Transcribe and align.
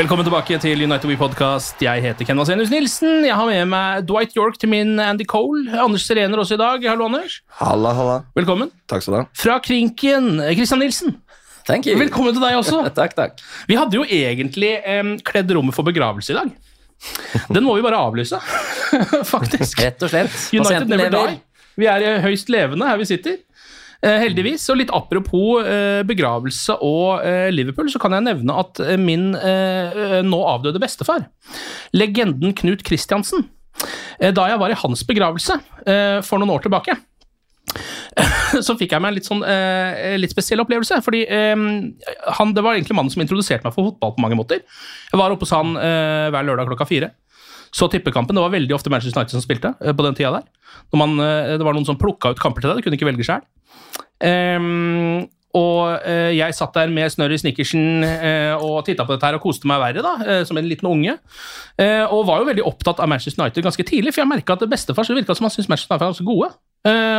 Velkommen 0.00 0.24
tilbake 0.24 0.56
til 0.56 0.80
United 0.80 1.10
We 1.10 1.14
Podcast. 1.20 1.76
Jeg 1.84 2.00
heter 2.00 2.24
Ken 2.24 2.38
Vasenius 2.40 2.70
Nilsen. 2.72 3.18
Jeg 3.26 3.34
har 3.36 3.44
med 3.44 3.66
meg 3.68 4.06
Dwight 4.08 4.32
York 4.32 4.54
til 4.56 4.70
min 4.72 4.94
Andy 4.96 5.26
Cole. 5.28 5.66
Anders 5.76 6.06
Serener 6.08 6.40
også 6.40 6.56
i 6.56 6.60
dag. 6.62 6.86
Hallo, 6.88 7.04
Anders. 7.10 7.34
Halla, 7.58 7.92
halla. 7.98 8.14
Velkommen. 8.38 8.70
Takk 8.88 9.04
skal 9.04 9.12
du 9.12 9.18
ha. 9.18 9.26
Fra 9.36 9.58
Krinken, 9.60 10.40
Christian 10.56 10.80
Nilsen. 10.80 11.18
Thank 11.68 11.90
you. 11.90 11.98
Velkommen 12.00 12.32
til 12.32 12.40
deg 12.40 12.56
også. 12.62 12.80
takk, 12.96 13.12
takk. 13.18 13.44
Vi 13.68 13.76
hadde 13.76 14.00
jo 14.00 14.06
egentlig 14.08 14.72
um, 14.88 15.12
kledd 15.20 15.52
rommet 15.52 15.76
for 15.76 15.84
begravelse 15.84 16.32
i 16.32 16.38
dag. 16.38 16.56
Den 17.52 17.68
må 17.68 17.76
vi 17.76 17.84
bare 17.84 18.00
avlyse, 18.00 18.40
faktisk. 19.34 19.84
Rett 19.84 20.08
og 20.08 20.14
slett. 20.14 20.32
United 20.48 20.64
Pasienten 20.64 20.96
never 20.96 21.12
lever. 21.12 21.36
die. 21.36 21.66
Vi 21.76 21.92
er 21.92 22.06
eh, 22.06 22.22
høyst 22.24 22.48
levende 22.48 22.88
her 22.88 22.96
vi 23.04 23.10
sitter. 23.12 23.36
Eh, 24.00 24.16
heldigvis. 24.22 24.64
Og 24.72 24.80
litt 24.80 24.92
apropos 24.96 25.66
eh, 25.66 26.00
begravelse 26.08 26.78
og 26.80 27.24
eh, 27.26 27.50
Liverpool, 27.52 27.90
så 27.92 28.00
kan 28.00 28.16
jeg 28.16 28.26
nevne 28.30 28.56
at 28.62 28.80
min 29.00 29.30
nå 29.30 30.40
avdøde 30.54 30.80
bestefar, 30.82 31.26
legenden 31.96 32.56
Knut 32.56 32.84
Kristiansen, 32.86 33.48
da 34.20 34.44
jeg 34.50 34.60
var 34.60 34.72
i 34.72 34.76
hans 34.76 35.02
begravelse 35.08 35.54
for 36.26 36.40
noen 36.40 36.50
år 36.52 36.64
tilbake, 36.66 36.96
så 38.66 38.74
fikk 38.78 38.94
jeg 38.94 39.02
meg 39.02 39.12
en 39.12 39.16
litt, 39.18 39.28
sånn, 39.28 39.42
eh, 39.46 40.16
litt 40.18 40.32
spesiell 40.32 40.62
opplevelse. 40.64 41.00
fordi 41.04 41.22
eh, 41.30 41.54
han, 42.38 42.54
Det 42.54 42.64
var 42.64 42.76
egentlig 42.76 42.96
mannen 42.98 43.12
som 43.12 43.22
introduserte 43.22 43.66
meg 43.66 43.76
for 43.76 43.92
fotball 43.92 44.16
på 44.16 44.24
mange 44.24 44.38
måter. 44.38 44.64
Jeg 45.10 45.20
var 45.20 45.34
oppe 45.34 45.46
hos 45.46 45.54
han 45.54 45.76
eh, 45.78 46.28
hver 46.32 46.46
lørdag 46.48 46.70
klokka 46.70 46.88
fire. 46.88 47.12
Så 47.74 47.88
tippekampen. 47.90 48.34
Det 48.34 48.42
var 48.42 48.52
veldig 48.52 48.74
ofte 48.74 48.90
Manchester 48.90 49.20
United 49.20 49.36
som 49.36 49.44
spilte 49.44 49.74
eh, 49.78 49.94
på 49.94 50.06
den 50.06 50.16
tida 50.18 50.40
der. 50.40 50.46
Man, 50.98 51.18
eh, 51.22 51.56
det 51.56 51.66
var 51.66 51.76
noen 51.76 51.86
som 51.86 51.98
plukka 51.98 52.32
ut 52.34 52.40
kamper 52.42 52.64
til 52.64 52.72
deg, 52.72 52.80
du 52.80 52.86
kunne 52.86 52.98
ikke 52.98 53.10
velge 53.10 53.26
sjøl. 53.26 53.44
og 55.60 56.06
eh, 56.06 56.32
jeg 56.36 56.54
satt 56.54 56.74
der 56.76 56.90
med 56.94 57.10
snørr 57.10 57.34
i 57.34 57.38
snickersen 57.40 58.04
og 58.60 58.84
titta 58.86 59.06
på 59.06 59.14
dette 59.14 59.26
her 59.26 59.38
og 59.38 59.44
koste 59.44 59.70
meg 59.70 59.80
verre, 59.82 60.02
da, 60.04 60.42
som 60.46 60.58
en 60.58 60.68
liten 60.68 60.86
unge. 60.90 61.16
Og 62.10 62.26
var 62.28 62.42
jo 62.42 62.50
veldig 62.50 62.66
opptatt 62.68 63.00
av 63.02 63.10
Manchester 63.10 63.42
United 63.42 63.66
ganske 63.66 63.86
tidlig, 63.86 64.14
for 64.14 64.22
jeg 64.22 64.30
merka 64.30 64.58
at 64.58 64.66
bestefar 64.70 65.06
så 65.06 65.16
virka 65.16 65.34
som 65.34 65.48
han 65.48 65.54
syntes 65.54 65.70
Manchester 65.70 65.94
United 65.94 66.04
var 66.04 66.12
ganske 66.12 66.28
gode. 66.28 66.50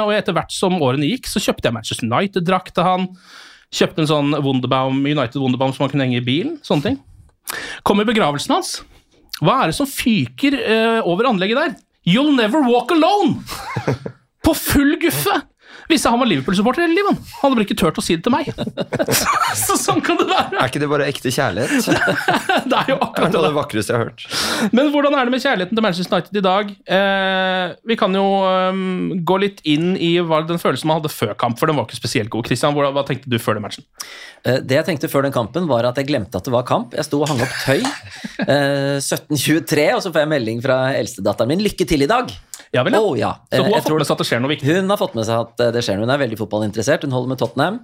Og 0.05 0.13
etter 0.15 0.35
hvert 0.35 0.55
som 0.55 0.79
årene 0.79 1.09
gikk, 1.11 1.27
så 1.31 1.43
kjøpte 1.43 1.67
jeg 1.67 1.75
Manchester 1.75 2.07
United-drakt 2.07 2.75
til 2.77 2.87
han. 2.87 3.09
Kjøpte 3.71 4.03
en 4.03 4.11
sånn 4.11 4.39
Wunderbaum, 4.43 5.03
United 5.07 5.39
Wunderbaum 5.39 5.75
som 5.75 5.85
han 5.85 5.93
kunne 5.93 6.07
henge 6.07 6.19
i 6.19 6.25
bilen. 6.25 6.57
Sånne 6.65 6.87
ting. 6.87 6.97
Kom 7.87 8.03
i 8.03 8.07
begravelsen 8.07 8.55
hans. 8.55 8.79
Hva 9.41 9.61
er 9.63 9.71
det 9.71 9.77
som 9.77 9.89
fyker 9.89 10.57
eh, 10.61 10.99
over 11.07 11.31
anlegget 11.31 11.57
der? 11.57 11.71
You'll 12.05 12.35
never 12.37 12.61
walk 12.65 12.91
alone! 12.93 13.41
På 14.45 14.53
full 14.57 14.95
guffe! 15.01 15.39
Visste 15.91 16.11
han 16.13 16.21
var 16.21 16.29
Liverpool-supporter 16.31 16.85
hele 16.85 16.95
livet. 16.95 17.17
Han 17.41 17.41
hadde 17.43 17.57
bare 17.59 17.65
ikke 17.67 17.77
turt 17.81 17.97
å 17.99 18.03
si 18.05 18.15
det 18.15 18.23
til 18.23 18.31
meg. 18.33 18.47
så 19.65 19.75
sånn 19.79 19.99
kan 20.05 20.19
det 20.21 20.27
være. 20.29 20.55
Er 20.61 20.69
ikke 20.71 20.81
det 20.83 20.87
bare 20.91 21.07
ekte 21.11 21.33
kjærlighet? 21.35 21.89
Det 22.71 22.77
er 22.77 22.91
jo 22.93 22.95
Det 22.95 23.01
er 23.01 23.05
akkurat 23.07 23.33
noe 23.33 23.41
det. 23.41 23.47
det 23.49 23.55
vakreste 23.57 23.91
jeg 23.91 23.99
har 23.99 24.09
hørt. 24.11 24.25
Men 24.77 24.91
hvordan 24.93 25.15
er 25.17 25.27
det 25.27 25.33
med 25.33 25.43
kjærligheten 25.43 25.77
til 25.77 25.83
Manchester 25.85 26.15
United 26.17 26.37
i 26.39 26.43
dag? 26.45 26.71
Eh, 26.97 27.73
vi 27.91 27.97
kan 27.99 28.15
jo 28.15 28.23
um, 28.71 28.83
gå 29.27 29.37
litt 29.43 29.59
inn 29.67 29.95
i 29.99 30.11
hva 30.23 30.41
den 30.47 30.61
følelsen 30.61 30.87
man 30.91 31.01
hadde 31.01 31.11
før 31.11 31.33
kamp, 31.41 31.59
for 31.59 31.67
den 31.71 31.79
var 31.79 31.87
ikke 31.89 31.99
spesielt 31.99 32.31
god. 32.33 32.47
Christian, 32.47 32.75
hva, 32.77 32.91
hva 32.95 33.03
tenkte 33.07 33.31
du 33.31 33.37
før 33.41 33.57
den 33.59 33.65
matchen? 33.65 33.85
Eh, 34.45 34.61
Det 34.63 34.77
jeg 34.79 34.87
tenkte 34.91 35.09
før 35.11 35.27
den 35.27 35.35
kampen, 35.35 35.67
var 35.71 35.89
at 35.89 35.99
jeg 35.99 36.07
glemte 36.11 36.39
at 36.39 36.47
det 36.47 36.53
var 36.55 36.63
kamp. 36.69 36.95
Jeg 36.97 37.07
sto 37.09 37.19
og 37.23 37.31
hang 37.33 37.43
opp 37.43 37.57
tøy. 37.65 37.81
Eh, 38.47 39.01
17.23, 39.01 39.89
og 39.97 40.05
så 40.05 40.13
får 40.13 40.23
jeg 40.25 40.31
melding 40.37 40.63
fra 40.63 40.79
eldstedatteren 40.97 41.51
min. 41.51 41.65
'Lykke 41.65 41.87
til 41.89 42.05
i 42.05 42.09
dag'. 42.09 42.31
Ja 42.71 42.85
vel, 42.87 42.95
ja. 42.95 42.99
Oh, 43.03 43.15
ja. 43.19 43.31
Så 43.51 43.59
hun 43.59 43.65
Eh, 43.65 43.67
har 43.67 43.81
jeg 43.81 43.83
fått 43.83 43.97
med 43.99 44.07
seg 44.07 44.13
at 44.15 44.21
det 44.21 44.25
skjer 44.29 44.39
noe 44.41 44.51
viktig? 44.51 44.67
Hun 44.71 44.91
har 44.93 44.99
fått 44.99 45.15
med 45.17 45.25
seg 45.27 45.39
at 45.43 45.63
eh, 45.63 45.71
det 45.75 45.81
skjer 45.83 45.97
noe. 45.97 46.05
Hun 46.07 46.13
er 46.13 46.21
veldig 46.21 46.37
fotballinteressert. 46.39 47.03
Hun 47.03 47.15
holder 47.15 47.31
med 47.33 47.41
Tottenham. 47.41 47.79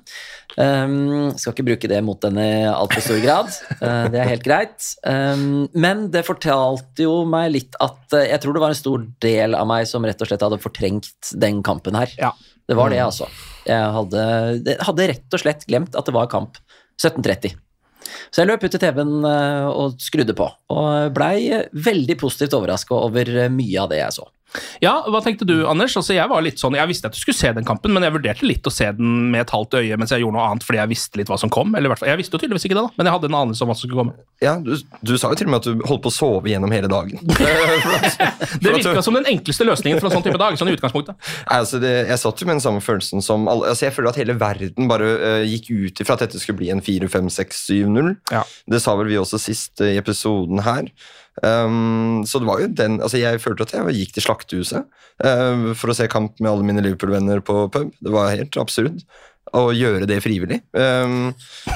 Um, 0.55 1.33
skal 1.35 1.53
ikke 1.53 1.65
bruke 1.67 1.89
det 1.91 1.99
mot 2.07 2.23
henne 2.23 2.45
i 2.45 2.61
altfor 2.69 3.03
stor 3.03 3.19
grad. 3.19 3.51
Uh, 3.81 4.07
det 4.13 4.21
er 4.23 4.31
helt 4.31 4.45
greit. 4.47 4.87
Um, 5.03 5.67
men 5.75 6.05
det 6.13 6.23
fortalte 6.27 7.03
jo 7.03 7.17
meg 7.27 7.51
litt 7.57 7.75
at 7.83 8.15
uh, 8.15 8.23
jeg 8.23 8.39
tror 8.43 8.55
det 8.55 8.63
var 8.63 8.75
en 8.75 8.79
stor 8.79 9.03
del 9.27 9.59
av 9.59 9.67
meg 9.67 9.89
som 9.91 10.07
rett 10.07 10.23
og 10.23 10.31
slett 10.31 10.47
hadde 10.47 10.61
fortrengt 10.63 11.33
den 11.35 11.59
kampen 11.67 11.99
her. 11.99 12.15
Ja. 12.15 12.31
Det 12.67 12.79
var 12.79 12.91
det, 12.91 13.03
altså. 13.03 13.27
Jeg 13.67 13.91
hadde, 13.95 14.23
hadde 14.87 15.11
rett 15.11 15.35
og 15.35 15.43
slett 15.43 15.67
glemt 15.67 15.99
at 15.99 16.07
det 16.07 16.15
var 16.15 16.31
kamp. 16.31 16.59
17.30. 16.99 17.59
Så 18.31 18.41
jeg 18.41 18.47
løp 18.47 18.63
ut 18.63 18.71
til 18.71 18.81
TV-en 18.81 19.23
og 19.27 19.99
skrudde 20.03 20.35
på, 20.35 20.47
og 20.73 21.13
blei 21.15 21.61
veldig 21.75 22.15
positivt 22.19 22.55
overraska 22.55 22.95
over 22.95 23.31
mye 23.53 23.83
av 23.83 23.91
det 23.91 24.01
jeg 24.01 24.15
så. 24.19 24.27
Ja, 24.81 24.93
hva 25.11 25.19
tenkte 25.23 25.45
du, 25.47 25.55
Anders? 25.67 25.95
Altså, 25.99 26.15
jeg 26.15 26.29
var 26.31 26.43
litt 26.45 26.61
sånn, 26.61 26.77
jeg 26.77 26.89
visste 26.89 27.09
at 27.09 27.15
du 27.15 27.19
skulle 27.19 27.37
se 27.37 27.51
den 27.55 27.65
kampen, 27.67 27.93
men 27.93 28.05
jeg 28.05 28.15
vurderte 28.15 28.47
litt 28.47 28.67
å 28.67 28.73
se 28.73 28.87
den 28.95 29.31
med 29.33 29.43
et 29.43 29.53
halvt 29.53 29.77
øye 29.81 29.97
mens 29.99 30.13
jeg 30.13 30.23
gjorde 30.23 30.37
noe 30.37 30.45
annet, 30.47 30.65
fordi 30.65 30.79
jeg 30.79 30.91
visste 30.93 31.19
litt 31.19 31.31
hva 31.31 31.39
som 31.41 31.51
kom. 31.53 31.75
Eller 31.77 31.91
hvert 31.91 32.05
jeg 32.07 32.21
visste 32.21 32.37
jo 32.37 32.41
tydeligvis 32.43 32.67
ikke 32.69 32.77
det, 32.77 32.85
da, 32.85 32.93
men 32.95 33.09
jeg 33.09 33.17
hadde 33.17 33.31
en 33.31 33.39
anelse 33.41 33.65
om 33.65 33.71
hva 33.71 33.77
som 33.77 33.83
skulle 33.83 33.99
komme. 34.01 34.15
Ja, 34.43 34.55
du, 34.61 34.73
du 35.01 35.13
sa 35.17 35.31
jo 35.33 35.39
til 35.39 35.49
og 35.49 35.53
med 35.53 35.61
at 35.63 35.67
du 35.67 35.83
holdt 35.89 36.03
på 36.05 36.13
å 36.13 36.15
sove 36.15 36.51
gjennom 36.51 36.73
hele 36.73 36.89
dagen. 36.91 37.21
Det 38.61 38.73
virka 38.73 39.01
som 39.03 39.15
den 39.17 39.27
enkleste 39.29 39.65
løsningen 39.67 39.99
for 39.99 40.09
en 40.09 40.17
sånn 40.17 40.25
type 40.25 40.39
dag. 40.39 40.57
sånn 40.59 40.71
i 40.71 40.75
utgangspunktet. 40.77 41.17
Nei, 41.17 41.57
altså 41.57 41.79
det, 41.81 41.91
jeg 42.09 42.21
satt 42.21 42.41
jo 42.41 42.47
med 42.47 42.57
den 42.57 42.63
samme 42.63 42.81
følelsen 42.83 43.23
som 43.25 43.47
alle 43.49 43.71
altså 43.71 43.87
Jeg 43.87 43.95
føler 43.95 44.11
at 44.11 44.19
hele 44.19 44.35
verden 44.39 44.89
bare 44.89 45.09
uh, 45.17 45.43
gikk 45.45 45.69
ut 45.71 46.01
ifra 46.03 46.17
at 46.17 46.25
dette 46.25 46.41
skulle 46.41 46.61
bli 46.61 46.71
en 46.73 46.83
4-5-6-7-0. 46.83 48.13
Ja. 48.33 48.43
Det 48.69 48.81
sa 48.83 48.95
vel 48.99 49.11
vi 49.11 49.19
også 49.19 49.39
sist 49.41 49.83
uh, 49.83 49.89
i 49.89 49.99
episoden 49.99 50.63
her. 50.65 50.91
Um, 51.43 52.23
så 52.25 52.41
det 52.41 52.47
var 52.49 52.61
jo 52.63 52.67
den 52.73 52.95
altså 52.97 53.19
Jeg 53.21 53.37
følte 53.43 53.67
at 53.67 53.75
jeg 53.75 53.97
gikk 53.99 54.15
til 54.15 54.23
slaktehuset 54.25 54.87
uh, 55.21 55.67
for 55.77 55.93
å 55.93 55.95
se 55.97 56.07
kamp 56.09 56.39
med 56.41 56.49
alle 56.49 56.65
mine 56.65 56.81
Liverpool-venner 56.85 57.43
på 57.45 57.67
pub. 57.73 57.91
Det 58.01 58.13
var 58.13 58.33
helt 58.33 58.57
absurd 58.57 59.03
å 59.55 59.67
gjøre 59.71 60.07
det 60.09 60.17
frivillig. 60.25 60.63
Um, 60.73 61.29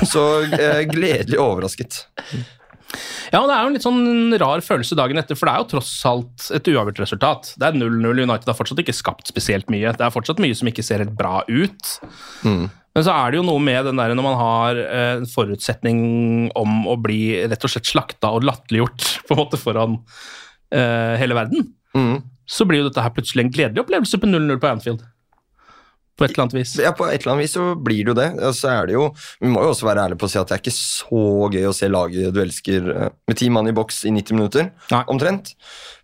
så 0.09 0.25
uh, 0.49 0.81
gledelig 0.89 1.39
overrasket. 1.39 2.01
Ja, 3.31 3.39
og 3.39 3.47
Det 3.47 3.55
er 3.55 3.61
jo 3.61 3.69
en 3.69 3.75
litt 3.77 3.85
sånn 3.85 4.35
rar 4.41 4.63
følelse 4.65 4.97
dagen 4.99 5.21
etter, 5.21 5.37
for 5.39 5.47
det 5.47 5.53
er 5.53 5.63
jo 5.63 5.69
tross 5.77 5.91
alt 6.09 6.49
et 6.57 6.67
uavgjort 6.73 6.99
resultat. 7.05 7.53
Det 7.55 7.69
er 7.69 7.77
0-0. 7.79 8.25
United 8.25 8.49
har 8.51 8.57
fortsatt 8.57 8.81
ikke 8.83 8.97
skapt 8.97 9.31
spesielt 9.31 9.71
mye. 9.71 9.93
Det 9.95 10.03
er 10.03 10.13
fortsatt 10.13 10.41
mye 10.43 10.57
som 10.57 10.67
ikke 10.71 10.83
ser 10.83 11.05
helt 11.05 11.15
bra 11.15 11.39
ut. 11.47 11.95
Men 12.95 13.05
så 13.07 13.13
er 13.15 13.31
det 13.31 13.37
jo 13.39 13.45
noe 13.47 13.61
med 13.63 13.85
den 13.87 13.99
der 14.01 14.11
når 14.17 14.25
man 14.25 14.35
har 14.39 14.79
eh, 14.81 15.11
en 15.21 15.27
forutsetning 15.31 16.01
om 16.59 16.81
å 16.91 16.97
bli 16.99 17.21
rett 17.47 17.63
og 17.63 17.71
slett 17.71 17.87
slakta 17.87 18.33
og 18.35 18.43
latterliggjort 18.49 19.05
på 19.29 19.35
en 19.37 19.39
måte 19.45 19.59
foran 19.61 19.95
uh, 20.75 21.15
hele 21.21 21.37
verden, 21.37 21.69
Mm. 21.91 22.21
så 22.47 22.63
blir 22.63 22.79
jo 22.79 22.85
dette 22.87 23.03
her 23.03 23.11
plutselig 23.11 23.43
en 23.43 23.49
gledelig 23.51 23.81
opplevelse 23.83 24.15
på 24.21 24.27
0-0 24.29 24.59
på 24.63 24.67
Anfield. 24.69 25.01
på 26.15 26.23
et 26.23 26.31
eller 26.31 26.43
annet 26.45 26.53
vis. 26.55 26.75
Ja, 26.79 26.91
på 26.95 27.03
et 27.09 27.19
eller 27.23 27.33
annet 27.33 27.43
vis 27.47 27.55
så 27.57 27.65
blir 27.75 28.05
det 28.05 28.11
jo 28.13 28.15
det. 28.15 28.27
Og 28.47 28.53
så 28.55 28.69
er 28.71 28.85
det 28.87 28.93
jo, 28.95 29.07
Vi 29.41 29.49
må 29.51 29.63
jo 29.65 29.71
også 29.73 29.87
være 29.89 30.05
ærlige 30.05 30.19
på 30.21 30.27
å 30.29 30.31
si 30.31 30.39
at 30.39 30.47
det 30.51 30.55
er 30.55 30.61
ikke 30.61 30.75
så 30.77 31.23
gøy 31.51 31.65
å 31.67 31.73
se 31.75 31.89
laget 31.91 32.31
du 32.35 32.39
elsker 32.43 32.87
eh, 32.93 33.09
med 33.27 33.39
ti 33.41 33.49
mann 33.51 33.67
i 33.67 33.73
boks 33.75 34.03
i 34.07 34.13
90 34.15 34.37
minutter, 34.39 34.69
Nei. 34.93 35.01
omtrent. 35.11 35.51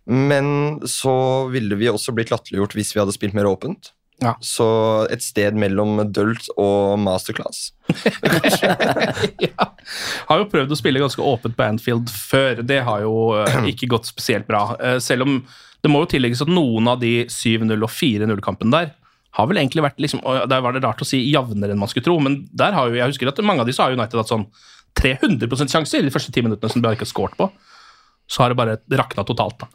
Men 0.08 0.80
så 0.88 1.14
ville 1.52 1.76
vi 1.80 1.88
også 1.92 2.12
blitt 2.16 2.32
latterliggjort 2.34 2.76
hvis 2.76 2.92
vi 2.96 3.00
hadde 3.00 3.14
spilt 3.16 3.36
mer 3.38 3.48
åpent. 3.48 3.92
Ja. 4.18 4.34
Så 4.42 4.66
et 5.14 5.22
sted 5.22 5.54
mellom 5.58 6.00
dølt 6.10 6.48
og 6.58 6.98
masterclass. 6.98 7.70
ja. 9.46 9.68
Har 10.26 10.42
jo 10.42 10.48
prøvd 10.50 10.74
å 10.74 10.78
spille 10.78 11.02
ganske 11.02 11.22
åpent 11.22 11.54
på 11.58 11.66
Anfield 11.66 12.10
før. 12.10 12.64
Det 12.66 12.80
har 12.88 13.04
jo 13.04 13.14
eh, 13.38 13.70
ikke 13.72 13.90
gått 13.94 14.10
spesielt 14.10 14.48
bra. 14.50 14.72
Eh, 14.82 14.98
selv 15.02 15.26
om 15.28 15.38
det 15.84 15.92
må 15.92 16.02
jo 16.02 16.10
tillegges 16.16 16.42
at 16.42 16.50
noen 16.50 16.90
av 16.90 16.98
de 17.02 17.28
7-0 17.30 17.76
og 17.76 17.92
4-0-kampene 17.94 18.74
der 18.74 18.90
har 19.38 19.46
vel 19.46 19.60
egentlig 19.60 19.84
vært 19.84 20.00
liksom, 20.02 20.22
og 20.26 20.48
Der 20.50 20.62
var 20.64 20.74
det 20.74 20.82
rart 20.82 21.02
å 21.04 21.06
si 21.06 21.20
jevnere 21.28 21.74
enn 21.74 21.78
man 21.78 21.90
skulle 21.90 22.06
tro, 22.08 22.16
men 22.22 22.40
der 22.50 22.74
har 22.74 22.88
jo, 22.88 22.98
jeg 22.98 23.12
husker 23.12 23.30
at 23.30 23.38
mange 23.46 23.62
av 23.62 23.68
de 23.68 23.74
så 23.76 23.86
har 23.86 23.94
United 23.94 24.18
hatt 24.18 24.32
sånn 24.32 24.48
300% 24.98 25.70
sjanser 25.70 26.02
i 26.02 26.08
de 26.08 26.14
første 26.14 26.32
ti 26.34 26.42
minuttene 26.42 26.72
som 26.72 26.82
de 26.82 26.88
har 26.88 26.96
ikke 26.96 27.06
har 27.06 27.12
scoret 27.12 27.38
på. 27.38 27.46
Så 28.28 28.42
har 28.42 28.52
det 28.52 28.58
bare 28.60 28.74
rakna 28.92 29.24
totalt. 29.24 29.56
da. 29.62 29.66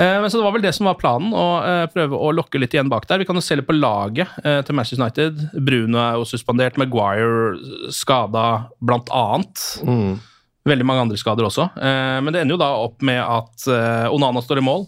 Eh, 0.00 0.20
men 0.22 0.30
Så 0.32 0.38
det 0.40 0.44
var 0.46 0.52
vel 0.56 0.62
det 0.64 0.72
som 0.74 0.86
var 0.88 0.94
planen, 0.96 1.34
å 1.36 1.46
eh, 1.60 1.86
prøve 1.92 2.16
å 2.16 2.30
lokke 2.32 2.58
litt 2.58 2.72
igjen 2.72 2.88
bak 2.88 3.04
der. 3.10 3.18
Vi 3.20 3.26
kan 3.28 3.36
jo 3.36 3.42
se 3.44 3.56
litt 3.60 3.66
på 3.68 3.76
laget 3.76 4.26
eh, 4.44 4.62
til 4.64 4.74
Manchester 4.74 5.02
United. 5.04 5.42
Bruno 5.66 5.98
er 6.00 6.14
jo 6.16 6.24
suspendert, 6.24 6.78
Maguire 6.80 7.58
skada 7.92 8.70
blant 8.80 9.10
annet. 9.12 9.60
Mm. 9.84 10.16
Veldig 10.64 10.86
mange 10.88 11.02
andre 11.04 11.18
skader 11.20 11.44
også. 11.44 11.66
Eh, 11.76 12.20
men 12.24 12.32
det 12.32 12.40
ender 12.40 12.56
jo 12.56 12.62
da 12.64 12.70
opp 12.86 13.02
med 13.04 13.20
at 13.20 13.66
eh, 13.68 14.08
Onana 14.16 14.40
står 14.40 14.62
i 14.62 14.64
mål. 14.64 14.86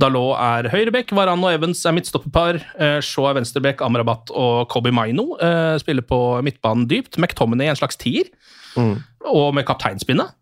Dalot 0.00 0.32
er 0.42 0.70
høyrebekk, 0.72 1.12
Varan 1.14 1.44
og 1.44 1.52
Evans 1.54 1.84
er 1.86 1.92
midtstopperpar. 1.94 2.56
Eh, 2.82 2.96
Shaw 3.04 3.28
er 3.28 3.36
venstrebekk, 3.36 3.84
Amrabat 3.84 4.32
og 4.34 4.64
Kobi 4.72 4.90
Maino 4.96 5.36
spiller 5.78 6.02
på 6.08 6.18
midtbanen 6.42 6.88
dypt. 6.90 7.20
McTominay 7.20 7.68
er 7.68 7.76
en 7.76 7.82
slags 7.84 8.00
tier, 8.00 8.32
Mm. 8.74 8.96
og 9.30 9.52
med 9.54 9.62
kapteinspinnet, 9.68 10.32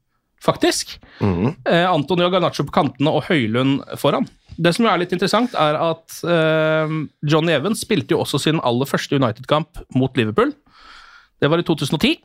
faktisk. 0.42 0.96
Mm. 1.20 1.54
Eh, 1.68 1.86
Antonio 1.88 2.30
Garnaccio 2.32 2.66
på 2.68 2.74
kantene 2.74 3.14
og 3.14 3.26
Høylund 3.28 3.82
foran. 4.00 4.28
Det 4.52 4.74
som 4.76 4.86
er 4.88 5.00
litt 5.00 5.14
interessant, 5.14 5.54
er 5.56 5.78
at 5.80 6.18
eh, 6.28 6.96
Johnny 7.24 7.54
Evans 7.54 7.84
spilte 7.86 8.16
jo 8.16 8.22
også 8.24 8.40
sin 8.42 8.60
aller 8.60 8.88
første 8.88 9.16
United-kamp 9.16 9.80
mot 9.96 10.16
Liverpool. 10.18 10.52
Det 11.42 11.50
var 11.50 11.62
i 11.62 11.66
2010. 11.66 12.18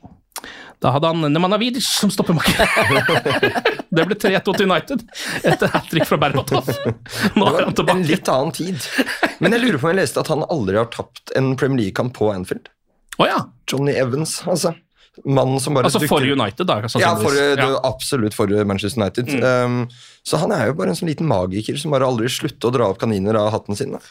Da 0.83 0.91
hadde 0.93 1.09
han 1.09 1.33
Nemanavidic 1.33 1.85
som 1.87 2.11
stoppemakker. 2.13 2.67
det 3.95 4.05
ble 4.05 4.17
3-2 4.21 4.53
til 4.53 4.67
United 4.67 5.05
etter 5.41 5.71
hat 5.73 5.87
trick 5.89 6.05
fra 6.05 6.19
Berbatov. 6.21 6.69
Nå 7.39 7.47
er 7.49 7.69
han 7.69 7.93
En 7.95 8.03
litt 8.05 8.29
annen 8.29 8.53
tid. 8.53 8.77
Men 9.41 9.55
jeg 9.55 9.63
lurer 9.63 9.79
på 9.81 9.89
om 9.89 9.95
jeg 9.95 10.03
leste 10.03 10.21
at 10.21 10.29
han 10.33 10.45
aldri 10.45 10.77
har 10.77 10.91
tapt 10.93 11.33
en 11.37 11.55
Premier 11.57 11.87
League-kamp 11.87 12.13
på 12.17 12.29
Anfield. 12.33 12.69
Oh, 13.17 13.25
ja. 13.25 13.47
Johnny 13.71 13.97
Evans, 13.97 14.43
altså. 14.45 14.75
Mannen 15.25 15.61
som 15.63 15.77
bare 15.77 15.89
Altså 15.89 16.01
for 16.09 16.21
United, 16.23 16.67
da. 16.67 16.79
Ja, 16.99 17.13
for, 17.17 17.33
det, 17.33 17.57
Ja. 17.59 17.69
absolutt 17.87 18.35
for 18.37 18.51
Manchester 18.65 19.01
United. 19.01 19.29
Mm. 19.29 19.43
Um, 19.43 19.89
så 20.27 20.37
han 20.41 20.51
er 20.51 20.67
jo 20.67 20.77
bare 20.77 20.91
en 20.91 20.99
sånn 20.99 21.09
liten 21.09 21.29
magiker 21.29 21.77
som 21.79 21.93
bare 21.95 22.07
aldri 22.07 22.29
slutter 22.31 22.69
å 22.69 22.73
dra 22.75 22.89
opp 22.91 22.99
kaniner 22.99 23.39
av 23.39 23.51
hatten 23.55 23.77
sin. 23.79 23.95
Da. 23.95 24.01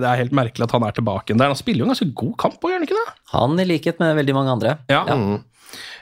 Det 0.00 0.08
er 0.08 0.22
helt 0.24 0.36
merkelig 0.36 0.66
at 0.66 0.72
han 0.76 0.86
er 0.86 0.96
tilbake 0.96 1.36
der. 1.36 1.52
Han 1.52 1.58
spiller 1.58 1.84
jo 1.84 1.88
en 1.88 1.94
ganske 1.94 2.14
god 2.16 2.36
kamp, 2.40 2.62
gjør 2.62 2.80
han 2.80 2.88
ikke 2.88 2.96
det? 2.96 3.12
Han 3.34 3.60
i 3.60 3.68
likhet 3.68 4.00
med 4.02 4.16
veldig 4.16 4.36
mange 4.36 4.56
andre. 4.56 4.78
Ja. 4.88 5.04
Mm. 5.04 5.44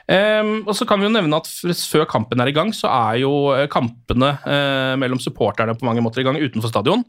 Um, 0.05 0.51
og 0.69 0.75
så 0.77 0.85
kan 0.85 1.01
vi 1.01 1.07
jo 1.07 1.13
nevne 1.15 1.39
at 1.41 1.47
Før 1.89 2.03
kampen 2.05 2.41
er 2.43 2.51
i 2.51 2.53
gang, 2.53 2.69
så 2.77 2.91
er 2.93 3.23
jo 3.23 3.31
eh, 3.55 3.65
kampene 3.71 4.35
uh, 4.45 4.93
mellom 5.01 5.17
supporterne 5.17 5.73
på 5.73 5.87
mange 5.87 6.03
måter 6.05 6.21
i 6.21 6.27
gang 6.27 6.37
utenfor 6.37 6.69
stadion. 6.69 7.01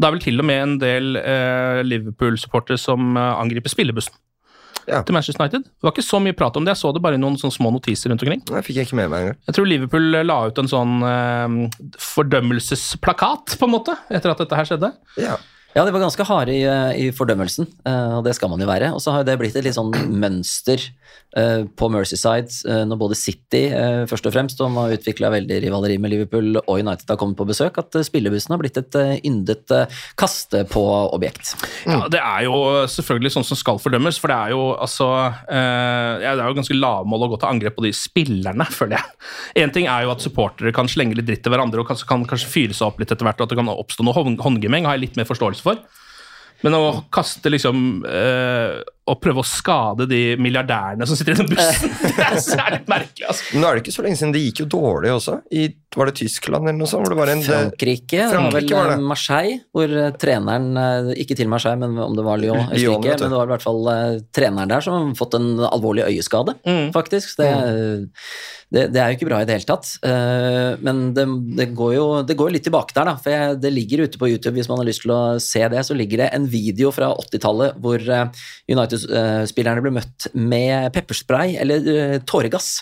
Det 0.00 0.08
er 0.08 0.14
vel 0.14 0.24
til 0.24 0.40
og 0.40 0.48
med 0.48 0.62
en 0.62 0.76
del 0.80 1.18
uh, 1.20 1.84
Liverpool-supportere 1.84 2.80
som 2.80 3.12
uh, 3.20 3.36
angriper 3.36 3.72
spillebussen 3.72 4.16
Ja. 4.88 5.02
til 5.06 5.14
Manchester 5.14 5.44
United. 5.44 5.62
Det 5.68 5.86
var 5.86 5.94
ikke 5.94 6.04
så 6.06 6.18
mye 6.22 6.36
prat 6.36 6.56
om 6.58 6.64
det, 6.66 6.74
jeg 6.74 6.82
så 6.82 6.92
det 6.94 7.02
bare 7.04 7.18
i 7.18 7.22
noen 7.22 7.38
sånne 7.40 7.54
små 7.54 7.70
notiser 7.74 8.10
rundt 8.10 8.24
omkring. 8.24 8.42
Det 8.48 8.64
fikk 8.66 8.80
jeg 8.80 8.88
ikke 8.88 8.98
med 8.98 9.12
meg 9.12 9.26
engang. 9.26 9.40
Jeg 9.46 9.56
tror 9.58 9.68
Liverpool 9.70 10.18
la 10.26 10.38
ut 10.48 10.58
en 10.62 10.70
sånn 10.72 10.94
eh, 11.06 11.56
fordømmelsesplakat, 12.02 13.56
på 13.60 13.68
en 13.68 13.74
måte, 13.76 13.96
etter 14.10 14.32
at 14.34 14.42
dette 14.42 14.58
her 14.58 14.68
skjedde. 14.68 14.92
Ja. 15.20 15.38
Ja, 15.72 15.86
de 15.88 15.92
var 15.94 16.02
ganske 16.04 16.24
harde 16.28 16.52
i, 16.52 16.64
eh, 16.68 16.98
i 17.00 17.04
fordømmelsen, 17.16 17.64
eh, 17.88 18.16
og 18.18 18.26
det 18.26 18.34
skal 18.36 18.50
man 18.52 18.60
jo 18.60 18.68
være. 18.68 18.90
Og 18.92 19.00
så 19.00 19.14
har 19.14 19.24
det 19.24 19.38
blitt 19.40 19.56
et 19.56 19.64
litt 19.64 19.76
sånn 19.78 19.92
mønster 20.22 20.82
eh, 21.36 21.64
på 21.64 21.88
Mercyside 21.88 22.84
når 22.88 22.98
både 23.00 23.16
City 23.16 23.62
først 24.08 24.26
og 24.28 24.34
fremst, 24.34 24.58
som 24.60 24.76
har 24.76 24.92
utvikla 24.92 25.30
veldig 25.32 25.60
rivaleri 25.64 25.96
med 26.02 26.12
Liverpool, 26.12 26.58
og 26.60 26.82
United 26.82 27.08
har 27.08 27.18
kommet 27.20 27.38
på 27.38 27.46
besøk, 27.48 27.78
at 27.80 27.96
spillebussen 28.04 28.52
har 28.52 28.60
blitt 28.60 28.76
et 28.80 28.98
yndet 29.24 29.72
eh, 29.72 30.02
kaste-på-objekt. 30.20 31.54
Ja, 31.88 32.02
Det 32.12 32.20
er 32.20 32.44
jo 32.50 32.84
selvfølgelig 32.92 33.32
sånn 33.38 33.48
som 33.48 33.60
skal 33.60 33.80
fordømmes, 33.80 34.20
for 34.20 34.32
det 34.32 34.36
er 34.36 34.52
jo 34.52 34.60
altså 34.76 35.08
Det 35.48 36.28
er 36.28 36.40
jo 36.42 36.56
ganske 36.56 36.76
lavmål 36.76 37.24
å 37.24 37.30
gå 37.32 37.38
til 37.40 37.48
angrep 37.48 37.78
på 37.78 37.86
de 37.86 37.94
spillerne, 37.96 38.66
føler 38.68 38.98
jeg. 38.98 39.64
Én 39.64 39.72
ting 39.72 39.88
er 39.88 40.04
jo 40.04 40.12
at 40.12 40.24
supportere 40.24 40.74
kan 40.76 40.90
slenge 40.90 41.16
litt 41.16 41.28
dritt 41.30 41.44
til 41.46 41.54
hverandre 41.54 41.80
og 41.80 41.88
kanskje, 41.88 42.08
kan 42.10 42.26
kanskje 42.28 42.50
fyre 42.52 42.76
seg 42.76 42.90
opp 42.90 43.00
litt 43.00 43.12
etter 43.14 43.24
hvert, 43.24 43.40
og 43.40 43.48
at 43.48 43.54
det 43.54 43.60
kan 43.62 43.72
oppstå 43.72 44.04
noe 44.04 44.36
håndgemeng, 44.42 44.88
har 44.88 44.98
jeg 44.98 45.06
litt 45.06 45.20
mer 45.20 45.28
forståelse 45.28 45.61
for. 45.64 45.82
Men 46.62 46.76
å 46.78 46.82
kaste 47.10 47.50
liksom 47.50 48.04
eh, 48.06 48.76
Og 49.10 49.16
prøve 49.18 49.42
å 49.42 49.46
skade 49.46 50.06
de 50.06 50.36
milliardærene 50.38 51.08
som 51.10 51.18
sitter 51.18 51.34
i 51.34 51.40
den 51.40 51.48
bussen, 51.50 51.90
det 52.18 52.26
er 52.28 52.38
særlig 52.38 52.84
merkelig, 52.86 53.26
altså. 53.32 53.48
Men 53.50 53.64
nå 53.64 53.68
er 53.68 53.74
det 53.78 53.82
ikke 53.82 53.96
så 53.96 54.04
lenge 54.06 54.20
siden 54.20 54.34
det 54.36 54.44
gikk 54.44 54.62
jo 54.62 54.68
dårlig 54.76 55.10
også. 55.16 55.40
I, 55.58 55.66
var 56.00 56.08
det 56.10 56.14
Tyskland 56.20 56.64
eller 56.68 56.78
noe 56.78 56.88
sånt? 56.90 57.04
Hvor 57.06 57.12
det 57.14 57.18
var 57.20 57.32
en, 57.32 57.42
Frankrike, 57.44 58.28
Frankrike 58.32 58.74
var 58.78 58.92
det. 58.92 58.96
eh, 59.00 59.06
Marseille, 59.12 59.58
hvor 59.74 59.92
eh, 60.02 60.10
treneren 60.22 60.70
eh, 60.80 61.10
Ikke 61.22 61.36
til 61.38 61.50
Marseille, 61.52 61.78
men 61.82 61.98
om 62.00 62.16
det 62.16 62.24
var 62.26 62.40
Lyon, 62.40 62.64
Lyon. 62.72 63.02
Men 63.04 63.18
det 63.28 63.36
var 63.36 63.48
i 63.50 63.52
hvert 63.54 63.66
fall 63.66 63.82
eh, 63.92 64.16
treneren 64.34 64.72
der 64.72 64.80
som 64.84 65.10
har 65.10 65.14
fått 65.18 65.36
en 65.40 65.52
alvorlig 65.68 66.06
øyeskade, 66.08 66.56
Mm. 66.64 66.92
faktisk. 66.94 67.36
Det, 67.38 67.50
det, 68.72 68.86
det 68.94 69.00
er 69.02 69.10
jo 69.12 69.18
ikke 69.18 69.26
bra 69.28 69.40
i 69.42 69.46
det 69.48 69.56
hele 69.58 69.68
tatt. 69.68 69.90
Eh, 70.06 70.78
men 70.80 71.02
det, 71.16 71.26
det, 71.58 71.66
går 71.76 71.94
jo, 71.98 72.06
det 72.24 72.36
går 72.40 72.54
litt 72.54 72.64
tilbake 72.64 72.94
der, 72.96 73.10
da. 73.10 73.16
For 73.20 73.34
jeg, 73.34 73.58
det 73.60 73.72
ligger 73.74 74.04
ute 74.06 74.20
på 74.20 74.30
YouTube, 74.32 74.54
hvis 74.56 74.70
man 74.70 74.80
har 74.80 74.88
lyst 74.88 75.04
til 75.04 75.12
å 75.12 75.20
se 75.42 75.66
det, 75.72 75.82
så 75.84 75.96
ligger 75.98 76.22
det 76.24 76.30
en 76.38 76.46
video 76.48 76.92
fra 76.94 77.10
80-tallet 77.20 77.76
hvor 77.84 78.00
eh, 78.00 78.46
United-spillerne 78.72 79.82
ble 79.84 79.92
møtt 79.98 80.30
med 80.34 80.88
pepperspray 80.96 81.56
eller 81.62 81.92
eh, 81.96 82.16
tåregass. 82.28 82.80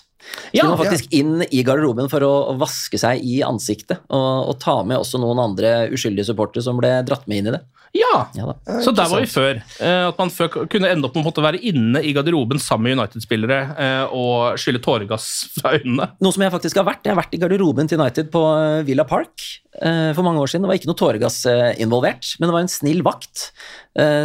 Ja, 0.52 0.64
Skulle 0.64 0.76
man 0.76 0.82
faktisk 0.84 1.12
inn 1.16 1.44
i 1.48 1.62
garderoben 1.66 2.10
for 2.12 2.24
å, 2.26 2.32
vaske 2.60 2.98
seg 3.00 3.22
i 3.24 3.40
ansiktet, 3.46 4.02
og, 4.12 4.50
og 4.52 4.58
ta 4.62 4.80
med 4.86 5.00
også 5.00 5.20
noen 5.22 5.40
andre 5.42 5.88
uskyldige 5.94 6.28
supportere 6.28 6.64
som 6.66 6.80
ble 6.80 6.98
dratt 7.06 7.28
med 7.30 7.40
inn 7.42 7.52
i 7.52 7.54
det. 7.56 7.62
Ja, 7.96 8.28
Ja 8.38 8.46
da. 8.46 8.76
så 8.84 8.92
der 8.94 9.08
var 9.10 9.22
vi 9.22 9.26
før. 9.26 9.58
Eh, 9.82 10.04
At 10.10 10.18
man 10.20 10.30
før 10.30 10.66
kunne 10.70 10.90
ende 10.92 11.08
opp 11.08 11.16
med 11.16 11.24
å 11.24 11.26
måtte 11.26 11.42
være 11.42 11.58
inne 11.66 12.02
i 12.06 12.12
garderoben 12.14 12.60
sammen 12.62 12.86
med 12.86 13.00
United-spillere 13.00 13.58
eh, 13.82 14.12
og 14.14 14.60
skylle 14.62 14.82
tåregass 14.82 15.26
fra 15.56 15.72
øynene. 15.74 16.06
Noe 16.22 16.36
som 16.36 16.44
jeg 16.44 16.54
faktisk 16.54 16.78
har 16.78 16.86
vært. 16.86 17.02
Jeg 17.02 17.14
har 17.16 17.18
vært 17.18 17.34
i 17.34 17.40
garderoben 17.42 17.90
til 17.90 17.98
United 17.98 18.30
på 18.30 18.44
eh, 18.60 18.84
Villa 18.86 19.06
Park 19.08 19.48
for 19.80 20.26
mange 20.26 20.42
år 20.42 20.50
siden. 20.50 20.64
Det 20.64 20.68
var 20.68 20.78
ikke 20.80 20.88
noe 20.90 20.98
tåregass 20.98 21.36
involvert, 21.80 22.26
men 22.40 22.50
det 22.50 22.54
var 22.56 22.64
en 22.64 22.68
snill 22.68 23.04
vakt 23.06 23.44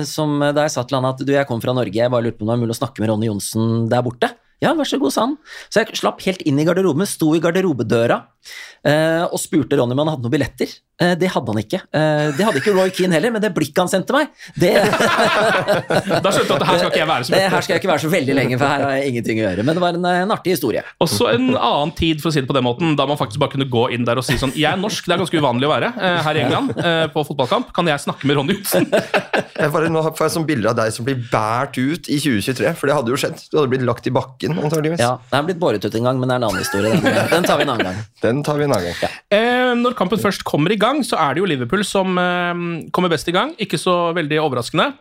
som 0.09 0.41
da 0.41 0.65
jeg 0.65 0.73
sa 0.73 0.83
til 0.83 0.97
han 0.97 1.05
at 1.07 1.21
du, 1.21 1.29
jeg 1.31 1.47
kom 1.47 1.61
fra 1.61 1.75
Norge, 1.77 1.93
jeg 1.93 2.11
bare 2.11 2.25
lurte 2.25 2.39
på 2.39 2.43
om 2.43 2.49
det 2.49 2.55
var 2.55 2.63
mulig 2.63 2.73
å 2.73 2.79
snakke 2.79 3.03
med 3.03 3.11
Ronny 3.11 3.29
Johnsen 3.29 3.85
der 3.93 4.03
borte. 4.03 4.31
Ja, 4.63 4.73
vær 4.77 4.87
så 4.87 4.99
god, 5.01 5.13
sa 5.13 5.25
han. 5.27 5.35
Så 5.69 5.83
jeg 5.83 5.99
slapp 5.99 6.23
helt 6.25 6.43
inn 6.47 6.59
i 6.61 6.65
garderoben, 6.67 7.07
sto 7.09 7.33
i 7.35 7.41
garderobedøra 7.43 8.21
eh, 8.85 9.23
og 9.25 9.39
spurte 9.41 9.77
Ronny 9.79 9.95
om 9.95 10.03
han 10.03 10.13
hadde 10.15 10.27
noen 10.27 10.35
billetter. 10.35 10.73
Eh, 10.95 11.11
det 11.19 11.27
hadde 11.33 11.51
han 11.51 11.59
ikke. 11.59 11.81
Eh, 11.91 12.29
det 12.37 12.45
hadde 12.47 12.61
ikke 12.61 12.73
Roy 12.75 12.91
Keane 12.95 13.17
heller, 13.17 13.33
men 13.35 13.43
det 13.43 13.51
blikket 13.55 13.81
han 13.83 13.91
sendte 13.91 14.15
meg, 14.15 14.29
det 14.55 14.71
Da 16.23 16.31
skjønte 16.31 16.47
du 16.47 16.53
at 16.55 16.63
her 16.69 16.77
skal 16.79 16.91
ikke 16.91 17.01
jeg 17.01 17.09
være 17.09 17.27
så 17.27 17.33
det, 17.33 17.39
mye. 17.41 17.49
Her 17.51 17.65
skal 17.65 17.73
jeg 17.75 17.81
ikke 17.81 17.91
være 17.91 18.03
så 18.05 18.11
veldig 18.13 18.37
lenge, 18.37 18.59
for 18.61 18.71
her 18.71 18.85
har 18.85 18.93
jeg 18.95 19.11
ingenting 19.11 19.41
å 19.41 19.43
gjøre. 19.43 19.65
Men 19.67 19.77
det 19.77 19.83
var 19.83 19.97
en, 19.99 20.07
en 20.23 20.33
artig 20.35 20.55
historie. 20.55 20.83
Også 21.03 21.27
en 21.33 21.49
annen 21.55 21.91
tid, 21.97 22.21
for 22.23 22.31
å 22.31 22.35
si 22.35 22.43
det 22.43 22.49
på 22.49 22.55
den 22.55 22.65
måten, 22.67 22.95
da 22.99 23.07
man 23.09 23.19
faktisk 23.19 23.41
bare 23.43 23.55
kunne 23.57 23.67
gå 23.71 23.89
inn 23.95 24.07
der 24.07 24.21
og 24.21 24.25
si 24.27 24.37
sånn 24.39 24.53
Jeg 24.55 24.69
er 24.71 24.79
norsk, 24.79 25.07
det 25.07 25.17
er 25.17 25.21
ganske 25.23 25.41
uvanlig 25.43 25.67
å 25.67 25.73
være 25.73 25.91
eh, 25.99 26.19
her 26.29 26.39
i 26.39 26.43
England 26.45 26.71
eh, 26.79 27.01
på 27.11 27.25
fotballkamp. 27.27 27.73
Kan 27.75 27.91
jeg 27.91 28.03
snakke 28.05 28.29
med 28.29 28.39
Ronny 28.39 28.55
Johnsen? 28.59 28.87
Jeg 29.55 29.71
bare, 29.71 29.87
nå 29.87 30.01
får 30.03 30.25
jeg 30.25 30.31
sånn 30.33 30.45
bilde 30.47 30.67
av 30.67 30.75
deg 30.75 30.91
som 30.91 31.05
blir 31.07 31.15
båret 31.31 31.77
ut 31.79 32.09
i 32.11 32.17
2023, 32.19 32.73
for 32.75 32.89
det 32.89 32.95
hadde 32.97 33.11
jo 33.13 33.19
skjedd. 33.19 33.39
Du 33.47 33.55
hadde 33.55 33.71
blitt 33.71 33.85
lagt 33.87 34.07
i 34.09 34.11
bakken, 34.13 34.57
antageligvis. 34.59 34.99
Ja, 34.99 35.13
Det 35.31 35.37
er 35.39 35.45
blitt 35.47 35.61
båret 35.61 35.85
ut 35.87 35.95
en 35.95 36.09
gang, 36.09 36.19
men 36.19 36.27
det 36.27 36.35
er 36.35 36.41
en 36.41 36.47
annen 36.49 36.59
historie. 36.59 36.91
Den, 36.91 37.29
den 37.31 37.47
tar 37.47 37.61
vi 37.61 37.63
en 37.63 37.71
annen 37.71 37.87
gang. 37.87 38.01
Den 38.25 38.34
tar 38.43 38.59
vi 38.59 38.65
en 38.67 38.75
annen 38.75 38.91
gang. 38.91 39.17
Eh, 39.31 39.71
når 39.79 39.95
kampen 39.99 40.19
først 40.21 40.43
kommer 40.47 40.73
i 40.73 40.79
gang, 40.81 41.03
så 41.05 41.19
er 41.21 41.35
det 41.35 41.43
jo 41.43 41.49
Liverpool 41.49 41.85
som 41.87 42.17
eh, 42.19 42.53
kommer 42.95 43.13
best 43.13 43.29
i 43.31 43.35
gang. 43.35 43.53
Ikke 43.61 43.79
så 43.81 44.11
veldig 44.17 44.41
overraskende. 44.43 44.91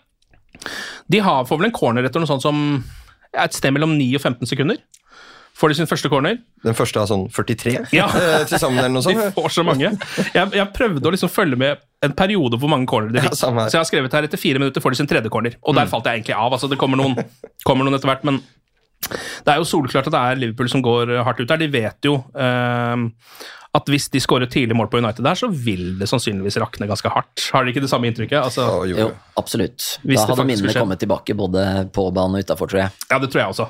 De 1.10 1.20
har, 1.24 1.46
får 1.48 1.60
vel 1.60 1.70
en 1.70 1.74
corner 1.74 2.06
etter 2.06 2.22
noe 2.22 2.30
sånt 2.30 2.44
som 2.44 2.60
et 3.34 3.56
sted 3.56 3.74
mellom 3.74 3.96
9 3.98 4.12
og 4.18 4.22
15 4.22 4.52
sekunder. 4.52 4.78
Får 5.54 5.70
de 5.70 5.76
sin 5.78 5.86
første 5.86 6.10
corner. 6.10 6.40
Den 6.66 6.74
første 6.74 6.98
har 6.98 7.06
sånn 7.06 7.28
43 7.30 7.76
Ja. 7.94 8.08
eh, 8.18 8.42
til 8.50 8.58
sammen, 8.58 8.80
eller 8.82 8.96
noe 8.96 9.06
De 9.14 9.30
får 9.36 9.52
så 9.54 9.64
mange. 9.66 9.92
Jeg, 10.34 10.50
jeg 10.58 10.66
prøvde 10.74 11.10
å 11.10 11.14
liksom 11.14 11.30
følge 11.30 11.58
med 11.60 11.82
en 12.04 12.16
periode 12.18 12.58
hvor 12.58 12.72
mange 12.72 12.88
corner 12.90 13.14
de 13.14 13.22
fikk. 13.22 13.36
Ja, 13.36 13.38
så 13.38 13.70
jeg 13.70 13.80
har 13.80 13.88
skrevet 13.88 14.16
her 14.18 14.26
etter 14.26 14.40
fire 14.40 14.60
minutter 14.62 14.82
får 14.82 14.94
de 14.94 15.02
sin 15.02 15.10
tredje 15.10 15.30
corner. 15.32 15.54
Og 15.62 15.78
der 15.78 15.90
falt 15.90 16.10
jeg 16.10 16.20
egentlig 16.20 16.34
av. 16.36 16.50
altså 16.52 16.70
Det 16.70 16.78
kommer 16.80 16.98
noen, 17.00 17.14
kommer 17.66 17.86
noen 17.86 17.98
etter 18.00 18.10
hvert, 18.10 18.26
men 18.26 18.42
det 19.10 19.52
er 19.54 19.60
jo 19.60 19.66
solklart 19.68 20.06
at 20.08 20.14
det 20.14 20.22
er 20.22 20.40
Liverpool 20.40 20.68
som 20.72 20.82
går 20.84 21.12
hardt 21.26 21.40
ut 21.44 21.48
der. 21.50 21.60
De 21.64 21.68
vet 21.72 22.08
jo 22.08 22.16
eh, 22.34 23.04
at 23.74 23.88
hvis 23.90 24.06
de 24.14 24.20
skårer 24.22 24.46
tidlig 24.50 24.76
mål 24.78 24.86
på 24.92 25.00
United 25.02 25.24
der, 25.26 25.34
så 25.38 25.48
vil 25.50 25.96
det 25.98 26.06
sannsynligvis 26.06 26.60
rakne 26.62 26.86
ganske 26.86 27.10
hardt. 27.10 27.48
Har 27.52 27.64
dere 27.64 27.72
ikke 27.74 27.82
det 27.82 27.90
samme 27.90 28.06
inntrykket? 28.06 28.38
Altså, 28.38 28.62
Ja, 28.86 28.90
jo, 28.92 28.98
Jo, 29.02 29.08
absolutt. 29.40 29.88
Hvis 30.06 30.20
da 30.22 30.28
hadde 30.28 30.36
faktisk 30.44 30.62
minnene 30.62 30.76
kommet 30.84 31.02
tilbake 31.02 31.34
både 31.38 31.64
på 31.94 32.04
banen 32.14 32.38
og 32.38 32.44
utafor, 32.46 32.70
tror 32.70 32.84
jeg. 32.84 32.94
Ja, 33.10 33.18
det 33.18 33.32
tror 33.32 33.42
jeg 33.42 33.48
også. 33.56 33.66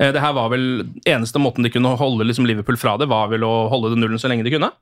Eh, 0.00 0.12
Det 0.16 0.20
her 0.24 0.32
var 0.32 0.48
vel 0.50 0.64
Eneste 1.06 1.38
måten 1.38 1.62
de 1.62 1.70
kunne 1.70 1.92
holde 2.00 2.24
liksom 2.24 2.46
Liverpool 2.48 2.76
fra 2.80 2.96
det, 2.96 3.06
var 3.12 3.28
vel 3.28 3.44
å 3.44 3.68
holde 3.68 3.92
det 3.92 4.00
nullen 4.00 4.18
så 4.18 4.32
lenge 4.32 4.44
de 4.48 4.54
kunne. 4.56 4.72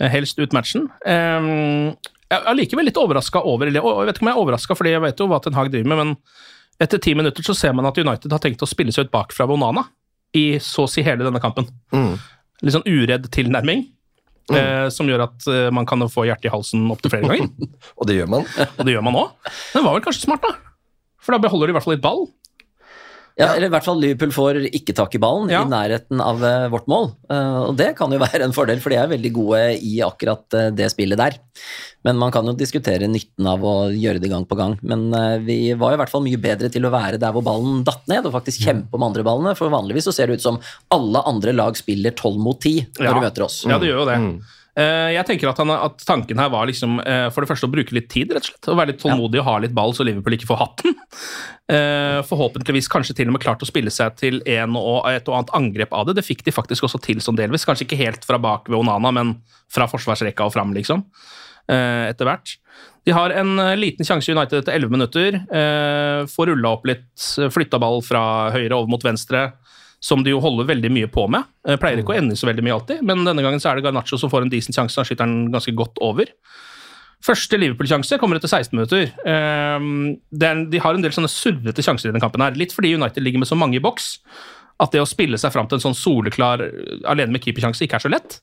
Eh, 0.00 0.08
Helst 0.08 0.38
ut 0.40 0.52
matchen. 0.56 0.88
Eh, 1.04 1.94
Jeg 2.30 2.40
er 2.46 2.54
likevel 2.56 2.86
litt 2.88 2.96
overraska 2.96 3.42
over 3.44 3.66
eller 3.66 3.82
Jeg 3.82 4.06
vet 4.06 4.16
ikke 4.16 4.22
om 4.24 4.28
jeg 4.32 4.36
er 4.38 4.42
overraska, 4.46 4.76
fordi 4.78 4.90
jeg 4.96 5.02
vet 5.02 5.18
jo 5.20 5.26
hva 5.28 5.42
Ten 5.42 5.52
Hag 5.58 5.70
driver 5.72 5.88
med, 5.92 5.98
men 5.98 6.16
etter 6.80 7.00
ti 7.02 7.14
minutter 7.14 7.44
så 7.44 7.54
ser 7.56 7.74
man 7.76 7.88
at 7.90 7.98
United 8.00 8.32
har 8.32 8.42
tenkt 8.42 8.62
å 8.64 8.68
spille 8.68 8.92
seg 8.94 9.08
ut 9.08 9.14
bakfra 9.14 9.46
ved 9.48 9.58
Onana 9.58 9.84
i 10.36 10.58
så 10.62 10.86
å 10.86 10.90
si 10.90 11.02
hele 11.04 11.26
denne 11.26 11.40
kampen. 11.42 11.66
Mm. 11.92 12.14
Litt 12.62 12.76
sånn 12.76 12.86
uredd 12.88 13.28
tilnærming. 13.34 13.86
eh, 14.50 14.88
som 14.90 15.06
gjør 15.06 15.22
at 15.28 15.46
eh, 15.46 15.68
man 15.70 15.86
kan 15.86 16.02
få 16.10 16.24
hjertet 16.26 16.48
i 16.48 16.50
halsen 16.54 16.88
opptil 16.90 17.12
flere 17.12 17.28
ganger. 17.28 17.50
Og 18.00 18.08
det 18.08 18.16
gjør 18.18 18.30
man. 18.32 18.46
Og 18.78 18.82
det 18.88 18.94
gjør 18.96 19.04
man 19.06 19.18
òg. 19.20 19.52
Den 19.74 19.84
var 19.86 19.94
vel 19.94 20.02
kanskje 20.02 20.24
smart, 20.26 20.42
da. 20.42 20.56
For 21.20 21.36
da 21.36 21.42
beholder 21.44 21.68
de 21.68 21.74
i 21.74 21.76
hvert 21.76 21.86
fall 21.86 21.94
litt 21.94 22.02
ball. 22.04 22.24
Ja, 23.40 23.48
eller 23.56 23.66
i 23.70 23.72
hvert 23.72 23.86
fall 23.86 23.98
Liverpool 24.02 24.32
får 24.36 24.58
ikke 24.70 24.94
tak 24.96 25.14
i 25.16 25.20
ballen 25.22 25.48
Ja. 25.50 25.62
i 25.64 25.70
nærheten 25.72 26.20
av 26.22 26.42
eh, 26.44 26.66
vårt 26.72 26.86
mål. 26.92 27.10
Eh, 27.32 27.58
og 27.70 27.76
det 27.80 27.94
kan 27.98 28.12
jo 28.12 28.18
være 28.26 28.44
en 28.44 28.52
fordel, 28.56 28.80
for 28.84 28.92
de 28.92 28.98
er 29.00 29.08
veldig 29.10 29.32
gode 29.36 29.60
i 29.80 29.96
akkurat 30.04 30.56
eh, 30.58 30.68
det 30.76 30.90
spillet 30.92 31.18
der. 31.20 31.38
Men 32.04 32.16
man 32.20 32.30
kan 32.32 32.46
jo 32.48 32.54
diskutere 32.56 33.08
nytten 33.10 33.48
av 33.50 33.64
å 33.66 33.74
gjøre 33.92 34.20
det 34.22 34.30
gang 34.32 34.46
på 34.48 34.56
gang. 34.56 34.78
Men 34.80 35.10
vi 35.44 35.72
var 35.76 35.92
i 35.92 35.98
hvert 36.00 36.08
fall 36.12 36.22
mye 36.24 36.38
bedre 36.40 36.70
til 36.72 36.86
å 36.88 36.92
være 36.94 37.18
der 37.20 37.34
hvor 37.36 37.44
ballen 37.44 37.82
datt 37.84 38.06
ned, 38.08 38.24
og 38.24 38.32
faktisk 38.38 38.62
kjempe 38.64 38.96
om 38.96 39.04
andre 39.04 39.24
ballene. 39.26 39.52
For 39.58 39.68
vanligvis 39.68 40.08
så 40.08 40.14
ser 40.16 40.30
det 40.32 40.38
ut 40.40 40.46
som 40.46 40.56
alle 40.96 41.20
andre 41.28 41.52
lag 41.52 41.76
spiller 41.76 42.14
tolv 42.16 42.40
mot 42.40 42.56
ti 42.64 42.78
når 42.96 43.04
Ja. 43.04 43.12
de 43.18 43.26
møter 43.26 43.44
oss. 43.44 43.58
Ja, 43.68 43.76
det 43.78 43.90
gjør 43.90 44.00
jo 44.04 44.08
det. 44.08 44.16
Eh, 44.16 44.56
Jeg 44.78 45.26
tenker 45.26 45.50
at, 45.50 45.58
han, 45.58 45.70
at 45.74 46.04
tanken 46.06 46.38
her 46.38 46.48
var 46.52 46.68
liksom 46.70 47.00
eh, 47.02 47.26
for 47.34 47.42
det 47.42 47.48
første 47.50 47.66
å 47.66 47.72
bruke 47.72 47.92
litt 47.96 48.06
tid, 48.12 48.30
rett 48.32 48.44
og 48.46 48.52
slett. 48.52 48.68
Å 48.70 48.76
være 48.78 48.92
litt 48.92 49.00
tålmodig 49.02 49.40
og 49.42 49.46
ha 49.48 49.54
litt 49.64 49.74
ball, 49.76 49.90
så 49.96 50.06
Liverpool 50.06 50.36
ikke 50.38 50.50
får 50.52 50.60
hatten. 50.66 50.94
Eh, 51.70 52.18
Forhåpentligvis 52.26 52.88
kanskje 52.90 53.14
til 53.14 53.28
og 53.30 53.36
med 53.36 53.42
klart 53.44 53.60
å 53.62 53.66
spille 53.68 53.92
seg 53.94 54.16
til 54.18 54.40
en 54.50 54.74
og 54.74 55.04
et 55.06 55.28
og 55.30 55.36
annet 55.36 55.52
angrep 55.54 55.92
av 55.94 56.08
det. 56.08 56.16
Det 56.18 56.24
fikk 56.26 56.40
de 56.48 56.50
faktisk 56.56 56.82
også 56.88 56.98
til 57.04 57.20
sånn 57.22 57.38
delvis. 57.38 57.62
Kanskje 57.68 57.84
ikke 57.86 57.98
helt 58.00 58.26
fra 58.26 58.40
bak 58.42 58.66
ved 58.66 58.80
Onana, 58.80 59.12
men 59.14 59.30
fra 59.70 59.86
forsvarsrekka 59.86 60.48
og 60.48 60.54
fram, 60.56 60.72
liksom. 60.74 61.04
eh, 61.70 62.08
Etter 62.10 62.26
hvert. 62.26 62.56
De 63.06 63.14
har 63.14 63.30
en 63.38 63.52
eh, 63.62 63.76
liten 63.78 64.02
sjanse 64.08 64.32
i 64.32 64.34
United 64.34 64.64
etter 64.64 64.74
11 64.80 64.90
minutter. 64.96 65.38
eh, 65.46 66.24
Får 66.32 66.50
rulla 66.50 66.74
opp 66.74 66.90
litt, 66.90 67.06
flytta 67.54 67.78
ball 67.78 68.02
fra 68.02 68.24
høyre 68.50 68.74
over 68.74 68.90
mot 68.90 69.06
venstre 69.06 69.52
som 70.00 70.24
de 70.24 70.32
jo 70.32 70.40
holder 70.40 70.68
veldig 70.70 70.90
mye 70.92 71.10
på 71.12 71.26
med. 71.32 71.44
Eh, 71.68 71.76
Pleier 71.80 72.00
ikke 72.00 72.14
å 72.14 72.18
ende 72.18 72.36
så 72.38 72.48
veldig 72.48 72.64
mye 72.64 72.76
alltid, 72.78 73.02
men 73.06 73.24
denne 73.26 73.44
gangen 73.44 73.60
så 73.60 73.70
er 73.70 73.78
det 73.78 73.86
Garnaccio 73.88 74.18
som 74.20 74.32
får 74.32 74.46
en 74.46 74.52
decent 74.52 74.76
sjanse. 74.76 74.96
Han 75.00 75.08
skyter 75.08 75.26
den 75.28 75.50
ganske 75.52 75.74
godt 75.76 76.00
over. 76.04 76.32
Første 77.20 77.58
Liverpool-sjanse 77.60 78.16
kommer 78.20 78.38
etter 78.40 78.48
16 78.48 78.72
minutter. 78.72 79.10
Ehm, 79.28 80.16
de 80.32 80.80
har 80.80 80.96
en 80.96 81.04
del 81.04 81.12
sånne 81.12 81.28
surrete 81.28 81.84
sjanser 81.84 82.08
i 82.08 82.12
denne 82.14 82.22
kampen. 82.22 82.40
her, 82.40 82.56
Litt 82.56 82.72
fordi 82.72 82.94
United 82.96 83.20
ligger 83.22 83.42
med 83.42 83.50
så 83.50 83.58
mange 83.60 83.76
i 83.76 83.82
boks 83.84 84.14
at 84.80 84.94
det 84.94 85.02
å 85.02 85.08
spille 85.08 85.36
seg 85.36 85.52
fram 85.52 85.68
til 85.68 85.76
en 85.76 85.84
sånn 85.84 85.98
soleklar 85.98 86.62
alene 87.04 87.34
med 87.34 87.44
keepersjanse 87.44 87.84
ikke 87.84 88.00
er 88.00 88.06
så 88.06 88.12
lett. 88.12 88.40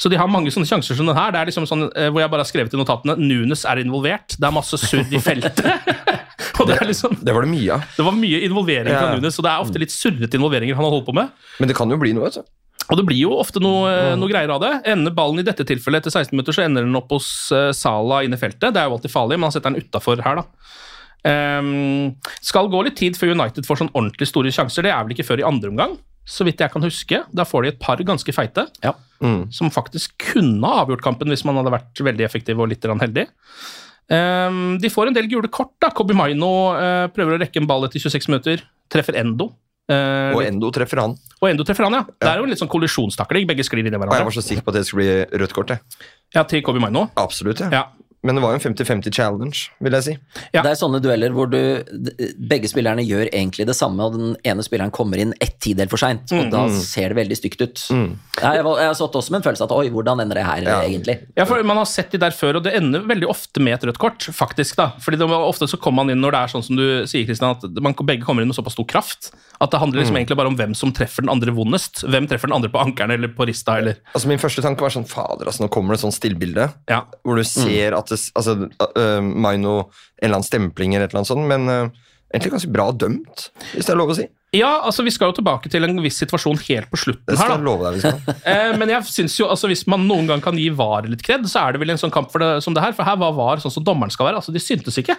Så 0.00 0.08
de 0.12 0.16
har 0.16 0.28
mange 0.28 0.48
sånne 0.52 0.68
sjanser 0.68 0.96
som 0.96 1.08
den 1.08 1.16
her. 1.16 1.32
Det 1.32 1.40
er 1.40 1.50
liksom 1.50 1.68
sånn, 1.68 1.86
eh, 1.96 2.08
hvor 2.08 2.20
jeg 2.22 2.32
bare 2.32 2.44
har 2.44 2.48
skrevet 2.48 2.72
i 2.72 2.80
notatene 2.80 3.16
Nunes 3.20 3.64
er 3.68 3.80
involvert. 3.80 4.36
Det 4.36 4.48
er 4.48 4.56
masse 4.56 4.80
surr 4.80 5.12
i 5.12 5.20
feltet. 5.20 5.60
og 6.60 6.68
det 6.70 6.76
er 6.80 6.88
liksom 6.88 7.16
Det 7.20 7.34
var 7.34 7.46
det 7.46 7.50
mye 7.52 7.74
av. 7.76 7.88
det 7.96 8.04
var 8.06 8.14
mye 8.16 8.42
involvering 8.46 8.92
fra 8.94 9.14
Nunes, 9.14 9.38
og 9.40 9.46
det 9.46 9.52
er 9.52 9.64
ofte 9.64 9.82
litt 9.82 9.94
surrete 9.94 10.38
involveringer 10.38 10.78
han 10.78 10.86
har 10.86 10.94
holdt 10.94 11.08
på 11.08 11.16
med. 11.16 11.34
Men 11.60 11.70
det 11.70 11.76
kan 11.78 11.90
jo 11.92 11.98
bli 12.00 12.14
noe, 12.16 12.30
vet 12.30 12.40
du. 12.40 12.54
Og 12.86 13.00
det 13.00 13.06
blir 13.08 13.18
jo 13.18 13.32
ofte 13.34 13.58
noe, 13.62 14.14
noe 14.18 14.30
greier 14.30 14.50
av 14.54 14.60
det. 14.62 14.72
Ender 14.92 15.14
ballen 15.14 15.42
i 15.42 15.46
dette 15.46 15.64
tilfellet 15.66 16.04
etter 16.04 16.14
16 16.14 16.36
minutter, 16.36 16.54
så 16.54 16.62
ender 16.66 16.86
den 16.86 16.98
opp 16.98 17.10
hos 17.16 17.28
uh, 17.50 17.72
Sala 17.74 18.20
inne 18.22 18.38
i 18.38 18.40
feltet. 18.40 18.68
Det 18.74 18.78
er 18.78 18.86
jo 18.86 18.98
alltid 18.98 19.10
farlig, 19.10 19.38
men 19.40 19.48
han 19.48 19.54
setter 19.56 19.74
den 19.74 19.82
utafor 19.82 20.22
her, 20.22 20.42
da. 20.42 20.46
Um, 21.26 22.12
skal 22.44 22.68
gå 22.70 22.84
litt 22.86 22.98
tid 23.00 23.16
før 23.18 23.32
United 23.34 23.66
får 23.66 23.80
sånn 23.80 23.90
ordentlig 23.96 24.28
store 24.30 24.52
sjanser. 24.54 24.86
Det 24.86 24.92
er 24.94 25.02
vel 25.02 25.16
ikke 25.16 25.26
før 25.26 25.42
i 25.42 25.48
andre 25.48 25.72
omgang, 25.72 25.96
så 26.26 26.46
vidt 26.46 26.62
jeg 26.62 26.70
kan 26.70 26.86
huske. 26.86 27.22
Da 27.34 27.46
får 27.48 27.66
de 27.66 27.72
et 27.74 27.80
par 27.82 28.02
ganske 28.06 28.34
feite, 28.36 28.68
Ja. 28.86 28.94
Mm. 29.16 29.46
som 29.50 29.70
faktisk 29.72 30.12
kunne 30.20 30.60
ha 30.68 30.82
avgjort 30.84 31.00
kampen 31.00 31.30
hvis 31.32 31.42
man 31.48 31.56
hadde 31.56 31.72
vært 31.72 32.02
veldig 32.04 32.26
effektiv 32.26 32.60
og 32.60 32.68
litt 32.68 32.84
heldig. 32.84 33.26
Ehm, 34.12 34.78
de 34.78 34.90
får 34.92 35.10
en 35.10 35.16
del 35.16 35.28
gule 35.30 35.50
kort. 35.52 35.74
da. 35.82 35.90
Kobi 35.90 36.14
Maino 36.16 36.50
uh, 36.76 37.06
prøver 37.14 37.36
å 37.36 37.40
rekke 37.42 37.62
en 37.62 37.68
ball 37.68 37.86
etter 37.88 38.02
26 38.02 38.28
minutter. 38.30 38.62
Treffer 38.92 39.18
Endo. 39.18 39.50
Uh, 39.86 40.34
Og 40.34 40.42
Endo 40.42 40.70
treffer 40.74 40.98
han. 40.98 41.12
og 41.38 41.46
Endo 41.46 41.62
treffer 41.66 41.86
han, 41.86 41.94
ja. 41.94 42.02
Det 42.10 42.26
er 42.30 42.40
jo 42.40 42.46
en 42.46 42.50
litt 42.50 42.62
sånn 42.62 42.70
kollisjonstakling. 42.70 43.46
Begge 43.50 43.66
sklir 43.66 43.86
inn 43.86 43.94
i 43.94 43.98
Og 43.98 44.14
jeg 44.14 44.28
var 44.30 44.34
så 44.34 44.42
sikker 44.42 44.66
på 44.66 44.74
at 44.74 44.80
det 44.80 44.86
skulle 44.88 45.04
bli 45.06 45.42
rødt 45.42 45.54
kort. 45.54 45.70
jeg. 45.70 45.78
Ja, 46.34 46.42
til 46.42 46.62
Kobi 46.66 46.82
Maino. 46.82 47.08
Absolutt, 47.14 47.62
ja. 47.62 47.70
Ja. 47.70 47.84
Men 48.26 48.36
det 48.38 48.42
var 48.42 48.52
jo 48.56 48.58
en 48.58 48.64
50-50 48.74 49.14
challenge, 49.14 49.68
vil 49.86 49.94
jeg 49.96 50.04
si. 50.08 50.14
Ja. 50.54 50.62
Det 50.66 50.72
er 50.72 50.78
sånne 50.80 50.98
dueller 51.04 51.30
hvor 51.36 51.48
du, 51.52 51.60
begge 52.50 52.68
spillerne 52.70 53.04
gjør 53.06 53.28
egentlig 53.30 53.66
det 53.68 53.76
samme, 53.78 54.02
og 54.06 54.16
den 54.16 54.34
ene 54.46 54.64
spilleren 54.66 54.92
kommer 54.94 55.20
inn 55.22 55.34
ett 55.42 55.56
tidel 55.62 55.88
for 55.92 56.00
seint, 56.00 56.32
og 56.34 56.50
da 56.52 56.64
ser 56.74 57.12
det 57.14 57.18
veldig 57.20 57.38
stygt 57.38 57.62
ut. 57.62 57.84
Mm. 57.94 58.08
jeg, 58.42 58.64
var- 58.66 58.80
jeg 58.82 58.90
har 58.90 58.98
satt 58.98 59.16
også 59.20 59.30
med 59.34 59.40
en 59.40 59.46
følelse 59.46 59.64
av 59.66 59.70
at 59.72 59.76
oi, 59.78 59.90
hvordan 59.94 60.20
ender 60.24 60.40
det 60.40 60.46
her, 60.46 60.62
Ja. 60.66 60.80
egentlig? 60.82 61.18
Ja, 61.36 61.44
for 61.46 61.62
Man 61.66 61.76
har 61.80 61.86
sett 61.86 62.10
de 62.12 62.18
der 62.18 62.30
før, 62.30 62.56
og 62.56 62.62
det 62.64 62.74
ender 62.74 63.00
veldig 63.00 63.28
ofte 63.28 63.60
med 63.60 63.74
et 63.74 63.84
rødt 63.88 63.98
kort. 63.98 64.18
faktisk 64.36 64.76
da. 64.76 64.90
Fordi 65.00 65.16
det, 65.18 65.26
Ofte 65.30 65.66
så 65.68 65.78
kommer 65.78 66.04
man 66.04 66.10
inn 66.10 66.20
når 66.20 66.32
det 66.32 66.38
er 66.42 66.48
sånn 66.54 66.64
som 66.64 66.76
du 66.76 67.04
sier, 67.06 67.26
Kristian, 67.26 67.56
at 67.56 67.62
man 67.82 67.94
begge 67.94 68.24
kommer 68.24 68.42
inn 68.42 68.48
med 68.48 68.56
såpass 68.56 68.72
stor 68.76 68.84
kraft 68.86 69.30
at 69.60 69.70
det 69.70 69.78
handler 69.80 70.02
liksom 70.02 70.16
egentlig 70.16 70.36
bare 70.36 70.48
om 70.48 70.56
hvem 70.56 70.74
som 70.76 70.92
treffer 70.92 71.22
den 71.24 71.30
andre 71.32 71.50
vondest. 71.56 72.02
Hvem 72.04 72.26
treffer 72.28 72.48
den 72.50 72.56
andre 72.56 72.68
på 72.68 72.78
ankerne 72.82 73.14
eller 73.16 73.28
på 73.28 73.46
rista. 73.48 73.78
eller... 73.78 73.96
Altså 74.14 74.28
Min 74.28 74.38
første 74.38 74.60
tanke 74.62 74.80
var 74.84 74.90
sånn 74.92 75.06
Fader, 75.08 75.46
altså 75.48 75.64
nå 75.64 75.70
kommer 75.72 75.94
det 75.94 76.00
et 76.02 76.04
sånt 76.04 76.16
stillbilde. 76.18 76.66
Ja. 76.90 77.04
Hvor 77.24 77.36
du 77.40 77.44
ser 77.44 77.96
at 77.96 78.06
det, 78.12 78.15
altså, 78.34 78.56
uh, 78.66 79.20
Maino 79.22 79.76
En 79.78 80.26
eller 80.26 80.38
annen 80.38 80.46
stempling 80.48 80.94
eller 80.94 81.06
et 81.06 81.14
eller 81.14 81.22
annet 81.22 81.32
sånt, 81.32 81.46
men 81.50 81.68
uh, 81.68 82.06
egentlig 82.32 82.56
ganske 82.56 82.72
bra 82.72 82.90
dømt, 82.92 83.48
hvis 83.74 83.86
det 83.86 83.94
er 83.94 84.00
lov 84.00 84.12
å 84.14 84.18
si. 84.18 84.26
Ja, 84.56 84.72
altså 84.88 85.04
Vi 85.06 85.12
skal 85.14 85.30
jo 85.30 85.36
tilbake 85.38 85.70
til 85.72 85.84
en 85.86 86.00
viss 86.04 86.18
situasjon 86.22 86.58
helt 86.66 86.90
på 86.92 87.00
slutten. 87.00 87.24
Det 87.28 87.38
her 87.38 87.52
da. 87.52 87.58
jeg 87.58 87.66
love 87.66 87.86
deg 87.86 87.98
vi 87.98 88.04
skal. 88.04 88.34
Eh, 88.46 88.72
men 88.78 88.90
jeg 88.92 89.02
synes 89.10 89.34
jo, 89.40 89.48
altså 89.50 89.68
hvis 89.70 89.82
man 89.90 90.04
noen 90.06 90.28
gang 90.30 90.42
kan 90.42 90.56
gi 90.58 90.68
VAR 90.74 91.08
litt 91.10 91.22
kred, 91.26 91.44
så 91.50 91.64
er 91.64 91.74
det 91.74 91.80
vel 91.82 91.90
en 91.92 91.98
sånn 92.00 92.12
kamp 92.14 92.30
for 92.32 92.42
det, 92.42 92.50
som 92.64 92.76
det 92.76 92.82
her. 92.84 92.94
For 92.96 93.06
her 93.06 93.18
var 93.18 93.34
VAR 93.36 93.62
sånn 93.62 93.74
som 93.74 93.84
dommeren 93.86 94.12
skal 94.14 94.28
være. 94.28 94.40
altså 94.40 94.54
De 94.54 94.62
syntes 94.62 94.98
ikke. 95.02 95.16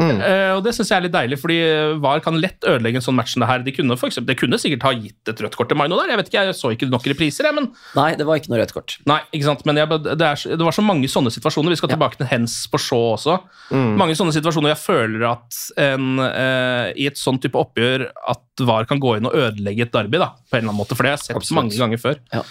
Eh, 0.00 0.52
og 0.54 0.62
Det 0.64 0.72
syns 0.76 0.92
jeg 0.92 0.96
er 0.98 1.06
litt 1.06 1.14
deilig, 1.14 1.38
fordi 1.42 1.58
VAR 2.02 2.22
kan 2.24 2.38
lett 2.40 2.64
ødelegge 2.68 3.00
en 3.00 3.04
sånn 3.04 3.18
match 3.18 3.34
som 3.34 3.42
det 3.44 3.50
her. 3.50 3.64
De 3.66 3.74
kunne, 3.74 3.96
for 3.98 4.10
eksempel, 4.10 4.32
de 4.32 4.38
kunne 4.38 4.60
sikkert 4.62 4.86
ha 4.86 4.94
gitt 4.96 5.32
et 5.32 5.42
rødt 5.44 5.58
kort 5.58 5.72
til 5.72 5.80
Maino 5.80 5.98
der. 6.00 6.12
Jeg 6.12 6.22
vet 6.22 6.30
ikke, 6.30 6.44
jeg 6.48 6.58
så 6.58 6.72
ikke 6.74 6.90
nok 6.92 7.08
repriser, 7.12 7.48
jeg, 7.48 7.58
men 7.58 7.70
Nei, 7.98 8.12
det 8.18 8.28
var 8.28 8.40
ikke 8.40 8.52
noe 8.52 8.62
rødt 8.62 8.74
kort. 8.76 8.96
Nei, 9.10 9.20
ikke 9.34 9.48
sant, 9.50 9.66
men 9.68 9.80
jeg, 9.80 9.90
det, 10.06 10.14
er, 10.20 10.44
det 10.56 10.68
var 10.68 10.76
så 10.76 10.84
mange 10.86 11.10
sånne 11.10 11.32
situasjoner. 11.34 11.74
Vi 11.74 11.80
skal 11.82 11.92
tilbake 11.94 12.20
til 12.20 12.30
hens 12.30 12.62
på 12.70 12.80
Shaw 12.80 13.12
også. 13.16 13.38
Mange 13.72 14.16
sånne 14.18 14.34
situasjoner 14.36 14.74
jeg 14.74 14.82
føler 14.82 15.26
at 15.32 15.60
en, 15.80 16.08
eh, 16.22 16.88
i 17.02 17.08
et 17.10 17.20
sånn 17.20 17.40
type 17.42 17.58
oppgjør 17.58 18.08
at 18.32 18.61
VAR 18.68 18.86
kan 18.88 19.00
gå 19.02 19.16
inn 19.18 19.28
og 19.28 19.34
ødelegge 19.38 19.86
et 19.86 19.94
derby, 19.94 20.20
da, 20.22 20.32
på 20.48 20.56
en 20.56 20.62
eller 20.62 20.72
annen 20.72 20.80
måte. 20.82 20.96
For 20.96 21.04
det 21.04 21.12
har 21.12 21.18
jeg 21.18 21.26
sett 21.28 21.40
Absolutt. 21.40 21.58
mange 21.60 21.80
ganger 21.80 22.02
før. 22.02 22.22
Ja. 22.34 22.44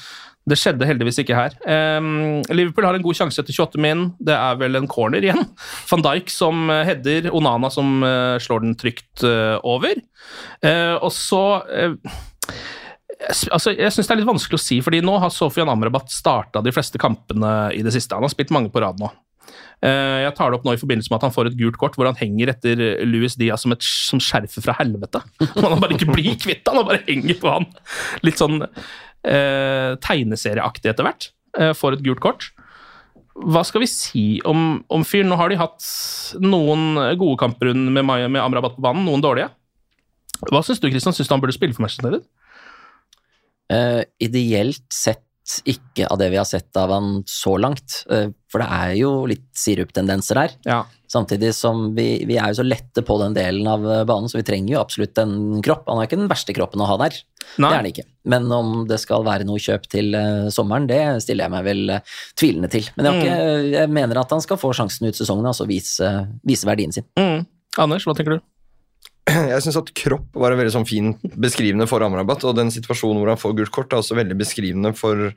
Det 0.49 0.57
skjedde 0.57 0.87
heldigvis 0.89 1.19
ikke 1.21 1.37
her. 1.37 1.53
Um, 1.69 2.41
Liverpool 2.49 2.87
har 2.87 2.97
en 2.97 3.03
god 3.05 3.17
sjanse 3.19 3.43
etter 3.43 3.53
28 3.53 3.81
min. 3.83 4.07
Det 4.17 4.33
er 4.33 4.57
vel 4.57 4.79
en 4.79 4.89
corner 4.89 5.21
igjen. 5.21 5.43
Van 5.91 6.05
Dijk 6.07 6.33
som 6.33 6.65
eh, 6.73 6.83
header, 6.89 7.29
Onana 7.37 7.69
som 7.73 8.01
uh, 8.01 8.41
slår 8.41 8.65
den 8.65 8.77
trygt 8.79 9.21
uh, 9.21 9.61
over. 9.61 10.01
Og 11.01 11.11
så 11.13 11.43
altså, 13.53 13.73
jeg 13.75 13.93
syns 13.93 14.07
det 14.07 14.15
er 14.15 14.19
litt 14.21 14.29
vanskelig 14.29 14.57
å 14.57 14.63
si, 14.63 14.79
fordi 14.81 15.01
nå 15.05 15.13
har 15.21 15.33
Sofian 15.33 15.69
Amrabat 15.69 16.09
starta 16.13 16.63
de 16.65 16.73
fleste 16.73 17.01
kampene 17.01 17.69
i 17.77 17.83
det 17.85 17.93
siste. 17.93 18.17
Han 18.17 18.25
har 18.25 18.33
spilt 18.33 18.53
mange 18.55 18.73
på 18.73 18.81
rad 18.81 19.01
nå. 19.01 19.11
Eh, 19.81 20.17
Jeg 20.25 20.33
tar 20.37 20.51
det 20.51 20.59
opp 20.59 20.65
nå 20.67 20.75
i 20.75 20.79
forbindelse 20.81 21.11
med 21.11 21.19
at 21.19 21.27
han 21.27 21.33
får 21.35 21.49
et 21.51 21.57
gult 21.59 21.77
kort 21.81 21.97
hvor 21.97 22.09
han 22.09 22.17
henger 22.19 22.51
etter 22.53 22.81
Louis 23.07 23.35
Diaz 23.39 23.65
som 23.65 23.73
et 23.75 23.85
som 23.85 24.21
skjerfet 24.21 24.63
fra 24.65 24.75
helvete. 24.79 25.23
Man 25.61 25.81
bare 25.81 25.97
ikke 25.97 26.11
blir 26.13 26.35
kvitt 26.41 26.67
han, 26.69 26.81
han 26.81 26.89
bare 26.89 27.03
henger 27.07 27.39
på 27.41 27.53
han. 27.55 27.69
Litt 28.25 28.41
sånn 28.41 28.61
eh, 28.63 29.93
tegneserieaktig 30.05 30.91
etter 30.93 31.07
hvert. 31.07 31.31
Eh, 31.57 31.73
får 31.77 31.97
et 31.97 32.05
gult 32.05 32.21
kort. 32.23 32.51
Hva 33.41 33.63
skal 33.65 33.81
vi 33.85 33.89
si 33.89 34.25
om, 34.45 34.81
om 34.91 35.05
fyren? 35.07 35.31
Nå 35.31 35.37
har 35.39 35.49
de 35.49 35.57
hatt 35.61 35.85
noen 36.43 36.99
gode 37.17 37.39
kamper 37.41 37.71
med, 37.73 38.03
med 38.05 38.41
Amrabat 38.43 38.75
på 38.75 38.83
banen, 38.83 39.07
noen 39.07 39.23
dårlige. 39.23 39.49
Hva 40.49 40.61
syns 40.65 40.81
du, 40.83 40.89
Kristian? 40.91 41.15
Syns 41.15 41.29
du 41.29 41.33
han 41.35 41.41
burde 41.43 41.55
spille 41.55 41.73
for 41.73 41.85
Manchester 41.85 42.09
United? 42.11 42.27
Uh, 43.71 44.01
ideelt 44.19 44.83
sett 44.91 45.23
ikke 45.67 46.07
av 46.11 46.19
det 46.21 46.29
vi 46.33 46.39
har 46.39 46.47
sett 46.47 46.77
av 46.79 46.91
han 46.93 47.21
så 47.29 47.57
langt, 47.61 48.01
eh, 48.11 48.29
for 48.51 48.63
det 48.63 48.67
er 48.77 48.93
jo 48.99 49.11
litt 49.29 49.47
siruptendenser 49.57 50.39
der. 50.39 50.55
Ja. 50.67 50.79
Samtidig 51.11 51.51
som 51.57 51.89
vi, 51.97 52.23
vi 52.27 52.37
er 52.39 52.53
jo 52.53 52.61
så 52.61 52.65
lette 52.65 53.03
på 53.03 53.17
den 53.19 53.35
delen 53.35 53.67
av 53.67 53.83
eh, 53.83 54.03
banen, 54.07 54.31
så 54.31 54.39
vi 54.39 54.45
trenger 54.47 54.75
jo 54.75 54.81
absolutt 54.81 55.19
en 55.21 55.35
kropp. 55.65 55.83
Han 55.91 56.01
er 56.01 56.09
ikke 56.09 56.21
den 56.21 56.31
verste 56.31 56.55
kroppen 56.55 56.83
å 56.83 56.89
ha 56.89 56.97
der, 57.03 57.17
Nei. 57.57 57.67
det 57.67 57.71
er 57.71 57.79
han 57.79 57.89
ikke. 57.91 58.07
Men 58.31 58.47
om 58.55 58.71
det 58.89 59.01
skal 59.03 59.25
være 59.27 59.47
noe 59.49 59.61
kjøp 59.61 59.89
til 59.91 60.15
eh, 60.17 60.47
sommeren, 60.53 60.87
det 60.91 61.01
stiller 61.25 61.47
jeg 61.47 61.55
meg 61.55 61.67
vel 61.67 61.97
tvilende 62.39 62.71
til. 62.71 62.87
Men 62.95 63.09
jeg, 63.09 63.25
ikke, 63.25 63.41
jeg 63.75 63.95
mener 63.99 64.23
at 64.23 64.37
han 64.37 64.45
skal 64.45 64.61
få 64.61 64.71
sjansen 64.77 65.09
ut 65.09 65.19
sesongen, 65.19 65.51
altså 65.51 65.67
vise, 65.69 66.15
vise 66.47 66.69
verdien 66.69 66.95
sin. 66.95 67.07
Mm. 67.19 67.43
Anders, 67.81 68.07
hva 68.07 68.15
tenker 68.17 68.37
du? 68.37 68.47
Jeg 69.53 69.61
syns 69.65 69.79
at 69.79 69.91
kropp 69.97 70.39
var 70.39 70.53
en 70.53 70.61
veldig 70.61 70.73
sånn 70.73 70.87
fin 70.89 71.13
beskrivende 71.39 71.87
for 71.89 72.03
Amrabat, 72.05 72.45
og 72.47 72.57
den 72.57 72.73
situasjonen 72.73 73.21
hvor 73.21 73.33
han 73.33 73.41
får 73.41 73.55
gult 73.59 73.73
kort, 73.75 73.93
er 73.93 74.01
også 74.01 74.17
veldig 74.17 74.37
beskrivende 74.39 74.95
for 74.97 75.31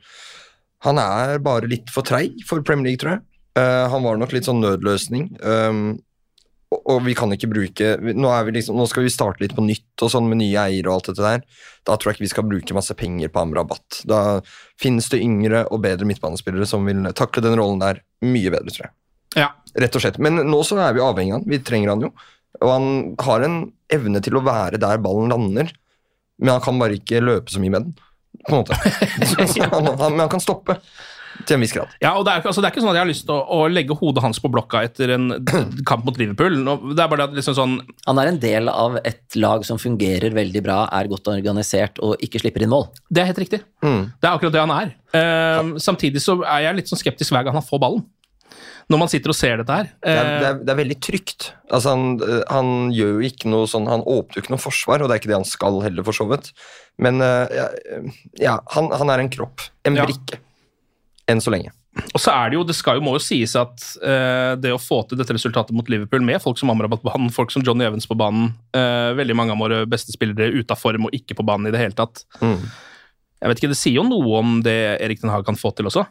Han 0.85 0.99
er 1.01 1.39
bare 1.41 1.69
litt 1.69 1.89
for 1.93 2.05
treig 2.05 2.43
for 2.45 2.61
Premier 2.65 2.91
League, 2.91 3.01
tror 3.01 3.15
jeg. 3.15 3.23
Uh, 3.55 3.87
han 3.89 4.03
var 4.03 4.19
nok 4.19 4.33
litt 4.35 4.45
sånn 4.45 4.59
nødløsning. 4.61 5.29
Um, 5.41 5.95
og, 6.73 6.81
og 6.91 6.99
vi 7.05 7.15
kan 7.17 7.31
ikke 7.33 7.49
bruke 7.49 7.93
nå, 8.03 8.27
er 8.29 8.45
vi 8.47 8.57
liksom, 8.57 8.77
nå 8.77 8.85
skal 8.89 9.05
vi 9.05 9.13
starte 9.13 9.43
litt 9.43 9.55
på 9.55 9.63
nytt 9.65 10.03
og 10.03 10.11
sånn 10.11 10.27
med 10.29 10.41
nye 10.41 10.67
eiere 10.67 10.91
og 10.91 10.97
alt 10.97 11.09
dette 11.11 11.23
der. 11.23 11.63
Da 11.87 11.95
tror 11.95 12.11
jeg 12.11 12.17
ikke 12.17 12.25
vi 12.25 12.33
skal 12.33 12.47
bruke 12.49 12.77
masse 12.77 12.97
penger 12.99 13.31
på 13.31 13.41
Amrabat. 13.45 14.01
Da 14.09 14.21
finnes 14.81 15.09
det 15.13 15.23
yngre 15.23 15.65
og 15.69 15.83
bedre 15.85 16.07
midtbanespillere 16.09 16.67
som 16.69 16.85
vil 16.89 17.05
takle 17.17 17.45
den 17.45 17.57
rollen 17.61 17.81
der 17.81 18.03
mye 18.25 18.53
bedre, 18.53 18.73
tror 18.73 18.87
jeg. 18.87 18.95
Ja. 19.35 19.49
Rett 19.75 19.97
og 19.97 20.03
slett. 20.03 20.19
Men 20.21 20.39
nå 20.47 20.61
så 20.67 20.77
er 20.79 20.95
vi 20.95 21.03
avhengig 21.03 21.35
av 21.35 21.41
han. 21.41 21.49
Vi 21.51 21.61
trenger 21.65 21.93
han 21.93 22.05
jo. 22.07 22.11
Og 22.61 22.69
han 22.71 22.87
har 23.25 23.45
en 23.47 23.57
evne 23.93 24.21
til 24.25 24.37
å 24.39 24.43
være 24.45 24.79
der 24.81 25.01
ballen 25.03 25.33
lander, 25.33 25.71
men 26.39 26.53
han 26.55 26.63
kan 26.63 26.79
bare 26.81 26.97
ikke 26.99 27.23
løpe 27.23 27.51
så 27.53 27.59
mye 27.63 27.73
med 27.75 27.89
den. 27.89 27.97
På 28.45 28.53
en 28.57 28.63
måte. 28.63 28.77
Så, 29.25 29.45
så 29.55 29.67
han, 29.71 29.91
han, 29.95 30.11
men 30.15 30.25
han 30.27 30.31
kan 30.37 30.43
stoppe. 30.43 30.79
Til 31.43 31.57
en 31.57 31.63
viss 31.65 31.73
grad. 31.75 31.91
Ja, 31.99 32.13
og 32.15 32.23
det 32.23 32.31
er, 32.31 32.39
ikke- 32.39 32.47
altså, 32.47 32.61
det 32.63 32.69
er 32.69 32.71
ikke 32.71 32.81
sånn 32.85 32.93
at 32.93 32.95
jeg 32.95 33.03
har 33.03 33.09
lyst 33.09 33.25
til 33.27 33.33
å, 33.35 33.41
å 33.51 33.65
legge 33.67 33.95
hodet 33.99 34.21
hans 34.23 34.37
på 34.39 34.47
blokka 34.53 34.85
etter 34.87 35.11
en 35.17 35.25
kamp 35.89 36.05
mot 36.07 36.15
Liverpool. 36.15 36.55
Det 36.95 37.03
er 37.03 37.09
bare 37.11 37.17
det 37.19 37.25
at 37.25 37.33
liksom 37.41 37.57
sånn 37.57 37.73
Han 38.07 38.21
er 38.21 38.29
en 38.31 38.39
del 38.39 38.71
av 38.71 38.95
et 39.01 39.35
lag 39.43 39.65
som 39.67 39.75
fungerer 39.81 40.31
veldig 40.31 40.61
bra, 40.63 40.77
er 40.95 41.09
godt 41.11 41.27
organisert 41.33 41.99
og 41.99 42.15
ikke 42.23 42.39
slipper 42.39 42.63
inn 42.63 42.71
mål. 42.71 42.87
Det 43.11 43.19
er 43.25 43.27
helt 43.33 43.41
riktig. 43.43 43.59
Mm. 43.83 44.05
Det 44.15 44.29
er 44.29 44.31
akkurat 44.37 44.55
det 44.55 44.63
han 44.63 44.75
er. 44.77 44.93
Eh, 45.19 45.73
samtidig 45.83 46.23
så 46.23 46.37
er 46.47 46.69
jeg 46.69 46.79
litt 46.79 46.93
sånn 46.93 47.03
skeptisk 47.03 47.35
hver 47.35 47.43
gang 47.49 47.59
han 47.59 47.67
får 47.67 47.83
ballen. 47.83 48.07
Når 48.91 49.01
man 49.01 49.09
sitter 49.09 49.31
og 49.33 49.37
ser 49.37 49.61
dette 49.61 49.77
her. 49.79 49.87
Det 49.97 50.13
er, 50.13 50.25
Eh, 50.25 50.39
det, 50.41 50.47
er, 50.49 50.57
det 50.61 50.73
er 50.73 50.79
veldig 50.81 50.97
trygt. 51.01 51.47
Altså 51.73 51.95
han, 51.95 52.19
han 52.51 52.73
gjør 52.93 53.15
jo 53.15 53.29
ikke 53.31 53.49
noe 53.49 53.65
sånn 53.69 53.87
Han 53.89 54.03
åpner 54.05 54.37
jo 54.37 54.43
ikke 54.43 54.53
noe 54.53 54.61
forsvar, 54.61 55.01
og 55.01 55.09
det 55.09 55.15
er 55.15 55.23
ikke 55.23 55.31
det 55.31 55.39
han 55.39 55.47
skal 55.49 55.79
heller, 55.85 56.05
for 56.05 56.17
så 56.17 56.27
vidt. 56.29 56.51
Men 57.01 57.23
eh, 57.25 57.55
ja, 57.57 57.65
ja 58.41 58.59
han, 58.75 58.91
han 58.93 59.11
er 59.13 59.23
en 59.23 59.31
kropp. 59.33 59.65
En 59.87 59.97
brikke. 59.97 60.41
Enn 61.31 61.41
så 61.41 61.53
lenge. 61.53 61.73
Og 62.11 62.19
så 62.19 62.33
er 62.33 62.51
det 62.51 62.57
jo, 62.57 62.63
det 62.67 62.75
skal 62.75 62.97
jo, 62.97 63.03
må 63.05 63.13
jo 63.15 63.23
sies 63.23 63.53
at 63.55 63.83
uh, 64.03 64.53
det 64.59 64.73
å 64.75 64.79
få 64.81 64.99
til 65.07 65.19
dette 65.19 65.35
resultatet 65.37 65.75
mot 65.75 65.87
Liverpool 65.91 66.25
med 66.27 66.41
folk 66.43 66.59
som 66.59 66.73
Amrabat 66.73 66.99
på 66.99 67.07
banen, 67.07 67.31
folk 67.31 67.53
som 67.53 67.63
Johnny 67.63 67.85
Evans 67.87 68.07
på 68.09 68.17
banen, 68.19 68.49
uh, 68.75 69.15
veldig 69.15 69.37
mange 69.39 69.55
av 69.55 69.61
våre 69.63 69.77
beste 69.87 70.11
spillere 70.11 70.51
ute 70.51 70.75
av 70.75 70.81
form 70.81 71.07
og 71.07 71.15
ikke 71.15 71.37
på 71.39 71.45
banen 71.47 71.69
i 71.69 71.73
det 71.73 71.79
hele 71.79 71.95
tatt. 71.95 72.25
Mm. 72.43 72.67
Jeg 73.39 73.51
vet 73.51 73.61
ikke, 73.61 73.71
Det 73.71 73.79
sier 73.79 73.99
jo 74.01 74.05
noe 74.09 74.41
om 74.41 74.59
det 74.65 74.75
Erik 75.05 75.23
Den 75.23 75.31
Haag 75.31 75.47
kan 75.47 75.59
få 75.59 75.71
til 75.75 75.87
også. 75.87 76.03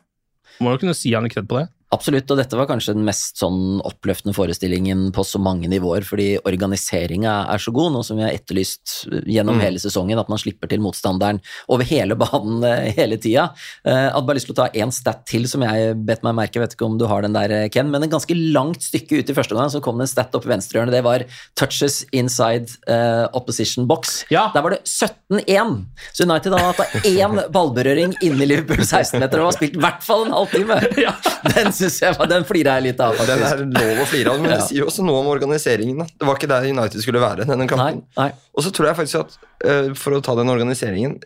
Må 0.65 0.73
jo 0.73 0.81
kunne 0.81 0.97
si 0.97 1.13
han 1.13 1.27
litt 1.27 1.37
kred 1.37 1.49
på 1.51 1.61
det. 1.61 1.69
Absolutt, 1.95 2.27
og 2.35 2.39
dette 2.41 2.59
var 2.59 2.67
kanskje 2.71 2.95
den 2.97 3.05
mest 3.07 3.39
sånn 3.41 3.79
oppløftende 3.87 4.35
forestillingen 4.37 5.07
på 5.15 5.23
så 5.27 5.39
mange 5.43 5.69
nivåer, 5.71 6.03
fordi 6.07 6.29
organiseringa 6.45 7.35
er 7.55 7.63
så 7.63 7.73
god, 7.75 7.93
noe 7.95 8.05
som 8.07 8.19
vi 8.19 8.25
har 8.27 8.35
etterlyst 8.35 9.05
gjennom 9.31 9.55
Mm. 9.55 9.63
hele 9.63 9.79
sesongen, 9.79 10.19
at 10.19 10.29
man 10.33 10.39
slipper 10.41 10.69
til 10.69 10.81
motstanderen 10.83 11.39
over 11.71 11.85
hele 11.87 12.17
banen 12.19 12.65
eh, 12.67 12.93
hele 12.97 13.17
tida. 13.23 13.51
Eh, 13.87 13.93
Jeg 14.05 14.13
hadde 14.13 14.27
bare 14.27 14.37
lyst 14.41 14.49
til 14.51 14.57
å 14.57 14.59
ta 14.59 14.69
én 14.75 14.91
stat 14.93 15.23
til 15.31 15.47
som 15.49 15.63
jeg 15.63 15.95
bet 16.05 16.23
meg 16.27 16.35
merke, 16.35 16.59
vet 16.61 16.75
ikke 16.75 16.87
om 16.89 16.99
du 16.99 17.07
har 17.07 17.23
den 17.23 17.33
der, 17.37 17.51
eh, 17.53 17.69
Ken, 17.69 17.91
men 17.91 18.03
en 18.03 18.11
ganske 18.11 18.35
langt 18.53 18.83
stykke 18.83 19.21
ut 19.23 19.31
i 19.31 19.37
første 19.37 19.55
omgang 19.55 19.71
så 19.71 19.81
kom 19.85 19.97
det 19.99 20.09
en 20.09 20.13
stat 20.15 20.35
opp 20.35 20.45
i 20.49 20.51
venstrehjørnet, 20.53 20.91
det 20.97 21.05
var 21.07 21.25
touches 21.57 22.03
inside 22.13 22.69
uh, 22.89 23.29
opposition 23.33 23.87
box. 23.87 24.25
Ja. 24.31 24.49
Der 24.55 24.63
var 24.63 24.71
det 24.75 24.83
17-1, 24.85 25.85
så 26.13 26.25
United 26.27 26.53
hadde 26.53 26.73
hatt 26.75 27.07
én 27.07 27.39
ballberøring 27.55 28.15
inni 28.25 28.47
Liverpool 28.51 28.83
16-meter 28.85 29.41
og 29.41 29.51
har 29.53 29.57
spilt 29.59 29.77
i 29.79 29.83
hvert 29.85 30.03
fall 30.05 30.27
en 30.27 30.35
halvtime. 30.35 30.81
Den 31.55 31.73
synes 31.85 32.01
jeg 32.03 32.17
var, 32.19 32.31
den 32.33 32.47
flirer 32.49 32.81
jeg 32.81 32.87
litt 32.91 33.05
av, 33.05 33.21
Den 33.29 33.45
er 33.47 33.63
lov 33.77 34.03
å 34.03 34.09
flire 34.11 34.33
av, 34.35 34.41
men 34.43 34.51
Ja. 34.55 34.59
det 34.59 34.67
sier 34.71 34.83
jo 34.83 34.89
også 34.91 35.05
noe 35.07 35.21
om 35.23 35.31
organiseringen. 35.33 36.01
Da. 36.03 36.09
Det 36.11 36.27
var 36.31 36.41
ikke 36.41 36.51
der 36.51 36.67
United 36.73 37.05
skulle 37.05 37.23
være 37.23 37.47
denne 37.49 37.69
kampen. 37.71 38.03
nei. 38.19 38.31
Og 38.57 38.67
så 38.67 38.73
tror 38.75 38.91
jeg 38.91 38.99
faktisk 39.05 39.23
at, 39.25 39.39
uh, 39.69 39.93
for 39.99 40.17
å 40.19 40.23
ta 40.25 40.35
den 40.41 40.51
organiseringen 40.53 41.21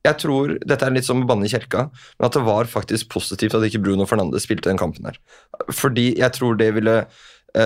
jeg 0.00 0.16
tror, 0.16 0.54
Dette 0.64 0.86
er 0.86 0.94
litt 0.96 1.04
som 1.04 1.18
å 1.20 1.26
banne 1.28 1.44
i 1.44 1.50
kjerka, 1.52 1.82
men 1.92 2.24
at 2.24 2.32
det 2.32 2.40
var 2.46 2.64
faktisk 2.72 3.10
positivt 3.12 3.52
at 3.58 3.66
ikke 3.66 3.82
Bruno 3.84 4.06
Fernandes 4.08 4.46
spilte 4.48 4.70
den 4.70 4.78
kampen 4.80 5.04
her. 5.10 5.18
Fordi 5.76 6.06
jeg 6.16 6.32
tror 6.38 6.56
det 6.56 6.70
ville 6.78 6.94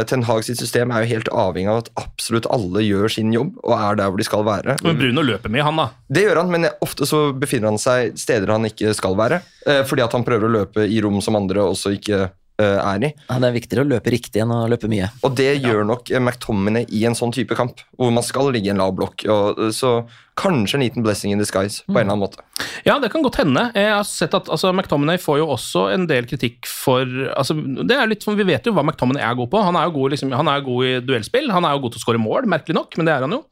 Ten 0.09 0.23
Hag 0.25 0.45
sitt 0.47 0.59
system 0.59 0.93
er 0.95 1.05
jo 1.05 1.11
helt 1.15 1.29
avhengig 1.29 1.69
av 1.71 1.83
at 1.83 1.91
absolutt 2.01 2.47
alle 2.53 2.81
gjør 2.87 3.13
sin 3.13 3.33
jobb 3.35 3.59
og 3.63 3.75
er 3.77 3.99
der 4.01 4.09
hvor 4.13 4.21
de 4.23 4.27
skal 4.27 4.45
være. 4.47 4.77
Men 4.87 4.97
Bruno 5.01 5.25
løper 5.27 5.53
mye, 5.53 5.65
han 5.67 5.77
da. 5.77 5.89
Det 6.09 6.23
gjør 6.25 6.41
han, 6.41 6.53
men 6.55 6.69
ofte 6.85 7.09
så 7.09 7.27
befinner 7.37 7.69
han 7.73 7.81
seg 7.83 8.17
steder 8.21 8.55
han 8.55 8.65
ikke 8.71 8.95
skal 8.97 9.17
være. 9.19 9.43
eh, 9.67 9.83
Fordi 9.85 10.05
at 10.07 10.17
han 10.17 10.25
prøver 10.25 10.49
å 10.49 10.55
løpe 10.61 10.87
i 10.89 11.03
rom 11.05 11.21
som 11.25 11.37
andre 11.37 11.67
også 11.69 11.93
ikke 11.99 12.23
eh, 12.23 12.33
er 12.63 13.05
i. 13.09 13.11
Ja, 13.27 13.39
det 13.43 13.49
er 13.49 13.57
viktigere 13.57 13.83
å 13.83 13.89
løpe 13.89 14.13
riktig 14.15 14.43
enn 14.45 14.53
å 14.55 14.65
løpe 14.71 14.87
mye. 14.91 15.09
Og 15.27 15.35
det 15.39 15.57
gjør 15.59 15.83
nok 15.89 16.11
eh, 16.13 16.21
McTominay 16.23 16.87
i 16.95 17.03
en 17.09 17.17
sånn 17.19 17.35
type 17.35 17.57
kamp, 17.59 17.83
hvor 17.99 18.13
man 18.15 18.23
skal 18.27 18.53
ligge 18.55 18.71
i 18.71 18.75
en 18.75 18.83
lav 18.83 18.93
blokk. 18.95 19.25
Og, 19.27 19.59
eh, 19.59 19.73
så 19.75 20.05
kanskje 20.39 20.79
en 20.79 20.83
liten 20.85 21.05
blessing 21.07 21.35
in 21.35 21.43
disguise, 21.43 21.83
på 21.87 21.95
en 21.95 22.05
eller 22.05 22.15
annen 22.15 22.23
måte. 22.25 22.43
Ja, 22.87 22.97
det 23.03 23.11
kan 23.13 23.23
godt 23.23 23.39
hende. 23.39 23.69
Jeg 23.75 23.91
har 23.91 24.07
sett 24.07 24.35
at 24.35 24.49
altså, 24.51 24.73
McTominay 24.75 25.19
får 25.23 25.41
jo 25.41 25.51
også 25.55 25.85
en 25.95 26.09
del 26.11 26.27
kritikk 26.31 26.67
for 26.71 27.07
altså, 27.35 27.55
det 27.59 27.99
er 27.99 28.11
litt, 28.11 28.27
Vi 28.27 28.47
vet 28.47 28.67
jo 28.67 28.75
hva 28.75 28.83
McTominay 28.87 29.23
er 29.23 29.39
god 29.39 29.51
på. 29.51 29.63
Han 29.67 29.79
er 29.79 29.87
jo 29.91 29.97
god, 29.99 30.15
liksom, 30.15 30.35
han 30.35 30.51
er 30.51 30.67
god 30.67 30.91
i 30.91 30.97
duellspill. 31.07 31.51
Han 31.55 31.67
er 31.67 31.75
jo 31.77 31.85
god 31.87 31.95
til 31.95 32.03
å 32.03 32.07
skåre 32.07 32.23
mål, 32.23 32.51
merkelig 32.51 32.79
nok, 32.79 32.99
men 32.99 33.11
det 33.11 33.15
er 33.15 33.27
han 33.27 33.35
jo. 33.35 33.45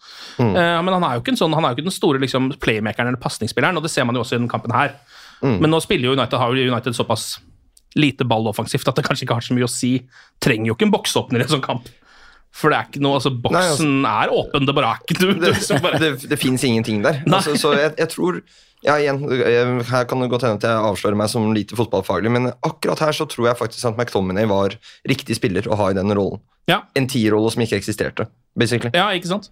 Eh, 0.42 0.78
men 0.82 0.94
han 0.94 1.06
er 1.06 1.16
jo 1.16 1.24
ikke, 1.24 1.34
en 1.34 1.42
sånn, 1.42 1.54
han 1.58 1.66
er 1.66 1.74
jo 1.74 1.80
ikke 1.80 1.90
den 1.90 1.98
store 1.98 2.22
liksom, 2.22 2.52
playmakeren 2.62 3.10
eller 3.10 3.22
pasningsspilleren, 3.22 3.78
og 3.78 3.86
det 3.86 3.94
ser 3.94 4.06
man 4.06 4.18
jo 4.18 4.22
også 4.22 4.38
i 4.38 4.42
den 4.44 4.50
kampen 4.50 4.74
her. 4.74 4.94
Men 5.42 5.72
nå 5.74 5.80
spiller 5.82 6.06
jo 6.06 6.14
United, 6.14 6.38
har 6.38 6.54
jo 6.54 6.70
United 6.70 6.94
såpass 6.94 7.32
lite 7.98 8.26
balloffensivt 8.28 8.88
at 8.88 8.98
det 8.98 9.04
kanskje 9.06 9.26
ikke 9.26 9.38
har 9.38 9.46
så 9.46 9.56
mye 9.56 9.68
å 9.68 9.72
si. 9.72 9.96
Trenger 10.42 10.72
jo 10.72 10.76
ikke 10.78 10.88
en 10.88 10.94
boksåpner 10.94 11.42
i 11.42 11.46
en 11.46 11.54
sånn 11.56 11.64
kamp. 11.64 11.88
For 12.52 12.68
det 12.68 12.78
er 12.78 12.90
ikke 12.90 13.00
noe, 13.00 13.16
altså 13.16 13.32
Boksen 13.32 14.02
er 14.04 14.32
åpen, 14.32 14.66
det 14.68 14.74
bare 14.76 14.90
er 14.92 15.00
ikke 15.00 15.16
du, 15.16 15.30
Det, 15.40 15.54
bare, 15.86 16.00
det, 16.02 16.12
det 16.28 16.38
fins 16.40 16.64
ingenting 16.68 17.00
der. 17.04 17.22
Altså, 17.24 17.56
så 17.56 17.72
jeg, 17.78 17.94
jeg 17.96 18.12
tror 18.12 18.42
ja, 18.82 18.96
igjen, 18.98 19.22
jeg, 19.30 19.66
Her 19.88 20.06
kan 20.10 20.20
det 20.20 20.28
godt 20.32 20.44
hende 20.44 20.58
at 20.58 20.66
jeg 20.66 20.86
avslører 20.90 21.18
meg 21.18 21.30
som 21.32 21.52
lite 21.54 21.78
fotballfaglig, 21.78 22.32
men 22.34 22.50
akkurat 22.66 23.00
her 23.06 23.16
så 23.16 23.28
tror 23.30 23.48
jeg 23.48 23.60
faktisk 23.60 23.88
at 23.88 23.96
McTominay 23.96 24.48
var 24.50 24.74
riktig 25.08 25.38
spiller 25.38 25.68
å 25.70 25.78
ha 25.80 25.92
i 25.92 25.96
denne 25.96 26.16
rollen. 26.18 26.42
Ja. 26.70 26.82
En 26.98 27.08
tierrolle 27.10 27.50
som 27.50 27.62
ikke 27.64 27.78
eksisterte, 27.78 28.28
basically. 28.58 28.92
Ja, 28.94 29.08
ikke 29.14 29.30
sant? 29.30 29.48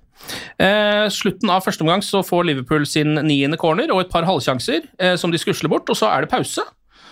Eh, 0.62 1.06
slutten 1.14 1.50
av 1.50 1.64
første 1.64 1.86
omgang 1.86 2.04
så 2.06 2.20
får 2.26 2.50
Liverpool 2.50 2.84
sin 2.86 3.16
niende 3.26 3.58
corner 3.58 3.90
og 3.94 4.04
et 4.04 4.12
par 4.12 4.26
halvsjanser 4.28 4.84
eh, 5.00 5.16
som 5.18 5.32
de 5.32 5.40
skusler 5.40 5.72
bort, 5.72 5.88
og 5.90 5.98
så 5.98 6.10
er 6.10 6.26
det 6.26 6.32
pause 6.34 6.66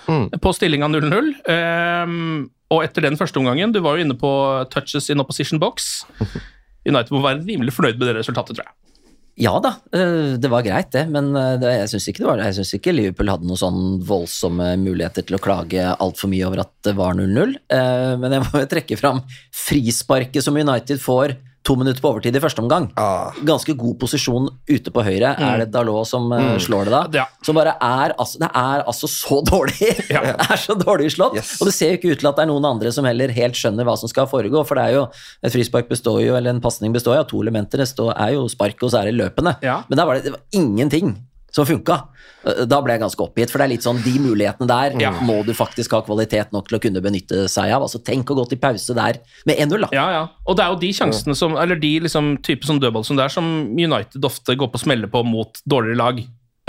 Mm. 0.08 0.28
på 0.40 0.52
stillinga 0.56 0.88
0-0. 0.88 1.32
Um, 1.52 2.50
og 2.72 2.84
etter 2.84 3.04
den 3.04 3.16
første 3.20 3.40
omgangen, 3.40 3.72
du 3.72 3.80
var 3.84 3.96
jo 3.96 4.04
inne 4.04 4.16
på 4.18 4.30
touches 4.72 5.08
in 5.12 5.20
opposition 5.20 5.60
box. 5.60 6.04
United 6.88 7.12
må 7.12 7.20
være 7.24 7.44
rimelig 7.44 7.74
fornøyd 7.76 7.98
med 8.00 8.08
det 8.10 8.20
resultatet, 8.22 8.56
tror 8.56 8.68
jeg. 8.68 8.76
Ja 9.38 9.52
da, 9.62 9.70
øh, 9.94 10.32
det 10.42 10.48
var 10.50 10.64
greit 10.66 10.88
det, 10.90 11.04
men 11.14 11.28
øh, 11.36 11.60
det, 11.62 11.70
jeg 11.76 11.90
syns 11.92 12.08
ikke, 12.10 12.22
det 12.24 12.26
var 12.26 12.40
det. 12.40 12.46
Jeg 12.48 12.56
synes 12.56 12.72
ikke 12.74 12.94
Liverpool 12.96 13.30
hadde 13.30 13.46
noen 13.46 13.60
sånn 13.60 13.82
voldsomme 14.08 14.72
muligheter 14.82 15.22
til 15.28 15.36
å 15.38 15.42
klage 15.44 15.84
altfor 15.94 16.32
mye 16.32 16.48
over 16.48 16.64
at 16.64 16.72
det 16.88 16.96
var 16.98 17.14
0-0. 17.14 17.52
Eh, 17.70 18.14
Men 18.18 18.34
jeg 18.34 18.46
må 18.48 18.64
jo 18.64 18.70
trekke 18.72 18.98
fram 18.98 19.20
frisparket 19.54 20.42
som 20.42 20.58
United 20.58 20.98
får 21.04 21.36
to 21.68 21.76
minutter 21.76 22.00
på 22.02 22.10
overtid 22.12 22.36
i 22.36 22.40
første 22.42 22.62
omgang. 22.62 22.88
Ah. 23.00 23.36
Ganske 23.46 23.74
god 23.78 23.98
posisjon 24.00 24.48
ute 24.70 24.92
på 24.94 25.04
høyre. 25.04 25.34
Er 25.36 25.62
det 25.62 25.68
Dalot 25.74 26.08
som 26.08 26.30
mm. 26.32 26.56
slår 26.64 26.88
det 26.88 26.94
da? 26.94 27.02
Ja. 27.20 27.26
Som 27.44 27.58
bare 27.58 27.74
er 27.76 28.14
altså, 28.16 28.40
Det 28.40 28.48
er 28.48 28.84
altså 28.88 29.10
så 29.10 29.40
dårlig! 29.52 29.92
Ja. 30.08 30.24
Det 30.30 30.48
er 30.48 30.62
så 30.62 30.76
dårlig 30.78 31.12
slått. 31.14 31.36
Yes. 31.38 31.56
Og 31.60 31.68
det 31.68 31.76
ser 31.76 31.92
jo 31.92 32.00
ikke 32.00 32.14
ut 32.14 32.22
til 32.22 32.30
at 32.30 32.38
det 32.38 32.46
er 32.46 32.52
noen 32.52 32.68
andre 32.68 32.92
som 32.94 33.06
heller 33.08 33.32
helt 33.36 33.58
skjønner 33.58 33.88
hva 33.88 33.98
som 34.00 34.10
skal 34.10 34.28
foregå. 34.30 34.64
For 34.68 34.78
det 34.78 34.88
er 34.88 34.98
jo 34.98 35.06
et 35.44 35.54
frispark 35.54 35.90
består 35.92 36.22
jo, 36.24 36.36
eller 36.38 36.56
en 36.56 36.64
pasning 36.64 36.94
består 36.96 37.18
jo 37.18 37.24
av 37.26 37.30
to 37.30 37.42
elementer. 37.44 37.82
Det 37.82 37.90
står, 37.90 38.14
er 38.16 38.36
jo 38.38 38.46
spark, 38.52 38.80
og 38.82 38.92
så 38.92 39.02
er 39.02 39.10
det 39.10 39.18
løpende. 39.18 39.58
Ja. 39.64 39.82
Men 39.90 40.00
der 40.00 40.08
var 40.08 40.18
det, 40.18 40.28
det 40.28 40.36
var 40.38 40.44
ingenting 40.56 41.16
som 41.54 41.66
funka. 41.66 41.96
Da 42.68 42.78
ble 42.84 42.94
jeg 42.94 43.00
ganske 43.02 43.24
oppgitt, 43.24 43.50
for 43.50 43.58
det 43.58 43.64
er 43.66 43.72
litt 43.74 43.84
sånn 43.84 43.98
de 44.04 44.12
mulighetene 44.22 44.68
der 44.68 44.94
Ja. 45.00 45.10
må 45.20 45.44
du 45.44 45.52
faktisk 45.52 45.90
ha 45.96 46.00
kvalitet 46.02 46.52
nok 46.52 46.68
til 46.68 46.78
å 46.78 46.80
kunne 46.80 47.02
benytte 47.02 47.48
seg 47.48 47.72
av. 47.72 47.82
Altså 47.82 47.98
Tenk 48.04 48.30
å 48.30 48.36
gå 48.36 48.48
til 48.48 48.58
pause 48.58 48.94
der 48.94 49.18
med 49.46 49.58
1-0, 49.58 49.80
da. 49.82 49.88
Ja, 49.92 50.10
ja. 50.10 50.28
Og 50.46 50.56
det 50.56 50.64
er 50.64 50.70
jo 50.72 50.80
de 50.80 50.92
sjansene 50.92 51.34
som, 51.36 51.56
eller 51.56 51.76
de 51.76 52.00
liksom, 52.00 52.36
type 52.42 52.64
som 52.64 52.78
dødball 52.78 53.04
som 53.04 53.16
det 53.16 53.24
er, 53.24 53.28
som 53.34 53.74
United 53.76 54.24
ofte 54.24 54.56
går 54.56 54.70
på 54.72 54.78
smelle 54.78 55.08
på 55.10 55.24
mot 55.26 55.60
dårligere 55.68 55.96
lag. 55.96 56.22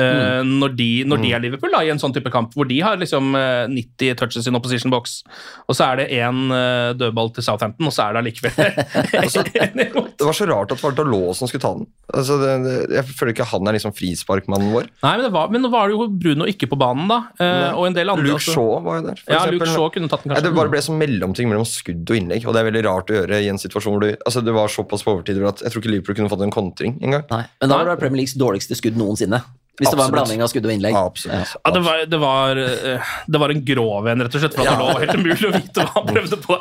Eh, 0.04 0.42
når, 0.48 0.76
de, 0.80 0.90
når 1.10 1.24
de 1.24 1.34
er 1.36 1.44
Liverpool 1.44 1.74
da, 1.76 1.84
i 1.86 1.92
en 1.94 2.02
sånn 2.02 2.16
type 2.16 2.32
kamp, 2.34 2.54
hvor 2.56 2.68
de 2.70 2.80
har 2.84 3.00
liksom 3.00 3.34
uh, 3.38 3.68
90 3.70 4.18
touches 4.20 4.50
in 4.50 4.58
opposition 4.58 4.94
box, 4.94 5.20
og 5.68 5.78
så 5.78 5.92
er 5.92 6.02
det 6.02 6.08
én 6.20 6.46
uh, 6.52 6.96
dødball 6.98 7.34
til 7.36 7.46
Southampton, 7.46 7.90
og 7.90 7.96
så 7.96 8.08
er 8.08 8.18
det 8.18 8.24
allikevel 8.24 8.56
Det 10.20 10.28
var 10.28 10.36
så 10.36 10.48
rart 10.50 10.74
at 10.74 10.80
det 10.80 10.84
var 10.84 10.96
Dalot 10.98 11.38
som 11.38 11.50
skulle 11.50 11.64
ta 11.64 11.74
den. 11.78 11.88
Altså, 12.10 12.40
det, 12.42 12.54
det, 12.66 12.76
jeg 12.98 13.16
føler 13.16 13.36
ikke 13.36 13.48
han 13.52 13.70
er 13.70 13.78
liksom 13.78 13.94
frisparkmannen 13.96 14.72
vår. 14.74 14.90
Nei, 15.04 15.12
men, 15.12 15.24
det 15.28 15.32
var, 15.36 15.52
men 15.54 15.64
nå 15.64 15.72
var 15.74 15.90
det 15.90 15.96
jo 15.98 16.08
Bruno 16.10 16.48
ikke 16.50 16.70
på 16.72 16.80
banen, 16.80 17.06
da. 17.12 17.20
eh, 17.38 17.68
og 17.76 17.86
en 17.90 17.98
del 17.98 18.12
andre. 18.14 18.26
Luke 18.26 18.40
altså. 18.40 18.56
Shaw 18.58 18.80
var 18.86 19.00
jo 19.00 19.06
der. 19.10 19.22
Ja, 19.26 19.44
eksempel. 19.44 19.60
Luke 19.60 19.70
Shaw 19.76 19.92
kunne 19.94 20.12
tatt 20.12 20.26
den, 20.26 20.34
Nei, 20.34 20.40
kanskje. 20.40 20.50
det 20.50 20.60
bare 20.60 20.74
ble 20.74 20.82
som 20.86 21.00
mellomting 21.00 21.52
mellom 21.52 21.68
skudd 21.70 22.10
og 22.10 22.20
innlegg, 22.20 22.48
og 22.48 22.56
det 22.56 22.64
er 22.64 22.70
veldig 22.72 22.84
rart 22.88 23.14
å 23.14 23.20
gjøre 23.20 23.42
i 23.46 23.52
en 23.54 23.62
situasjon 23.62 23.96
hvor 23.96 24.06
du 24.06 24.10
Altså, 24.30 24.42
det 24.46 24.54
var 24.54 24.72
såpass 24.74 25.06
på 25.06 25.14
overtid 25.16 25.40
at 25.48 25.64
jeg 25.64 25.74
tror 25.74 25.84
ikke 25.84 25.94
Liverpool 25.94 26.18
kunne 26.18 26.32
fått 26.32 26.44
en 26.46 26.54
kontring 26.54 26.98
engang. 27.06 27.26
Men 27.30 27.72
da 27.72 27.78
var 27.78 27.92
det 27.92 28.00
Premier 28.02 28.24
Leagues 28.24 28.36
dårligste 28.40 28.78
skudd 28.78 28.98
noensinne. 29.00 29.42
Hvis 29.80 29.92
det 29.94 29.98
var 30.00 30.10
en 30.10 30.16
blanding 30.16 30.44
av 30.44 30.52
skudd 30.52 30.68
og 30.68 30.74
innlegg. 30.74 30.98
Absolutt. 31.00 31.54
Ja, 31.56 31.72
det, 31.76 31.82
var, 31.86 32.02
det, 32.12 32.20
var, 32.20 32.60
eh, 32.60 33.12
det 33.32 33.42
var 33.42 33.54
en 33.54 33.62
grov 33.66 34.10
en, 34.12 34.24
rett 34.26 34.36
og 34.36 34.44
slett, 34.44 34.58
for 34.58 34.68
at 34.68 34.76
det 34.76 34.88
var 34.90 35.04
helt 35.06 35.20
umulig 35.20 35.48
å 35.48 35.54
vite 35.56 35.86
hva 35.86 35.94
han 35.96 36.10
prøvde 36.14 36.40
på. 36.44 36.58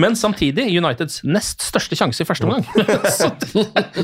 Men 0.00 0.18
samtidig 0.18 0.68
Uniteds 0.78 1.20
nest 1.26 1.66
største 1.66 1.98
sjanse 1.98 2.22
i 2.22 2.28
første 2.28 2.46
omgang. 2.46 2.64
Så, 3.20 3.30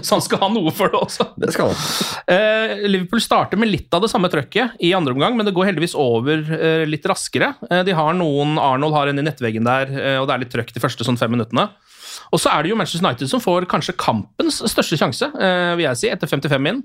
så 0.02 0.16
han 0.16 0.22
skal 0.24 0.40
ha 0.42 0.48
noe 0.50 0.72
for 0.74 0.90
det 0.90 0.98
også. 0.98 1.28
Det 1.38 1.52
skal 1.54 1.70
han. 1.70 1.86
Eh, 2.32 2.86
Liverpool 2.88 3.22
starter 3.22 3.60
med 3.60 3.70
litt 3.70 3.94
av 3.94 4.02
det 4.02 4.10
samme 4.10 4.28
trøkket 4.32 4.80
i 4.84 4.92
andre 4.96 5.14
omgang, 5.14 5.36
men 5.38 5.46
det 5.46 5.54
går 5.56 5.70
heldigvis 5.70 5.94
over 5.98 6.42
eh, 6.56 6.84
litt 6.88 7.06
raskere. 7.08 7.52
Eh, 7.70 7.84
de 7.86 7.94
har 7.96 8.16
noen, 8.18 8.56
Arnold 8.60 8.96
har 8.96 9.10
en 9.10 9.22
i 9.22 9.26
nettveggen 9.26 9.66
der, 9.66 9.92
eh, 9.92 10.18
og 10.20 10.28
det 10.28 10.36
er 10.36 10.44
litt 10.44 10.54
trøkk 10.54 10.74
de 10.74 10.82
første 10.82 11.06
sånn 11.06 11.20
fem 11.20 11.32
minuttene. 11.32 11.68
Og 12.34 12.42
så 12.42 12.52
er 12.52 12.64
det 12.64 12.72
jo 12.72 12.78
Manchester 12.78 13.04
United 13.04 13.30
som 13.30 13.42
får 13.42 13.68
kanskje 13.70 13.96
kampens 14.00 14.60
største 14.64 14.98
sjanse, 14.98 15.30
eh, 15.30 15.72
vil 15.78 15.86
jeg 15.88 16.00
si, 16.02 16.10
etter 16.12 16.30
55 16.30 16.62
min. 16.62 16.82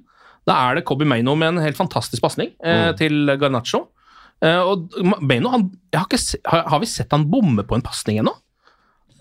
Da 0.48 0.58
er 0.68 0.80
det 0.80 0.86
Kobe 0.90 1.06
Maino 1.06 1.36
med 1.38 1.56
en 1.56 1.64
helt 1.64 1.78
fantastisk 1.78 2.24
pasning 2.24 2.54
eh, 2.66 2.92
til 2.98 3.30
Garnaccio. 3.42 3.88
Eh, 4.42 4.58
og 4.58 4.90
Maino, 5.22 5.52
han, 5.54 5.68
ikke, 5.94 6.18
har, 6.50 6.80
vi 6.82 6.90
sett 6.90 7.14
han 7.14 7.28
bomme 7.30 7.66
på 7.68 7.78
en 7.78 7.86
pasning 7.86 8.24
ennå? 8.24 8.34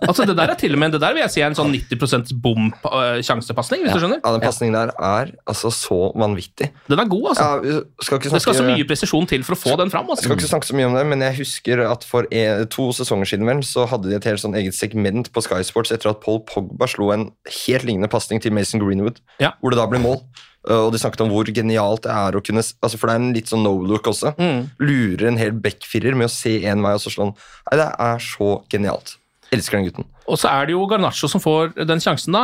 Altså, 0.00 0.24
det 0.24 0.32
der 0.38 0.48
er 0.48 0.56
til 0.56 0.72
og 0.72 0.78
med 0.80 0.94
det 0.94 1.00
der 1.02 1.12
vil 1.12 1.20
jeg 1.20 1.32
si 1.34 1.42
er 1.44 1.50
en 1.50 1.56
sånn 1.58 1.74
90 1.76 2.30
bom-sjansepasning, 2.40 3.82
hvis 3.84 3.92
du 3.92 4.00
skjønner. 4.00 4.22
Ja, 4.24 4.32
den 4.32 4.40
pasningen 4.40 4.76
der 4.78 4.92
er 4.96 5.32
altså 5.44 5.68
så 5.74 5.98
vanvittig. 6.16 6.70
Den 6.88 7.02
er 7.02 7.10
god, 7.10 7.26
altså. 7.34 7.48
Ja, 7.68 7.82
skal 8.00 8.20
ikke 8.20 8.32
Det 8.32 8.42
skal 8.46 8.56
så 8.56 8.64
mye 8.64 8.86
presisjon 8.88 9.28
til 9.28 9.44
for 9.44 9.58
å 9.58 9.60
få 9.60 9.76
den 9.80 9.92
fram. 9.92 10.08
Jeg 10.08 10.22
skal 10.22 10.32
Altså. 10.32 10.40
ikke 10.40 10.52
snakke 10.54 10.70
så 10.70 10.78
mye 10.78 10.88
om 10.88 10.96
det, 10.96 11.04
men 11.12 11.24
jeg 11.26 11.36
husker 11.42 11.84
at 11.84 12.06
for 12.08 12.24
e 12.32 12.64
to 12.72 12.88
sesonger 12.96 13.28
siden 13.28 13.44
vel, 13.50 13.60
så 13.66 13.84
hadde 13.92 14.08
de 14.08 14.16
et 14.16 14.24
helt 14.24 14.40
sånn 14.40 14.56
eget 14.56 14.74
segment 14.78 15.28
på 15.36 15.44
Sky 15.44 15.60
Sports 15.68 15.92
etter 15.92 16.14
at 16.14 16.24
Paul 16.24 16.40
Pogba 16.48 16.88
slo 16.88 17.12
en 17.12 17.30
helt 17.66 17.84
lignende 17.84 18.08
pasning 18.08 18.40
til 18.40 18.52
Mason 18.56 18.80
Greenwood, 18.80 19.20
Ja. 19.38 19.52
hvor 19.60 19.70
det 19.70 19.78
da 19.84 19.86
ble 19.86 20.00
mål. 20.00 20.22
Uh, 20.68 20.86
Og 20.86 20.90
de 20.92 21.00
snakket 21.00 21.22
om 21.24 21.30
hvor 21.32 21.48
genialt 21.48 22.04
det 22.04 22.12
er 22.12 22.36
å 22.36 22.42
kunne 22.44 22.60
altså 22.60 22.98
For 23.00 23.08
det 23.08 23.14
er 23.14 23.22
en 23.22 23.32
litt 23.36 23.48
sånn 23.52 23.64
no-look 23.64 24.10
også. 24.12 24.34
Mm. 24.36 24.66
Lurer 24.82 25.30
en 25.30 25.40
hel 25.40 25.56
backfirer 25.56 26.18
med 26.18 26.28
å 26.28 26.34
se 26.34 26.58
én 26.60 26.84
vei 26.84 26.96
og 26.98 27.02
så 27.04 27.14
slå 27.14 27.30
den. 27.30 27.38
Nei, 27.70 27.80
det 27.80 27.88
er 28.10 28.28
så 28.28 28.52
genialt. 28.72 29.16
Elsker 29.50 29.80
den 29.80 29.88
gutten. 29.88 30.06
Og 30.30 30.38
så 30.38 30.46
er 30.46 30.68
det 30.68 30.76
jo 30.76 30.84
Garnaccio 30.86 31.26
som 31.26 31.42
får 31.42 31.72
den 31.88 31.98
sjansen, 31.98 32.36
da. 32.36 32.42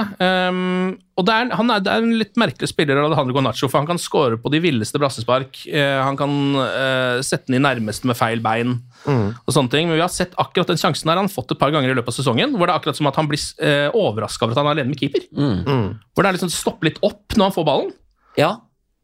Um, 0.50 0.96
og 1.14 1.26
det 1.28 1.34
er, 1.36 1.52
han 1.54 1.68
er, 1.70 1.82
det 1.84 1.92
er 1.92 2.02
en 2.02 2.16
litt 2.18 2.32
merkelig 2.40 2.66
spiller, 2.72 2.98
Alejandro 2.98 3.36
Garnaccio, 3.36 3.68
for 3.70 3.78
han 3.78 3.86
kan 3.86 4.00
score 4.02 4.40
på 4.42 4.50
de 4.50 4.58
villeste 4.64 4.98
brassespark. 4.98 5.60
Uh, 5.70 6.00
han 6.02 6.18
kan 6.18 6.34
uh, 6.58 7.22
sette 7.22 7.46
den 7.46 7.60
i 7.60 7.62
nærmeste 7.62 8.10
med 8.10 8.18
feil 8.18 8.42
bein 8.42 8.80
og 9.06 9.52
sånne 9.54 9.70
ting. 9.70 9.86
Men 9.86 10.00
vi 10.00 10.02
har 10.02 10.10
sett 10.10 10.34
akkurat 10.42 10.72
den 10.72 10.80
sjansen 10.82 11.06
her 11.12 11.20
han 11.20 11.28
har 11.28 11.36
fått 11.36 11.54
et 11.54 11.60
par 11.60 11.70
ganger 11.70 11.92
i 11.92 11.94
løpet 11.94 12.10
av 12.10 12.16
sesongen, 12.18 12.56
hvor 12.56 12.66
det 12.66 12.74
er 12.74 12.80
akkurat 12.80 12.98
som 12.98 13.06
at 13.12 13.20
han 13.20 13.30
blir 13.30 13.44
uh, 13.62 13.94
overraska 13.94 14.48
over 14.48 14.56
at 14.56 14.62
han 14.64 14.72
er 14.72 14.80
alene 14.80 14.90
med 14.90 14.98
keeper. 15.04 15.28
Hvor 15.30 16.26
det 16.26 16.32
er 16.32 16.38
liksom 16.40 16.50
stopper 16.50 16.90
litt 16.90 16.98
opp 17.06 17.38
når 17.38 17.52
han 17.52 17.54
får 17.54 17.68
ballen. 17.70 17.94
Ja, 18.36 18.54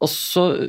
og 0.00 0.08
så 0.08 0.68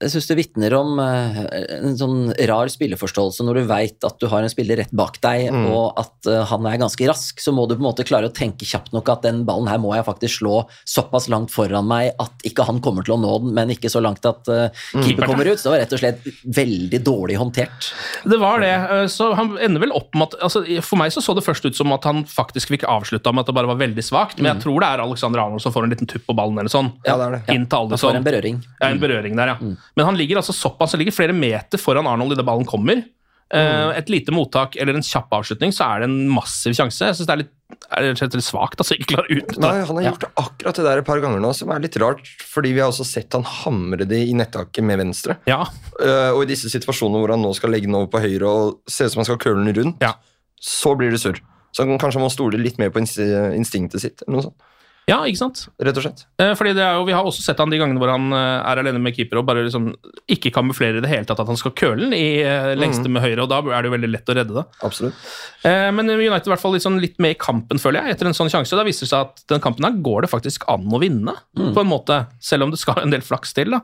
jeg 0.00 0.10
syns 0.14 0.26
det 0.30 0.36
vitner 0.38 0.74
om 0.78 0.98
eh, 1.02 1.40
en 1.80 1.96
sånn 1.98 2.30
rar 2.48 2.70
spilleforståelse 2.72 3.44
når 3.44 3.58
du 3.60 3.62
veit 3.68 4.06
at 4.08 4.16
du 4.22 4.26
har 4.32 4.42
en 4.46 4.48
spiller 4.52 4.80
rett 4.80 4.92
bak 4.96 5.18
deg, 5.20 5.50
og 5.70 5.98
at 6.00 6.28
eh, 6.30 6.44
han 6.48 6.66
er 6.70 6.78
ganske 6.80 7.08
rask, 7.10 7.40
så 7.42 7.52
må 7.52 7.66
du 7.68 7.74
på 7.76 7.82
en 7.82 7.88
måte 7.90 8.06
klare 8.08 8.30
å 8.30 8.34
tenke 8.34 8.64
kjapt 8.68 8.94
nok 8.96 9.10
at 9.12 9.22
den 9.26 9.42
ballen 9.48 9.68
her 9.68 9.78
må 9.82 9.92
jeg 9.96 10.06
faktisk 10.06 10.40
slå 10.40 10.62
såpass 10.88 11.28
langt 11.28 11.52
foran 11.52 11.86
meg 11.90 12.14
at 12.22 12.46
ikke 12.48 12.64
han 12.68 12.80
kommer 12.80 13.04
til 13.04 13.16
å 13.16 13.20
nå 13.20 13.34
den, 13.44 13.52
men 13.56 13.74
ikke 13.74 13.90
så 13.92 14.00
langt 14.00 14.24
at 14.28 14.48
uh, 14.48 14.68
keeper 15.02 15.26
kommer 15.28 15.46
ut. 15.50 15.60
Så 15.60 15.68
det 15.68 15.74
var 15.74 15.82
rett 15.84 15.92
og 15.96 16.00
slett 16.02 16.26
veldig 16.56 17.00
dårlig 17.06 17.36
håndtert. 17.40 17.90
Det 18.24 18.38
var 18.40 18.60
det. 18.64 18.72
eh, 18.72 19.04
Så 19.12 19.30
han 19.36 19.52
ender 19.60 19.84
vel 19.84 19.92
opp 19.96 20.14
med 20.16 20.30
at 20.30 20.38
altså, 20.48 20.64
For 20.86 20.96
meg 21.00 21.12
så 21.12 21.20
så 21.24 21.34
det 21.36 21.44
først 21.46 21.66
ut 21.68 21.76
som 21.76 21.92
at 21.92 22.04
han 22.08 22.24
faktisk 22.28 22.72
fikk 22.72 22.84
avslutta 22.88 23.32
med 23.34 23.44
at 23.44 23.52
det 23.52 23.56
bare 23.60 23.70
var 23.70 23.78
veldig 23.80 24.04
svakt, 24.04 24.40
men 24.40 24.54
jeg 24.54 24.62
tror 24.64 24.80
det 24.80 24.88
er 24.94 25.04
Alexander 25.04 25.44
Arnold 25.44 25.62
som 25.64 25.74
får 25.76 25.84
en 25.86 25.92
liten 25.94 26.08
tupp 26.10 26.24
på 26.28 26.36
ballen 26.36 26.58
eller 26.58 26.72
sånn. 26.72 26.90
Ja, 27.04 27.16
det 27.20 27.26
er 27.28 27.36
det. 27.36 27.42
Inn 27.54 27.68
til 27.70 27.90
Han 27.92 28.00
får 28.00 28.18
en 28.20 28.26
berøring. 28.26 28.60
Ja, 28.80 28.88
en 28.90 29.00
berøring 29.02 29.36
der, 29.36 29.52
ja. 29.54 29.74
Men 29.96 30.06
han 30.06 30.18
ligger 30.18 30.40
altså 30.40 30.54
såpass, 30.56 30.92
han 30.94 31.02
ligger 31.02 31.16
flere 31.16 31.34
meter 31.36 31.80
foran 31.80 32.06
Arnold 32.06 32.36
idet 32.36 32.46
ballen 32.46 32.68
kommer. 32.68 33.02
Mm. 33.50 33.96
et 33.98 34.06
lite 34.06 34.30
mottak 34.30 34.76
eller 34.78 34.94
en 34.94 35.02
kjapp 35.02 35.32
avslutning, 35.34 35.72
så 35.74 35.82
er 35.90 36.04
det 36.04 36.06
en 36.06 36.28
massiv 36.30 36.70
sjanse. 36.78 37.02
Jeg 37.02 37.16
synes 37.18 37.26
det 37.26 37.32
er 37.34 37.40
litt, 37.40 37.48
er 37.90 38.04
rett 38.06 38.22
og 38.22 38.30
slett 38.30 38.46
svakt. 38.46 38.78
Altså, 38.78 38.94
ikke 38.94 39.16
klarer 39.16 39.40
å 39.40 39.64
Nei. 39.64 39.72
Han 39.88 39.98
har 39.98 40.04
gjort 40.06 40.26
akkurat 40.38 40.78
det 40.78 40.84
der 40.86 41.02
et 41.02 41.08
par 41.08 41.18
ganger 41.24 41.42
nå, 41.42 41.50
som 41.58 41.72
er 41.74 41.82
litt 41.82 41.98
rart. 41.98 42.22
Fordi 42.46 42.70
vi 42.76 42.78
har 42.78 42.92
også 42.92 43.02
sett 43.08 43.34
han 43.34 43.42
hamre 43.42 44.06
det 44.06 44.20
i 44.28 44.36
nettaket 44.38 44.86
med 44.86 45.02
venstre. 45.02 45.40
Ja, 45.50 45.64
Uh, 46.00 46.30
og 46.32 46.46
i 46.46 46.52
disse 46.54 46.70
situasjonene 46.72 47.18
hvor 47.20 47.34
han 47.34 47.42
nå 47.44 47.50
skal 47.58 47.74
legge 47.74 47.84
den 47.84 47.98
over 47.98 48.06
på 48.08 48.22
høyre 48.22 48.48
og 48.48 48.78
se 48.88 49.04
ut 49.04 49.12
som 49.12 49.20
han 49.20 49.26
skal 49.28 49.40
køle 49.42 49.66
den 49.66 49.74
rundt, 49.76 49.98
Ja. 50.00 50.14
så 50.56 50.94
blir 50.96 51.10
det 51.12 51.18
surr. 51.20 51.42
Så 51.74 51.84
han 51.84 51.98
kanskje 52.00 52.22
må 52.22 52.30
stole 52.32 52.56
litt 52.56 52.78
mer 52.80 52.88
på 52.94 53.02
instinktet 53.02 54.00
sitt. 54.00 54.22
Eller 54.24 54.38
noe 54.38 54.46
sånt, 54.46 54.62
ja, 55.10 55.16
ikke 55.26 55.40
sant? 55.40 55.64
rett 55.82 55.96
og 55.98 56.04
slett. 56.04 56.22
Eh, 56.38 56.52
Fordi 56.58 56.72
det 56.76 56.84
er 56.84 56.96
jo, 56.98 57.04
Vi 57.08 57.14
har 57.16 57.26
også 57.26 57.42
sett 57.42 57.58
han 57.58 57.72
de 57.72 57.78
gangene 57.80 57.98
hvor 58.00 58.12
han 58.12 58.30
eh, 58.36 58.70
er 58.70 58.80
alene 58.82 59.00
med 59.02 59.16
keeper 59.16 59.40
og 59.40 59.46
bare 59.48 59.64
liksom 59.66 59.88
ikke 60.30 60.52
kamuflerer 60.54 61.00
i 61.00 61.02
det 61.04 61.10
hele 61.10 61.26
tatt 61.28 61.42
at 61.42 61.50
han 61.50 61.58
skal 61.58 61.74
køle 61.76 62.06
den 62.06 62.14
i 62.16 62.40
eh, 62.44 62.70
lengste 62.78 63.10
med 63.12 63.24
høyre, 63.24 63.42
og 63.44 63.50
da 63.50 63.58
er 63.74 63.82
det 63.82 63.90
jo 63.90 63.94
veldig 63.96 64.10
lett 64.12 64.30
å 64.30 64.36
redde 64.38 64.56
det. 64.60 64.64
Absolutt. 64.86 65.28
Men 65.64 66.08
United 66.08 66.48
i 66.48 66.52
hvert 66.54 66.62
fall 66.62 66.72
litt, 66.76 66.84
sånn, 66.86 67.00
litt 67.02 67.18
med 67.20 67.34
i 67.34 67.38
kampen, 67.40 67.80
føler 67.82 68.06
jeg, 68.06 68.14
etter 68.16 68.30
en 68.30 68.36
sånn 68.36 68.48
sjanse. 68.52 68.78
Da 68.78 68.86
viser 68.86 69.04
det 69.04 69.10
seg 69.10 69.26
at 69.26 69.42
den 69.52 69.60
kampen 69.64 69.84
her 69.84 69.98
går 70.00 70.24
det 70.24 70.30
faktisk 70.32 70.64
an 70.72 70.86
å 70.88 71.00
vinne, 71.02 71.34
på 71.58 71.82
en 71.82 71.90
måte. 71.90 72.22
Selv 72.40 72.64
om 72.64 72.72
det 72.72 72.80
skal 72.80 73.02
en 73.02 73.12
del 73.12 73.24
flaks 73.26 73.52
til. 73.56 73.74
da. 73.74 73.82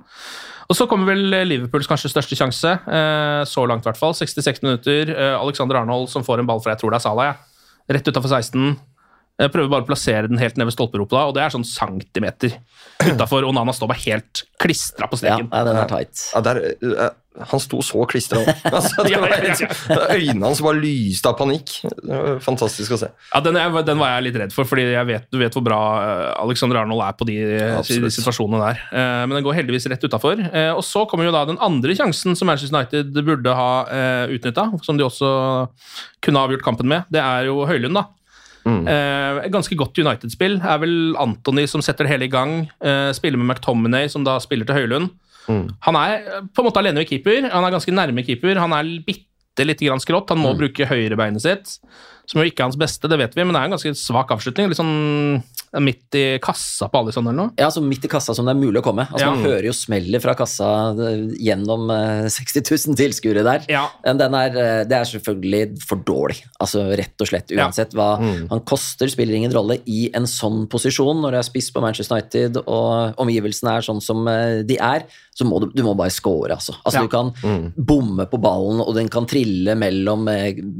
Og 0.71 0.79
Så 0.79 0.87
kommer 0.89 1.11
vel 1.13 1.29
Liverpools 1.51 1.91
kanskje 1.91 2.09
største 2.15 2.39
sjanse, 2.39 2.73
så 3.51 3.67
langt 3.69 3.85
i 3.85 3.91
hvert 3.91 4.01
fall. 4.01 4.17
66 4.17 4.65
minutter. 4.65 5.13
Alexander 5.37 5.83
Arnold 5.83 6.09
som 6.13 6.25
får 6.25 6.41
en 6.41 6.49
ball 6.49 6.63
fra 6.65 6.73
jeg 6.75 6.85
tror 6.85 6.95
det 6.95 7.03
er 7.03 7.09
Salah, 7.11 7.33
ja. 7.35 7.37
Rett 7.93 8.09
utafor 8.09 8.33
16. 8.33 8.73
Jeg 9.37 9.53
prøver 9.53 9.69
bare 9.69 9.85
å 9.85 9.89
plassere 9.91 10.31
den 10.31 10.41
helt 10.41 10.57
ned 10.57 10.71
ved 10.71 10.73
stolperopet, 10.79 11.19
og 11.29 11.35
det 11.37 11.43
er 11.45 11.53
sånn 11.53 11.67
centimeter 11.69 12.55
utafor. 13.05 13.45
Og 13.45 13.53
Nana 13.53 13.75
står 13.77 13.91
bare 13.93 14.05
helt 14.07 14.47
klistra 14.63 15.11
på 15.13 15.19
streken. 15.21 15.51
Ja, 15.53 15.61
den 15.67 15.77
er 15.77 15.91
tight. 15.91 16.23
Ja, 16.33 16.41
der, 16.47 16.61
uh, 16.81 17.11
han 17.51 17.61
sto 17.61 17.83
så 17.85 18.07
klistra 18.09 18.41
opp. 18.41 18.63
Altså, 18.79 19.05
Ja, 19.13 19.21
var 19.21 19.35
ja, 19.37 19.53
ja. 19.61 19.69
Øynene 20.17 20.49
hans 20.49 20.63
bare 20.65 20.81
lyste 20.81 21.29
av 21.29 21.37
panikk. 21.37 21.75
Det 21.85 22.09
var 22.09 22.41
fantastisk 22.47 22.97
å 22.97 23.01
se. 23.03 23.11
Ja, 23.35 23.43
den, 23.45 23.61
er, 23.61 23.77
den 23.85 24.01
var 24.01 24.15
jeg 24.15 24.31
litt 24.31 24.41
redd 24.41 24.57
for, 24.57 24.65
fordi 24.73 24.89
jeg 24.95 25.11
vet, 25.13 25.29
du 25.29 25.37
vet 25.45 25.53
hvor 25.61 25.67
bra 25.69 25.83
eh, 26.01 26.33
Alexander 26.41 26.81
Arnold 26.81 27.05
er 27.05 27.21
på 27.21 27.29
de, 27.29 27.37
de 27.77 28.13
situasjonene 28.17 28.63
der. 28.65 28.83
Eh, 28.89 29.21
Men 29.29 29.37
den 29.37 29.45
går 29.45 29.61
heldigvis 29.61 29.91
rett 29.93 30.09
utafor. 30.09 30.41
Og 30.79 30.85
så 30.89 31.05
kommer 31.13 31.29
jo 31.29 31.37
da 31.37 31.45
den 31.53 31.61
andre 31.61 31.93
sjansen 31.99 32.33
som 32.41 32.49
Manchester 32.49 32.73
United 32.73 33.13
burde 33.21 33.53
ha 33.61 33.71
utnytta, 34.33 34.71
som 34.89 34.97
de 34.97 35.05
også 35.05 35.29
kunne 36.25 36.41
avgjort 36.49 36.65
kampen 36.65 36.89
med. 36.89 37.05
Det 37.13 37.21
er 37.21 37.51
jo 37.53 37.67
Høylund, 37.69 38.01
da. 38.01 38.09
Eh, 38.67 39.39
et 39.47 39.53
ganske 39.55 39.79
godt 39.79 39.99
United-spill 40.03 40.59
er 40.59 40.81
vel 40.83 40.97
Anthony 41.23 41.67
som 41.71 41.85
setter 41.85 42.07
det 42.07 42.15
hele 42.15 42.27
i 42.27 42.33
gang. 42.33 42.59
Eh, 42.83 43.13
spiller 43.17 43.39
med 43.39 43.55
McTominay, 43.55 44.11
som 44.13 44.27
da 44.27 44.39
spiller 44.43 44.69
til 44.69 44.81
Høylund. 44.81 45.13
Han 45.87 45.99
er 46.01 46.17
eh, 46.19 46.45
på 46.51 46.63
en 46.63 46.69
måte 46.69 46.83
alene 46.83 47.03
ved 47.03 47.11
keeper. 47.11 47.49
Han 47.53 47.67
er 47.67 47.75
ganske 47.75 47.95
nærme 47.95 48.27
keeper. 48.27 48.59
Han 48.59 48.75
er 48.75 48.91
bitte 49.07 49.67
lite 49.67 49.87
grann 49.87 50.03
skrått. 50.03 50.33
Han 50.35 50.43
må 50.43 50.57
bruke 50.59 50.89
høyrebeinet 50.89 51.45
sitt, 51.45 51.77
som 52.27 52.43
jo 52.43 52.49
ikke 52.49 52.65
er 52.65 52.71
hans 52.71 52.81
beste, 52.81 53.09
det 53.09 53.21
vet 53.21 53.37
vi, 53.39 53.45
men 53.45 53.55
det 53.55 53.63
er 53.63 53.71
en 53.71 53.77
ganske 53.77 53.95
svak 53.97 54.35
avslutning. 54.35 54.69
Litt 54.73 54.81
sånn 54.81 55.45
midt 55.83 56.15
i 56.19 56.25
kassa 56.43 56.89
på 56.93 57.01
Alison 57.03 57.27
eller 57.27 57.37
noe. 57.37 57.53
Ja, 57.59 57.67
altså 57.69 57.83
midt 57.85 58.05
i 58.07 58.11
kassa 58.11 58.35
som 58.37 58.47
det 58.49 58.55
er 58.55 58.61
mulig 58.61 58.81
å 58.81 58.85
komme. 58.87 59.05
Altså, 59.11 59.27
Ja. 59.27 59.33
Man 59.35 59.45
hører 59.45 59.67
jo 59.69 59.75
smellet 59.77 60.23
fra 60.23 60.35
kassa 60.39 60.69
eh, 60.95 61.27
gjennom 61.43 61.91
eh, 61.93 62.29
60 62.33 62.63
000 62.89 62.97
tilskuere 63.01 63.43
der. 63.47 63.67
Ja. 63.73 63.85
Men 64.05 64.21
den 64.23 64.35
er, 64.39 64.57
eh, 64.57 64.85
det 64.89 64.97
er 65.01 65.11
selvfølgelig 65.11 65.83
for 65.87 66.03
dårlig. 66.07 66.39
Altså 66.63 66.87
Rett 66.97 67.21
og 67.21 67.29
slett, 67.29 67.53
uansett 67.53 67.93
hva. 67.97 68.09
Han 68.51 68.63
koster, 68.69 69.11
spiller 69.13 69.37
ingen 69.37 69.53
rolle 69.55 69.81
i 69.87 70.07
en 70.17 70.27
sånn 70.31 70.65
posisjon 70.73 71.21
når 71.23 71.37
det 71.37 71.43
er 71.43 71.49
spiss 71.51 71.71
på 71.75 71.83
Manchester 71.85 72.17
United 72.17 72.61
og 72.65 73.19
omgivelsene 73.21 73.77
er 73.77 73.85
sånn 73.87 74.01
som 74.05 74.25
de 74.67 74.79
er. 74.81 75.05
Så 75.37 75.45
må 75.45 75.59
du, 75.61 75.67
du 75.77 75.83
må 75.85 75.93
bare 75.99 76.11
score, 76.15 76.55
altså. 76.55 76.73
altså 76.87 77.03
Ja. 77.03 77.05
Du 77.05 77.13
kan 77.13 77.35
bomme 77.77 78.25
på 78.31 78.39
ballen, 78.41 78.81
og 78.81 78.95
den 78.97 79.11
kan 79.13 79.27
trille 79.29 79.75
mellom 79.77 80.25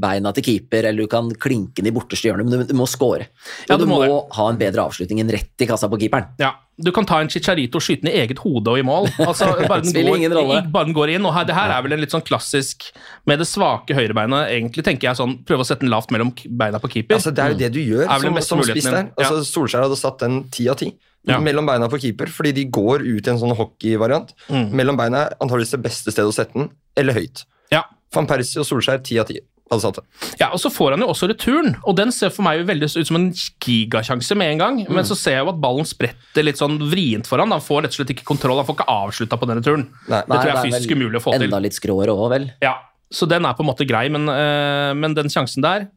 beina 0.01 0.33
til 0.33 0.47
keeper, 0.47 0.89
eller 0.89 1.05
du 1.05 1.11
kan 1.13 1.29
klinke 1.37 1.83
den 1.83 1.91
i 1.91 1.95
borteste 1.95 2.31
hjørne, 2.31 2.47
men 2.47 2.65
du, 2.65 2.71
du 2.71 2.75
må 2.79 2.87
score. 2.89 3.27
Og 3.29 3.69
Ja, 3.69 3.77
du 3.77 3.85
du 3.85 3.91
må 3.91 4.01
må, 4.07 4.23
ha 4.33 4.49
en 4.49 4.57
bedre 4.61 4.86
avslutning 4.87 5.21
enn 5.23 5.31
rett 5.35 5.63
i 5.63 5.67
kassa 5.69 5.89
på 5.93 5.99
keeperen. 6.01 6.31
Ja, 6.41 6.55
Du 6.79 6.91
kan 6.93 7.07
ta 7.09 7.21
en 7.23 7.29
Chicharito 7.33 7.79
og 7.81 7.83
skyte 7.87 8.03
den 8.05 8.11
i 8.13 8.19
eget 8.21 8.39
hode 8.45 8.69
og 8.69 8.79
i 8.79 8.83
mål. 8.85 9.07
Altså, 9.25 9.47
bare, 9.71 9.81
den 9.83 9.95
går, 10.07 10.17
ingen 10.19 10.35
rolle. 10.37 10.59
bare 10.71 10.85
den 10.89 10.95
går 10.97 11.15
inn. 11.15 11.25
og 11.25 11.33
her, 11.33 11.45
Det 11.49 11.55
her 11.57 11.71
er 11.73 11.83
vel 11.87 11.95
en 11.97 12.01
litt 12.03 12.13
sånn 12.13 12.25
klassisk 12.27 12.91
med 13.27 13.39
det 13.41 13.47
svake 13.49 13.97
høyrebeinet. 13.97 14.51
Egentlig 14.53 14.85
tenker 14.85 15.09
jeg 15.11 15.17
sånn, 15.21 15.39
Prøve 15.49 15.65
å 15.65 15.69
sette 15.69 15.81
den 15.87 15.91
lavt 15.95 16.11
mellom 16.13 16.35
beina 16.47 16.79
på 16.83 16.91
keeper. 16.93 17.17
Altså, 17.17 17.33
det 17.33 17.43
er 17.45 17.55
jo 17.55 17.59
det 17.65 17.71
du 17.73 17.81
gjør 17.81 18.05
Er 18.11 18.21
som, 18.27 18.41
som 18.45 18.63
spiss 18.69 18.91
der. 18.91 19.09
Altså, 19.17 19.41
Solskjær 19.49 19.87
hadde 19.89 19.97
satt 20.01 20.19
den 20.27 20.43
ti 20.53 20.69
av 20.69 20.77
ti 20.83 20.93
Ja. 21.27 21.41
mellom 21.43 21.67
beina 21.67 21.89
på 21.91 21.99
keeper, 21.99 22.27
fordi 22.31 22.53
de 22.55 22.65
går 22.71 23.03
ut 23.03 23.27
i 23.27 23.31
en 23.33 23.39
sånn 23.41 23.57
hockeyvariant. 23.59 24.29
Mm. 24.53 24.69
Mellom 24.79 24.97
beina 25.01 25.25
er 25.27 25.33
antakeligvis 25.41 25.73
det 25.75 25.83
beste 25.83 26.13
stedet 26.15 26.29
å 26.31 26.37
sette 26.37 26.53
den, 26.55 26.69
eller 26.97 27.17
høyt. 27.17 27.43
ja. 27.73 27.83
Van 28.15 28.29
Persie 28.29 28.61
og 28.63 28.67
Solskjær 28.69 29.01
ti 29.03 29.19
av 29.19 29.27
ti 29.27 29.41
hadde 29.71 29.83
satt 29.83 29.97
det. 29.99 30.05
Ja, 30.41 30.49
og 30.55 30.61
Så 30.63 30.71
får 30.71 30.93
han 30.95 31.01
jo 31.03 31.09
også 31.11 31.27
returen, 31.31 31.73
og 31.85 31.97
den 31.99 32.13
ser 32.15 32.31
for 32.31 32.47
meg 32.47 32.61
jo 32.61 32.67
veldig 32.69 32.87
ut 32.97 33.07
som 33.09 33.17
en 33.19 33.29
gigasjanse 33.35 34.37
med 34.39 34.53
en 34.55 34.59
gang. 34.63 34.77
Men 34.89 35.05
så 35.09 35.17
ser 35.19 35.39
jeg 35.39 35.45
jo 35.47 35.51
at 35.55 35.61
ballen 35.61 35.85
spretter 35.89 36.47
litt 36.47 36.61
sånn 36.61 36.79
vrient 36.91 37.27
for 37.27 37.43
han. 37.43 37.51
Han 37.51 37.61
får 37.65 37.83
rett 37.87 37.97
og 37.97 38.01
slett 38.01 38.13
ikke 38.15 38.25
kontroll, 38.29 38.61
han 38.63 38.69
får 38.69 38.79
ikke 38.79 38.89
avslutta 38.95 39.39
på 39.41 39.49
den 39.51 39.59
returen. 39.63 39.87
Nei. 40.09 40.23
Det 40.23 40.39
tror 40.39 40.51
jeg 40.53 40.57
er 40.57 40.67
fysisk 40.71 40.95
umulig 40.95 41.19
å 41.19 41.25
få 41.27 41.35
til. 41.35 41.49
Enda 41.49 41.59
litt 41.67 41.75
skråere 41.79 42.15
òg, 42.15 42.29
vel. 42.37 42.51
Ja, 42.63 42.77
Så 43.11 43.27
den 43.31 43.45
er 43.47 43.55
på 43.55 43.63
en 43.63 43.69
måte 43.71 43.87
grei, 43.87 44.09
men, 44.11 44.27
øh, 44.29 44.95
men 44.99 45.15
den 45.15 45.29
sjansen 45.31 45.63
der 45.63 45.89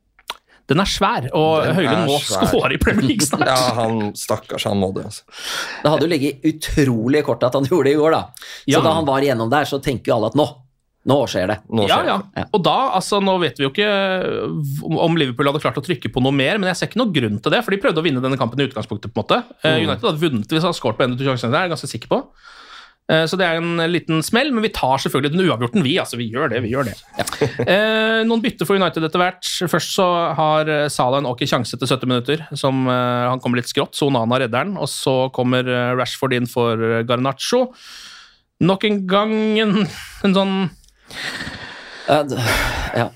Den 0.69 0.79
er 0.79 0.85
svær, 0.85 1.25
og 1.33 1.63
Den 1.65 1.73
Høylund 1.73 2.05
må 2.05 2.19
skåre 2.21 2.75
i 2.75 2.77
Premier 2.77 3.01
League 3.07 3.25
snart. 3.25 3.47
Ja, 3.49 3.73
han 3.73 4.13
stakkars, 4.13 4.65
han 4.69 4.77
må 4.77 4.91
det. 4.93 5.05
altså. 5.05 5.23
Det 5.81 5.89
hadde 5.89 6.05
jo 6.05 6.09
ligget 6.11 6.45
utrolig 6.45 7.23
kort 7.25 7.41
at 7.43 7.53
han 7.57 7.65
gjorde 7.65 7.85
det 7.89 7.93
i 7.95 7.97
går, 7.97 8.11
da. 8.11 8.19
Så 8.37 8.75
Ja. 8.77 8.81
da 8.85 8.93
han 8.93 9.05
var 9.07 9.21
igjennom 9.25 9.49
der, 9.49 9.65
så 9.65 9.81
tenker 9.81 10.11
jo 10.11 10.17
alle 10.19 10.27
at 10.29 10.35
nå, 10.37 10.45
nå 11.07 11.15
skjer 11.31 11.47
det. 11.47 11.57
Nå 11.71 11.85
Ja, 11.87 12.01
ja. 12.05 12.17
det. 12.35 12.43
Og 12.53 12.63
da, 12.65 12.75
altså, 12.99 13.21
nå 13.23 13.37
vet 13.39 13.57
vi 13.57 13.63
jo 13.63 13.71
ikke 13.71 13.87
om 14.99 15.15
Liverpool 15.17 15.47
hadde 15.47 15.61
klart 15.63 15.79
å 15.79 15.85
trykke 15.85 16.11
på 16.11 16.21
noe 16.21 16.35
mer, 16.35 16.59
men 16.59 16.67
jeg 16.73 16.77
ser 16.81 16.91
ikke 16.91 16.99
noe 17.01 17.13
grunn 17.15 17.39
til 17.39 17.51
det, 17.55 17.63
for 17.63 17.71
de 17.71 17.81
prøvde 17.81 18.01
å 18.03 18.05
vinne 18.05 18.21
denne 18.23 18.37
kampen 18.37 18.59
i 18.59 18.67
utgangspunktet. 18.67 19.13
på 19.13 19.19
en 19.19 19.23
måte. 19.23 19.43
Mm. 19.63 19.87
United 19.87 20.05
hadde 20.09 20.21
vunnet 20.21 20.47
hvis 20.51 20.59
de 20.61 20.67
hadde 20.67 20.77
skåret 20.77 20.97
på 20.99 21.03
en 21.07 21.15
av 21.15 21.17
to 21.21 21.23
sjanser, 21.29 21.49
det 21.53 21.59
er 21.61 21.67
jeg 21.69 21.73
ganske 21.77 21.89
sikker 21.95 22.11
på. 22.11 22.19
Eh, 23.09 23.23
Så 23.25 23.37
det 23.39 23.47
er 23.47 23.57
en 23.57 23.79
liten 23.89 24.19
smell, 24.21 24.51
men 24.53 24.61
vi 24.61 24.69
tar 24.75 24.99
selvfølgelig 25.01 25.31
den 25.33 25.47
uavgjorten, 25.47 25.81
vi. 25.81 25.95
altså 25.97 26.17
Vi 26.19 26.27
gjør 26.29 26.51
det, 26.51 26.61
vi 26.67 26.73
gjør 26.75 26.91
det. 26.91 26.97
Eh, 27.69 28.21
noen 28.27 28.41
bytter 28.43 28.67
for 28.67 28.75
United 28.77 29.03
etter 29.07 29.17
hvert. 29.23 29.47
Først 29.71 29.95
så 29.95 30.05
har 30.37 30.67
eh, 30.69 30.87
Salah 30.91 31.23
en 31.23 31.29
ok 31.31 31.41
sjanse 31.47 31.73
etter 31.79 31.87
70 31.89 32.05
minutter. 32.11 32.43
som 32.59 32.83
eh, 32.87 33.29
Han 33.31 33.39
kommer 33.39 33.57
litt 33.63 33.71
skrått, 33.71 33.95
så 33.95 34.11
Onana 34.11 34.37
redder 34.43 34.67
den. 34.67 34.75
Og 34.77 34.89
så 34.91 35.29
kommer 35.33 35.63
eh, 35.65 35.95
Rashford 35.97 36.35
inn 36.37 36.45
for 36.51 36.75
eh, 36.77 37.01
Garnaccio. 37.07 37.71
Nok 38.61 38.83
en 38.83 39.07
gang 39.07 39.33
en, 39.63 39.87
en 40.27 40.33
sånn 40.35 40.55
Ja, 42.09 42.23
ja. 42.97 43.09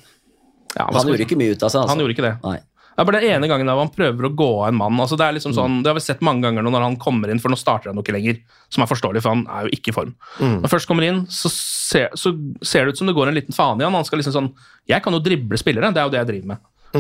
Han 0.78 1.08
gjorde 1.10 1.26
ikke 1.26 1.38
mye 1.40 1.54
ut 1.54 1.64
av 1.66 1.70
seg. 1.70 1.82
Altså. 1.84 1.90
Han 1.94 2.02
gjorde 2.04 2.16
ikke 2.16 2.26
det. 2.26 2.36
Nei. 2.44 2.60
Det 2.94 3.02
er 3.02 3.08
bare 3.10 3.20
den 3.24 3.32
ene 3.34 3.48
gangen 3.50 3.70
der 3.70 3.80
han 3.80 3.90
prøver 3.90 4.28
å 4.28 4.30
gå 4.38 4.48
av 4.62 4.68
en 4.70 4.78
mann. 4.78 5.00
altså 5.02 5.18
Det 5.18 5.26
er 5.26 5.34
liksom 5.34 5.54
sånn, 5.58 5.80
det 5.82 5.90
har 5.90 5.96
vi 5.98 6.04
sett 6.06 6.22
mange 6.22 6.44
ganger 6.46 6.62
nå 6.62 6.70
når 6.76 6.84
han 6.86 6.98
kommer 7.02 7.32
inn, 7.34 7.40
for 7.42 7.50
nå 7.50 7.58
starter 7.58 7.90
han 7.90 7.98
jo 7.98 8.04
ikke 8.06 8.14
lenger. 8.14 8.38
Som 8.70 8.84
er 8.86 8.90
forståelig, 8.92 9.24
for 9.26 9.34
han 9.34 9.42
er 9.50 9.66
jo 9.66 9.74
ikke 9.74 9.90
i 9.90 9.96
form. 9.96 10.12
Når 10.38 10.68
han 10.68 10.74
først 10.76 10.90
kommer 10.92 11.08
inn, 11.08 11.24
så 11.26 11.50
ser, 11.50 12.14
så 12.14 12.36
ser 12.62 12.86
det 12.86 12.94
ut 12.94 13.02
som 13.02 13.10
det 13.10 13.16
går 13.18 13.32
en 13.32 13.38
liten 13.40 13.56
faen 13.58 13.82
i 13.82 13.88
han. 13.88 13.98
Han 13.98 14.06
skal 14.06 14.22
liksom 14.22 14.36
sånn 14.36 14.52
Jeg 14.90 15.02
kan 15.02 15.14
jo 15.18 15.24
drible 15.26 15.58
spillere, 15.58 15.90
det 15.94 16.02
er 16.04 16.06
jo 16.06 16.14
det 16.14 16.22
jeg 16.22 16.30
driver 16.30 16.48
med. 16.54 16.58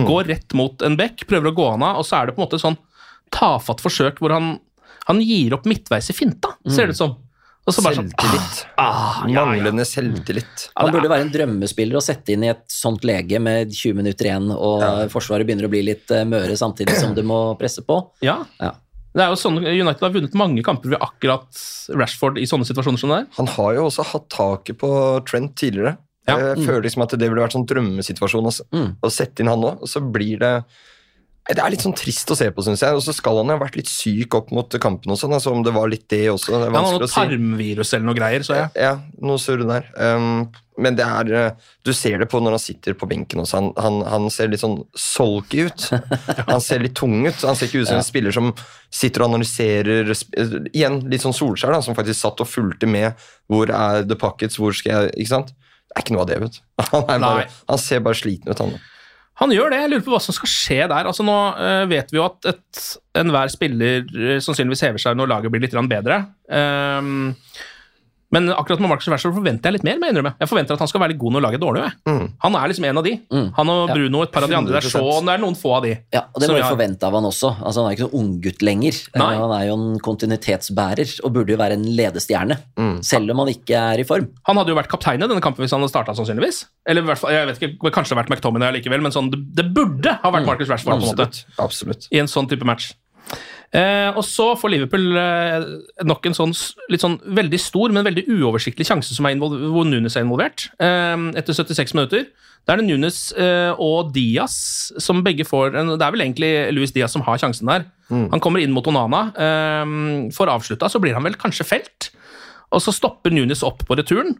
Går 0.09 0.23
rett 0.33 0.53
mot 0.57 0.81
en 0.81 0.97
bekk, 0.97 1.27
prøver 1.29 1.51
å 1.51 1.53
gå 1.61 1.69
han 1.75 1.83
av, 1.85 1.99
og 2.01 2.05
så 2.09 2.17
er 2.17 2.25
det 2.25 2.33
på 2.33 2.41
en 2.41 2.47
måte 2.47 2.57
sånn 2.61 2.77
tafatt 3.33 3.81
forsøk 3.81 4.17
hvor 4.21 4.33
han, 4.33 4.55
han 5.05 5.21
gir 5.21 5.53
opp 5.53 5.65
midtveis 5.69 6.09
i 6.09 6.13
finta, 6.17 6.55
ser 6.69 6.87
det 6.89 6.97
ut 6.97 7.01
som. 7.03 7.13
Og 7.65 7.71
så 7.71 7.79
bare 7.85 7.95
sånn 7.95 8.09
Selvtillit. 8.11 8.57
ah, 8.77 9.23
ja, 9.23 9.33
ja. 9.37 9.43
Manglende 9.47 9.85
selvtillit. 9.87 10.65
Han 10.75 10.91
burde 10.91 11.07
være 11.11 11.23
en 11.23 11.31
drømmespiller 11.31 11.95
å 11.95 12.03
sette 12.03 12.33
inn 12.35 12.43
i 12.43 12.49
et 12.51 12.63
sånt 12.67 13.05
lege 13.07 13.39
med 13.39 13.71
20 13.71 13.95
minutter 14.01 14.27
igjen, 14.27 14.49
og 14.51 14.83
Forsvaret 15.13 15.47
begynner 15.47 15.69
å 15.69 15.71
bli 15.71 15.81
litt 15.87 16.11
eh, 16.11 16.25
møre 16.27 16.57
samtidig 16.59 16.97
som 16.99 17.13
du 17.15 17.21
må 17.23 17.37
presse 17.59 17.81
på. 17.87 18.01
Ja. 18.25 18.41
Ja. 18.59 18.73
Det 19.13 19.21
er 19.21 19.29
jo 19.31 19.37
sånn, 19.39 19.59
United 19.61 20.01
har 20.01 20.11
vunnet 20.15 20.33
mange 20.35 20.63
kamper 20.65 20.89
ved 20.95 20.99
akkurat 21.05 21.47
Rashford 21.95 22.39
i 22.41 22.47
sånne 22.49 22.65
situasjoner 22.67 22.99
som 22.99 23.11
det 23.13 23.19
der. 23.21 23.27
Han 23.37 23.47
har 23.55 23.75
jo 23.77 23.87
også 23.87 24.03
hatt 24.11 24.27
taket 24.33 24.79
på 24.81 24.89
Trent 25.29 25.53
tidligere. 25.55 25.95
Ja. 26.27 26.37
Jeg 26.39 26.65
føler 26.65 26.81
liksom 26.87 27.03
at 27.05 27.13
det 27.19 27.27
ville 27.29 27.43
vært 27.43 27.53
sånn 27.55 27.67
drømmesituasjon 27.69 28.47
også, 28.49 28.63
Mm. 28.73 28.95
å 29.03 29.11
sette 29.11 29.39
inn 29.43 29.51
han 29.51 29.59
nå, 29.61 29.73
og 29.83 29.87
så 29.91 29.99
blir 30.03 30.39
det 30.39 30.53
det 31.51 31.59
er 31.59 31.73
litt 31.73 31.83
sånn 31.83 31.95
trist 31.97 32.29
å 32.31 32.37
se 32.39 32.45
på, 32.55 32.63
syns 32.63 32.81
jeg. 32.85 32.95
Og 32.95 33.03
så 33.03 33.11
skal 33.15 33.41
han 33.41 33.49
jo 33.51 33.57
ha 33.57 33.61
vært 33.65 33.75
litt 33.75 33.89
syk 33.91 34.35
opp 34.37 34.51
mot 34.55 34.77
kampen 34.79 35.11
og 35.11 35.17
sånn, 35.19 35.33
altså 35.35 35.51
om 35.51 35.63
det 35.65 35.73
var 35.75 35.89
litt 35.91 36.05
det 36.13 36.29
også. 36.31 36.53
Det 36.55 36.69
er 36.69 36.71
Han 36.71 36.77
har 36.77 36.77
vanskelig 36.77 37.01
noe 37.01 37.09
å 37.09 37.11
si. 37.11 37.17
tarmvirus 37.17 37.93
eller 37.97 38.07
noe 38.07 38.15
greier, 38.19 38.45
så 38.47 38.59
jeg. 38.61 38.69
Ja, 38.79 38.93
noe 39.19 39.41
surre 39.43 39.67
der. 39.67 39.89
Um, 39.99 40.45
men 40.81 40.95
det 40.97 41.05
er 41.05 41.27
eh, 41.37 41.73
Du 41.85 41.91
ser 41.93 42.17
det 42.17 42.25
på 42.31 42.39
når 42.41 42.55
han 42.55 42.61
sitter 42.63 42.95
på 42.97 43.05
benken 43.11 43.43
også. 43.43 43.59
Han, 43.59 43.67
han, 43.77 43.99
han 44.09 44.29
ser 44.33 44.49
litt 44.49 44.63
sånn 44.63 44.79
solky 44.97 45.67
ut. 45.67 45.89
Han 46.53 46.63
ser 46.63 46.81
litt 46.81 46.95
tung 46.97 47.27
ut. 47.27 47.43
Han 47.45 47.59
ser 47.59 47.67
ikke 47.69 47.83
ut 47.83 47.91
som 47.91 47.99
en 47.99 48.07
spiller 48.07 48.33
som 48.33 48.49
sitter 48.93 49.21
og 49.21 49.33
analyserer 49.35 50.09
Igjen 50.71 51.03
litt 51.11 51.21
sånn 51.21 51.35
Solskjær, 51.35 51.75
da, 51.75 51.81
som 51.85 51.97
faktisk 51.97 52.23
satt 52.23 52.41
og 52.41 52.49
fulgte 52.49 52.89
med. 52.89 53.19
Hvor 53.51 53.69
er 53.69 54.07
the 54.07 54.17
pockets? 54.17 54.57
Hvor 54.57 54.73
skal 54.73 54.95
jeg 54.95 55.13
Ikke 55.25 55.33
sant? 55.35 55.53
Det 55.53 55.99
er 55.99 56.05
ikke 56.07 56.15
noe 56.15 56.25
av 56.25 56.31
det, 56.31 56.39
vet 56.41 56.57
du. 56.57 56.63
Han, 56.89 57.21
bare, 57.21 57.45
han 57.69 57.83
ser 57.83 58.01
bare 58.01 58.17
sliten 58.17 58.49
ut, 58.49 58.57
han. 58.63 58.73
Han 59.41 59.53
gjør 59.53 59.73
det. 59.73 59.79
Jeg 59.81 59.91
lurer 59.91 60.05
på 60.05 60.13
hva 60.13 60.21
som 60.21 60.35
skal 60.35 60.51
skje 60.51 60.79
der. 60.85 61.09
Altså 61.09 61.25
Nå 61.25 61.37
uh, 61.57 61.83
vet 61.89 62.11
vi 62.13 62.19
jo 62.19 62.25
at 62.27 62.49
enhver 63.17 63.51
spiller 63.53 64.05
uh, 64.13 64.37
sannsynligvis 64.43 64.85
hever 64.85 65.01
seg 65.01 65.17
når 65.17 65.31
laget 65.31 65.53
blir 65.53 65.63
litt 65.63 65.77
bedre. 65.89 66.19
Ehm, 66.53 67.33
men 68.33 68.49
akkurat 68.53 68.81
med 68.81 68.89
Marcus 68.89 69.07
Rashford 69.13 69.35
forventer 69.37 69.69
jeg 69.69 69.77
litt 69.77 69.85
mer. 69.85 70.01
Jeg. 70.01 70.33
Jeg 70.41 70.49
forventer 70.49 70.73
at 70.75 70.81
han 70.83 70.89
skal 70.89 71.01
være 71.03 71.13
litt 71.13 71.19
god 71.21 71.35
når 71.35 71.43
laget 71.45 71.59
er 71.59 71.63
dårlig. 71.63 71.83
Mm. 72.09 72.23
Han 72.45 72.55
er 72.59 72.71
liksom 72.71 72.87
en 72.89 72.99
av 73.01 73.05
de. 73.05 73.13
Mm. 73.29 73.47
Han 73.59 73.71
og 73.73 73.93
Bruno 73.93 74.21
og 74.23 74.25
et 74.27 74.33
par 74.33 74.47
av 74.47 74.49
de 74.51 74.57
andre. 74.57 74.73
Det 74.73 74.81
er, 74.89 74.93
så, 74.95 75.03
det 75.27 75.33
er 75.35 75.41
noen 75.43 75.57
få 75.59 75.73
av 75.77 75.85
de. 75.85 75.93
Ja, 76.15 76.23
og 76.33 76.41
det 76.41 76.49
må 76.49 76.57
vi 76.57 76.63
forvente 76.65 77.07
av 77.07 77.17
han 77.19 77.27
også. 77.29 77.51
Altså, 77.61 77.83
han 77.83 77.91
er 77.91 77.97
ikke 77.97 78.07
noen 78.09 78.23
unggutt 78.23 78.65
lenger. 78.65 78.99
Nei. 79.21 79.29
Han 79.43 79.53
er 79.59 79.67
jo 79.69 79.75
en 79.77 79.99
kontinuitetsbærer 80.09 81.13
og 81.23 81.33
burde 81.37 81.53
jo 81.55 81.59
være 81.61 81.77
en 81.79 81.85
ledestjerne, 81.97 82.59
Mm. 82.73 82.97
selv 83.05 83.29
om 83.31 83.39
han 83.43 83.51
ikke 83.53 83.77
er 83.93 84.01
i 84.01 84.07
form. 84.07 84.27
Han 84.49 84.57
hadde 84.57 84.73
jo 84.73 84.77
vært 84.79 84.89
kaptein 84.91 85.21
i 85.21 85.27
denne 85.29 85.41
kampen 85.43 85.61
hvis 85.63 85.71
han 85.75 85.79
hadde 85.83 85.93
starta, 85.93 86.15
sannsynligvis. 86.17 86.63
Eller 86.89 87.05
i 87.05 87.05
hvert 87.05 87.21
fall, 87.21 87.31
jeg 87.31 87.47
vet 87.47 87.61
ikke, 87.61 87.91
kanskje 87.93 88.11
det 88.11 88.17
hadde 88.17 88.23
vært 88.23 88.33
McTominay 88.33 88.73
likevel, 88.79 89.01
men 89.05 89.13
sånn, 89.13 89.29
det, 89.31 89.39
det 89.55 89.67
burde 89.75 90.17
ha 90.23 90.31
vært 90.33 90.45
Marcus 90.49 90.69
Rashford. 90.73 90.99
på 90.99 91.11
en 91.11 91.15
måte. 91.15 91.29
Absolutt. 91.29 91.59
Absolutt. 91.59 92.07
i 92.11 92.19
en 92.19 92.27
sånn 92.31 92.49
type 92.49 92.65
match. 92.65 92.93
Eh, 93.73 94.09
og 94.13 94.21
så 94.27 94.51
får 94.59 94.69
Liverpool 94.69 95.17
eh, 95.17 95.63
nok 96.05 96.27
en 96.29 96.35
sånn 96.37 96.51
litt 96.93 97.01
sånn 97.01 97.17
veldig 97.25 97.59
stor, 97.61 97.93
men 97.95 98.05
veldig 98.05 98.27
uoversiktlig 98.35 98.85
sjanse 98.85 99.15
som 99.17 99.25
er 99.25 99.39
hvor 99.41 99.87
Nunes 99.89 100.17
er 100.17 100.27
involvert. 100.27 100.67
Eh, 100.77 101.15
etter 101.41 101.57
76 101.57 101.95
minutter. 101.97 102.27
Da 102.63 102.75
er 102.75 102.79
det 102.79 102.87
Nunes 102.87 103.17
og 103.83 104.13
Diaz 104.15 104.53
som 105.03 105.17
begge 105.19 105.43
får 105.43 105.73
en, 105.81 105.89
Det 105.99 106.05
er 106.05 106.13
vel 106.15 106.21
egentlig 106.23 106.51
Luis 106.71 106.93
Diaz 106.95 107.11
som 107.11 107.25
har 107.25 107.41
sjansen 107.41 107.67
der. 107.67 107.83
Han 108.07 108.39
kommer 108.39 108.63
inn 108.63 108.71
mot 108.71 108.87
Onana, 108.87 109.33
får 110.31 110.51
avslutta, 110.53 110.87
så 110.87 111.01
blir 111.03 111.11
han 111.11 111.27
vel 111.27 111.35
kanskje 111.35 111.67
felt. 111.67 112.07
Og 112.71 112.79
så 112.79 112.93
stopper 112.95 113.35
Nunes 113.35 113.65
opp 113.67 113.83
på 113.83 113.99
returen 113.99 114.37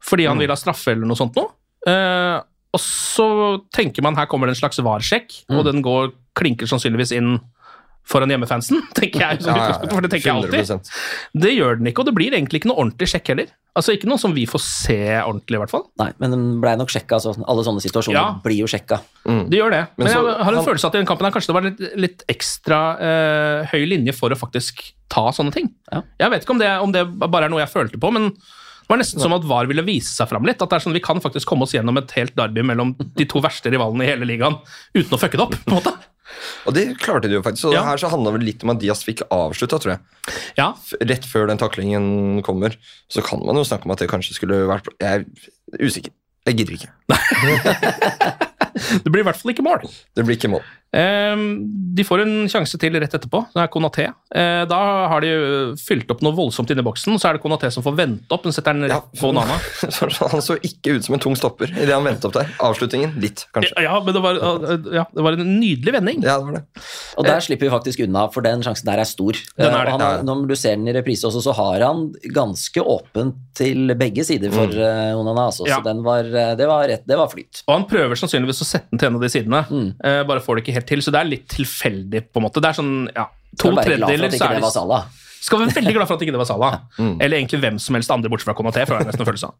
fordi 0.00 0.26
han 0.28 0.40
vil 0.40 0.48
ha 0.48 0.56
straffe 0.56 0.94
eller 0.94 1.08
noe 1.08 1.18
sånt 1.18 1.36
noe. 1.36 1.52
Eh, 1.88 2.38
og 2.70 2.82
så 2.82 3.28
tenker 3.74 4.04
man 4.04 4.16
her 4.18 4.28
kommer 4.30 4.48
det 4.48 4.56
en 4.56 4.62
slags 4.62 4.80
varsjekk, 4.84 5.42
mm. 5.50 5.56
og 5.58 5.66
den 5.66 5.82
går, 5.84 6.12
klinker 6.38 6.70
sannsynligvis 6.70 7.12
inn 7.16 7.34
foran 8.10 8.32
hjemmefansen, 8.34 8.82
tenker 8.98 9.22
jeg. 9.22 9.42
Som 9.46 9.54
Ja, 9.54 9.68
ja, 9.70 9.78
ja. 9.84 9.88
for 9.94 10.02
det 10.04 10.10
tenker 10.10 10.32
jeg 10.32 10.36
alltid. 10.50 10.92
Det 11.46 11.52
gjør 11.54 11.78
den 11.80 11.90
ikke, 11.92 12.02
og 12.02 12.10
det 12.10 12.14
blir 12.18 12.34
egentlig 12.34 12.60
ikke 12.60 12.70
noe 12.72 12.82
ordentlig 12.82 13.08
sjekk 13.12 13.30
heller. 13.32 13.50
Altså 13.78 13.94
Ikke 13.94 14.08
noe 14.10 14.18
som 14.18 14.32
vi 14.34 14.42
får 14.50 14.60
se 14.66 14.96
ordentlig, 15.22 15.54
i 15.54 15.60
hvert 15.62 15.70
fall. 15.70 15.84
Nei, 16.02 16.08
men 16.18 16.32
den 16.34 16.46
blei 16.60 16.72
nok 16.76 16.90
sjekka. 16.90 17.20
Altså, 17.20 17.36
alle 17.46 17.62
sånne 17.64 17.80
situasjoner 17.84 18.18
Ja. 18.18 18.32
blir 18.42 18.58
jo 18.58 18.66
sjekka. 18.66 18.98
Det 19.24 19.56
gjør 19.60 19.70
det. 19.70 19.82
Men, 19.96 20.04
Men 20.04 20.08
så- 20.12 20.24
jeg 20.26 20.36
har 20.44 20.50
en 20.52 20.58
han- 20.58 20.66
følelse 20.66 20.86
at 20.90 20.94
i 20.96 20.98
den 20.98 21.06
kampen 21.06 21.24
her 21.28 21.30
kanskje 21.36 21.46
det 21.52 21.54
var 21.54 21.68
litt, 21.70 21.80
litt 21.96 22.24
ekstra 22.28 22.80
eh, 22.98 23.66
høy 23.70 23.86
linje 23.86 24.12
for 24.18 24.28
å 24.34 24.36
faktisk 24.36 24.82
ta 25.08 25.30
sånne 25.30 25.52
ting. 25.54 25.70
Ja. 25.92 26.02
Jeg 26.18 26.30
vet 26.34 26.42
ikke 26.44 26.50
om 26.58 26.58
det, 26.58 26.70
om 26.82 26.92
det 26.92 27.04
bare 27.30 27.44
er 27.46 27.48
noe 27.54 27.62
jeg 27.62 27.70
følte 27.70 27.96
på, 28.02 28.10
men 28.12 28.30
det 28.34 28.90
var 28.90 28.98
nesten 28.98 29.20
som 29.22 29.32
at 29.38 29.44
VAR 29.46 29.66
ville 29.70 29.82
vise 29.86 30.10
seg 30.18 30.26
fram 30.28 30.42
litt. 30.42 30.60
At 30.60 30.68
det 30.68 30.80
er 30.80 30.90
sånn 30.90 30.92
Vi 30.98 31.00
kan 31.06 31.20
faktisk 31.22 31.46
komme 31.46 31.62
oss 31.62 31.72
gjennom 31.72 31.96
et 32.02 32.10
helt 32.18 32.34
derby 32.34 32.62
mellom 32.66 32.96
de 32.98 33.24
to 33.24 33.38
verste 33.40 33.70
rivalene 33.70 34.02
i 34.02 34.10
hele 34.10 34.26
ligaen 34.26 34.58
uten 34.98 35.14
å 35.14 35.20
fucke 35.20 35.38
det 35.38 35.46
opp. 35.46 35.54
på 35.64 35.70
en 35.70 35.78
måte. 35.78 35.94
Og 36.66 36.74
det 36.76 36.84
klarte 37.02 37.28
de 37.28 37.34
jo 37.38 37.42
faktisk. 37.42 37.64
Og 37.70 37.74
Ja. 37.74 37.82
her 37.84 37.96
så 38.00 38.10
handla 38.10 38.32
det 38.38 38.44
litt 38.46 38.62
om 38.64 38.70
at 38.70 38.78
Diaz 38.80 39.02
fikk 39.04 39.22
avslutta, 39.30 39.78
tror 39.80 39.92
jeg. 39.96 40.00
Ja, 40.58 40.74
Rett 41.00 41.24
før 41.26 41.46
den 41.48 41.58
taklingen 41.58 42.42
kommer. 42.42 42.76
Så 43.10 43.22
kan 43.24 43.44
man 43.44 43.56
jo 43.56 43.64
snakke 43.64 43.84
om 43.86 43.92
at 43.92 43.98
det 43.98 44.08
kanskje 44.10 44.34
skulle 44.38 44.66
vært 44.68 44.88
Jeg 45.00 45.24
er 45.24 45.24
usikker. 45.86 46.12
Jeg 46.46 46.56
gidder 46.56 46.74
ikke. 46.78 46.90
Det 49.04 49.10
blir 49.12 49.20
i 49.22 49.26
hvert 49.26 49.36
fall 49.36 49.52
ikke 49.52 49.64
mål. 49.66 49.82
Det 50.16 50.24
blir 50.24 50.36
ikke 50.38 50.48
mål. 50.52 50.62
Ehm, 50.96 51.44
de 51.94 52.04
får 52.06 52.24
en 52.24 52.34
sjanse 52.50 52.78
til 52.80 52.96
rett 52.98 53.14
etterpå. 53.14 53.44
Det 53.54 53.62
er 53.62 53.70
Konaté. 53.72 54.06
Eh, 54.34 54.62
da 54.70 54.80
har 55.10 55.24
de 55.24 55.30
fylt 55.80 56.10
opp 56.10 56.22
noe 56.24 56.36
voldsomt 56.36 56.70
inni 56.72 56.84
boksen, 56.86 57.18
så 57.20 57.30
er 57.30 57.38
det 57.38 57.44
Konaté 57.44 57.70
som 57.74 57.84
får 57.86 57.96
vente 57.98 58.34
opp. 58.34 58.44
Den 58.46 58.54
setter 58.56 58.76
den 58.76 58.88
Ja, 58.90 59.00
rett 59.00 59.20
på 59.20 59.32
Nana. 59.34 59.58
Han 60.34 60.44
så 60.44 60.56
ikke 60.58 60.96
ut 60.96 61.06
som 61.06 61.16
en 61.16 61.22
tung 61.22 61.36
stopper 61.38 61.70
idet 61.70 61.92
han 61.94 62.04
vendte 62.06 62.28
opp 62.28 62.36
der. 62.36 62.50
Avslutningen 62.62 63.16
litt, 63.22 63.46
kanskje. 63.54 63.74
Ja, 63.84 63.98
men 64.04 64.14
det 64.14 64.22
var, 64.22 64.38
ja, 64.94 65.04
det 65.14 65.24
var 65.24 65.38
en 65.38 65.54
nydelig 65.60 65.94
vending. 65.96 66.22
Ja, 66.26 66.38
det 66.40 66.48
var 66.48 66.58
det. 66.58 66.84
Og 67.18 67.26
der 67.26 67.42
slipper 67.44 67.68
vi 67.68 67.72
faktisk 67.72 68.02
unna, 68.06 68.26
for 68.34 68.44
den 68.46 68.62
sjansen 68.64 68.88
der 68.88 69.02
er 69.02 69.08
stor. 69.08 69.38
Den 69.58 69.70
er 69.70 69.80
Eh, 69.80 69.84
det, 69.84 69.92
han, 69.92 70.00
har- 70.00 70.22
når 70.24 70.46
du 70.48 70.56
ser 70.56 70.76
den 70.76 70.88
i 70.88 70.92
reprise 70.94 71.26
også, 71.26 71.42
så 71.42 71.54
har 71.56 71.80
han 71.80 72.12
ganske 72.34 72.82
åpent 72.82 73.36
til 73.54 73.94
begge 73.98 74.24
sider 74.24 74.52
for 74.54 74.66
mm. 74.70 75.18
Onana. 75.20 75.46
Altså. 75.50 75.66
Ja. 75.68 75.80
Så 75.80 75.84
den 75.84 76.02
var, 76.06 76.24
eh, 76.24 76.54
det, 76.56 76.66
var 76.66 76.86
rett, 76.88 77.06
det 77.08 77.18
var 77.18 77.28
flyt. 77.32 77.62
Og 77.66 77.74
han 77.74 77.86
prøver 77.90 78.18
sannsynligvis 78.18 78.62
å 78.64 78.68
sette 78.68 78.90
den 78.90 79.00
til 79.00 79.10
en 79.10 79.18
av 79.18 79.24
de 79.24 79.32
sidene, 79.32 79.62
mm. 79.68 79.90
bare 80.28 80.40
får 80.44 80.58
det 80.58 80.64
ikke 80.64 80.76
helt 80.78 80.79
til. 80.88 81.02
Så 81.04 81.14
det 81.14 81.22
er 81.22 81.30
litt 81.30 81.48
tilfeldig, 81.52 82.26
på 82.30 82.40
en 82.40 82.48
måte. 82.48 82.62
Det 82.62 82.70
er 82.70 82.78
sånn, 82.80 82.94
ja, 83.14 83.26
to 83.58 83.72
tredjedeler 83.78 84.36
så 84.36 84.52
er 84.52 84.60
det. 84.60 85.00
Skal 85.40 85.62
være 85.62 85.72
veldig 85.72 85.92
glad 85.96 86.04
for 86.04 86.18
at 86.18 86.22
ikke 86.24 86.34
det 86.34 86.40
var 86.42 86.48
Salah. 86.48 86.74
Eller 87.24 87.38
egentlig 87.38 87.62
hvem 87.62 87.78
som 87.80 87.96
helst 87.96 88.12
andre 88.12 88.28
bortsett 88.28 88.50
fra 88.50 88.54
Konaté. 88.58 88.84
får 88.84 88.98
jeg 88.98 89.08
nesten 89.08 89.24
en 89.24 89.28
følelse 89.30 89.48
av. 89.48 89.54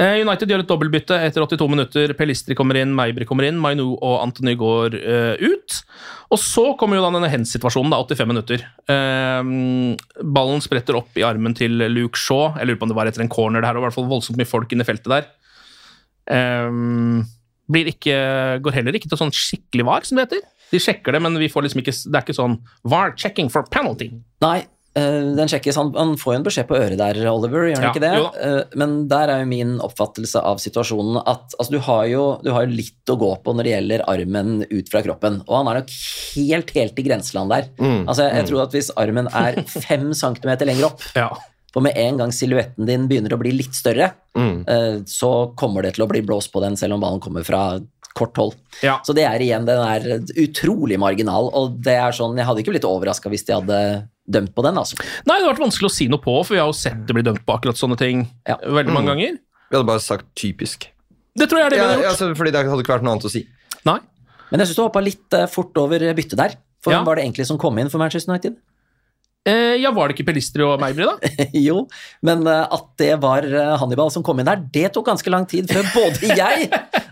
Eh, 0.00 0.20
United 0.24 0.50
gjør 0.50 0.64
et 0.64 0.70
dobbeltbytte 0.70 1.18
etter 1.26 1.44
82 1.44 1.68
minutter. 1.68 2.14
Pelistri 2.16 2.56
kommer 2.56 2.80
inn, 2.80 2.94
Meibri 2.96 3.28
kommer 3.28 3.44
inn, 3.50 3.60
Mainu 3.60 3.84
og 3.92 4.16
Antony 4.22 4.56
går 4.56 4.96
uh, 4.96 5.44
ut. 5.44 5.76
Og 6.32 6.40
så 6.40 6.64
kommer 6.80 6.96
jo 6.96 7.04
da 7.04 7.12
denne 7.18 7.30
hens-situasjonen, 7.30 7.92
da, 7.92 8.00
85 8.00 8.32
minutter. 8.32 8.64
Uh, 8.88 9.92
ballen 10.24 10.64
spretter 10.64 10.96
opp 10.96 11.20
i 11.20 11.26
armen 11.28 11.52
til 11.58 11.84
Luke 11.92 12.18
Shaw. 12.18 12.54
Jeg 12.56 12.72
lurer 12.72 12.80
på 12.80 12.88
om 12.88 12.94
det 12.94 13.00
var 13.02 13.12
etter 13.12 13.26
en 13.26 13.32
corner. 13.32 13.60
Det 13.60 13.68
her 13.68 13.76
var 13.76 13.84
i 13.84 13.88
hvert 13.90 14.00
fall 14.00 14.08
voldsomt 14.08 14.40
mye 14.40 14.48
folk 14.48 14.72
inne 14.72 14.88
i 14.88 14.88
feltet 14.88 15.18
der. 15.18 15.32
Eh, 16.24 16.70
blir 16.70 17.24
ikke, 17.72 18.18
går 18.64 18.78
heller 18.80 18.98
ikke 18.98 19.10
til 19.10 19.20
sånn 19.20 19.34
skikkelig 19.34 19.88
var, 19.88 20.04
som 20.06 20.20
det 20.20 20.28
heter. 20.28 20.44
De 20.74 20.82
sjekker 20.82 21.14
det, 21.14 21.22
men 21.24 21.40
vi 21.40 21.50
får 21.52 21.66
liksom 21.66 21.82
ikke, 21.84 21.96
det 22.10 22.18
er 22.18 22.24
ikke 22.24 22.36
sånn 22.36 22.60
VAR 22.90 23.14
checking 23.20 23.50
for 23.52 23.66
penalty. 23.70 24.10
Nei, 24.42 24.64
eh, 24.98 25.20
den 25.36 25.50
sjekkes. 25.50 25.78
Han, 25.80 25.92
han 25.96 26.14
får 26.20 26.34
jo 26.34 26.38
en 26.40 26.46
beskjed 26.48 26.68
på 26.70 26.78
øret 26.78 26.98
der, 27.00 27.20
Oliver, 27.30 27.68
gjør 27.70 27.78
han 27.78 27.86
Ja, 27.86 27.92
ikke 27.92 28.02
det? 28.02 28.42
Eh, 28.48 28.76
men 28.80 28.96
der 29.12 29.32
er 29.32 29.44
jo 29.44 29.50
min 29.52 29.76
oppfattelse 29.84 30.42
av 30.42 30.60
situasjonen 30.62 31.20
at 31.22 31.56
altså, 31.58 31.70
du, 31.76 31.80
har 31.86 32.04
jo, 32.10 32.26
du 32.44 32.50
har 32.56 32.66
jo 32.66 32.76
litt 32.82 33.14
å 33.14 33.18
gå 33.20 33.30
på 33.44 33.54
når 33.56 33.68
det 33.68 33.74
gjelder 33.76 34.06
armen 34.10 34.54
ut 34.66 34.92
fra 34.92 35.04
kroppen, 35.06 35.40
og 35.46 35.58
han 35.60 35.72
er 35.72 35.82
nok 35.82 35.96
helt, 36.34 36.76
helt 36.76 37.02
i 37.02 37.08
grenseland 37.08 37.54
der. 37.54 37.72
Mm, 37.78 38.04
Altså, 38.04 38.28
jeg 38.28 38.44
mm. 38.44 38.52
tror 38.52 38.66
at 38.66 38.78
hvis 38.78 38.94
armen 39.00 39.32
er 39.32 39.60
fem 39.88 40.10
centimeter 40.16 40.68
lenger 40.68 40.90
opp, 40.92 41.10
for 41.74 41.82
med 41.82 41.96
en 41.98 42.20
gang 42.22 42.30
silhuetten 42.32 42.86
din 42.86 43.08
begynner 43.10 43.34
å 43.34 43.40
bli 43.42 43.50
litt 43.58 43.74
større, 43.74 44.12
Mm. 44.38 44.64
eh, 44.68 44.96
så 45.10 45.54
kommer 45.58 45.82
det 45.82 45.94
til 45.96 46.04
å 46.06 46.08
bli 46.10 46.22
blåst 46.22 46.52
på 46.54 46.62
den, 46.62 46.76
selv 46.78 46.94
om 46.94 47.00
ballen 47.02 47.20
kommer 47.20 47.44
fra 47.44 47.80
kort 48.14 48.36
hold. 48.38 48.54
Så 49.02 49.12
det 49.14 49.24
er 49.26 49.42
igjen, 49.42 49.66
den 49.66 49.78
er 49.82 50.20
utrolig 50.38 50.96
marginal, 51.02 51.50
og 51.52 51.80
det 51.82 51.96
er 51.98 52.12
sånn, 52.14 52.36
jeg 52.38 52.46
hadde 52.46 52.62
ikke 52.62 52.74
blitt 52.76 52.86
overraska 52.86 53.28
hvis 53.32 53.44
de 53.48 53.52
hadde 53.56 53.78
dømt 54.30 54.54
på 54.54 54.62
den, 54.62 54.78
altså. 54.78 54.94
Nei, 55.26 55.36
det 55.40 55.44
har 55.46 55.52
vært 55.54 55.64
vanskelig 55.66 55.90
å 55.90 55.94
si 55.94 56.06
noe 56.08 56.22
på, 56.22 56.36
for 56.46 56.54
vi 56.54 56.60
har 56.60 56.68
jo 56.70 56.76
sett 56.78 57.04
det 57.06 57.12
bli 57.16 57.22
dømt 57.26 57.42
på 57.44 57.56
akkurat 57.58 57.76
sånne 57.76 57.98
ting 57.98 58.28
veldig 58.46 58.92
mange 58.94 59.10
Mm. 59.10 59.12
ganger. 59.12 59.38
Vi 59.70 59.76
hadde 59.76 59.86
bare 59.86 60.00
sagt 60.00 60.26
typisk. 60.36 60.86
Det 61.36 61.48
tror 61.50 61.58
jeg 61.58 61.66
er 61.66 61.70
det 61.70 61.78
vi 61.78 61.84
hadde 61.84 61.96
gjort. 61.98 62.02
ja, 62.04 62.10
altså, 62.14 62.36
fordi 62.38 62.52
det 62.52 62.64
hadde 62.64 62.82
ikke 62.84 62.94
vært 62.94 63.02
noe 63.02 63.12
annet 63.18 63.24
å 63.26 63.30
si. 63.30 63.46
Nei. 63.84 63.98
Men 64.52 64.60
jeg 64.60 64.68
syns 64.68 64.76
du 64.76 64.82
hoppa 64.86 65.02
litt 65.02 65.32
eh, 65.34 65.46
fort 65.46 65.74
over 65.76 65.98
byttet 66.14 66.36
der. 66.38 66.54
For 66.80 66.92
Ja. 66.92 66.98
hvem 67.00 67.06
var 67.06 67.16
det 67.16 67.24
egentlig 67.24 67.46
som 67.46 67.58
kom 67.58 67.76
inn 67.78 67.88
for 67.90 67.98
Manchester 67.98 68.30
United? 68.30 68.56
Eh, 69.44 69.74
ja, 69.82 69.90
var 69.92 70.08
det 70.08 70.14
ikke 70.16 70.30
Pelistri 70.30 70.64
og 70.64 70.78
Meibri, 70.80 71.04
da? 71.04 71.32
jo, 71.66 71.82
men 72.24 72.46
eh, 72.48 72.62
at 72.72 72.86
det 73.00 73.10
var 73.20 73.44
eh, 73.44 73.74
Hannibal 73.80 74.08
som 74.14 74.24
kom 74.24 74.38
inn 74.40 74.48
der, 74.48 74.62
det 74.72 74.86
tok 74.94 75.10
ganske 75.10 75.28
lang 75.34 75.44
tid 75.50 75.68
før 75.68 75.84
både 75.92 76.30
jeg 76.40 76.70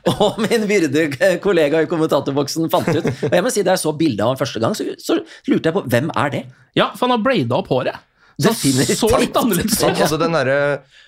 og 0.08 0.38
min 0.40 0.64
byrdige 0.70 1.34
kollega 1.44 1.82
i 1.84 1.90
kommentatorboksen 1.90 2.70
fant 2.72 2.88
ut. 2.88 3.04
Og 3.28 3.36
jeg 3.36 3.44
må 3.44 3.52
si, 3.52 3.62
Da 3.66 3.74
jeg 3.76 3.82
så 3.84 3.92
bildet 3.98 4.24
av 4.24 4.32
ham 4.32 4.40
første 4.40 4.62
gang, 4.64 4.72
så, 4.78 4.88
så 4.98 5.18
lurte 5.50 5.68
jeg 5.68 5.76
på 5.76 5.84
hvem 5.92 6.08
er 6.24 6.32
det? 6.32 6.42
Ja, 6.78 6.88
for 6.96 7.06
han 7.06 7.18
har 7.18 7.22
brada 7.26 7.58
opp 7.60 7.68
håret. 7.72 8.00
Så 8.40 8.48
han 8.48 8.96
så 8.96 9.10
litt 9.20 9.36
annerledes 9.36 9.76
ut. 9.76 10.00
Altså, 10.02 10.16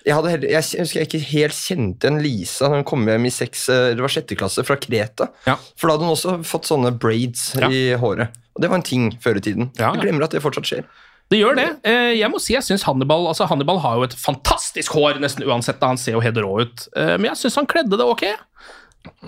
jeg, 0.05 0.13
heller- 0.13 0.45
jeg 0.53 0.61
husker 0.85 0.99
jeg 1.01 1.07
ikke 1.09 1.23
helt 1.33 1.57
kjente 1.57 2.07
en 2.11 2.19
Lisa 2.21 2.69
når 2.69 2.83
hun 2.83 2.87
kom 2.93 3.07
hjem 3.09 3.25
i 3.27 3.33
seks, 3.33 3.65
eh, 3.73 3.87
det 3.97 4.05
var 4.05 4.13
sjette 4.13 4.37
klasse 4.37 4.63
fra 4.63 4.77
Kreta. 4.79 5.31
For 5.73 5.89
da 5.89 5.95
hadde 5.97 6.05
hun 6.05 6.13
også 6.13 6.35
fått 6.47 6.69
sånne 6.69 6.93
braids 7.01 7.49
Ja. 7.57 7.67
i 7.73 7.81
håret. 7.99 8.29
Og 8.55 8.61
det 8.63 8.69
var 8.71 8.77
en 8.79 8.85
ting 8.87 9.09
før 9.25 9.41
i 9.41 9.43
tiden. 9.43 9.71
Ja, 9.75 9.89
ja. 9.89 9.95
Jeg 9.97 10.05
glemmer 10.05 10.29
at 10.29 10.37
det 10.37 10.43
fortsatt 10.45 10.69
skjer. 10.69 10.85
Det 11.31 11.39
gjør 11.41 11.55
det. 11.57 11.67
Eh, 11.83 12.13
Jeg 12.19 12.29
må 12.29 12.39
si 12.39 12.53
jeg 12.53 12.61
synes 12.63 12.83
Hannibal 12.85 13.25
altså 13.31 13.47
Hannibal 13.49 13.79
har 13.81 13.95
jo 13.97 14.03
et 14.03 14.13
fantastisk 14.13 14.93
hår, 14.93 15.17
nesten 15.23 15.43
uansett. 15.47 15.79
da 15.79 15.87
Han 15.87 15.97
ser 15.97 16.13
jo 16.13 16.19
helt 16.21 16.37
rå 16.37 16.61
ut. 16.61 16.87
Eh, 16.95 17.17
Men 17.17 17.31
jeg 17.31 17.37
syns 17.45 17.55
han 17.55 17.65
kledde 17.65 17.97
det 17.97 18.05
ok. 18.05 18.25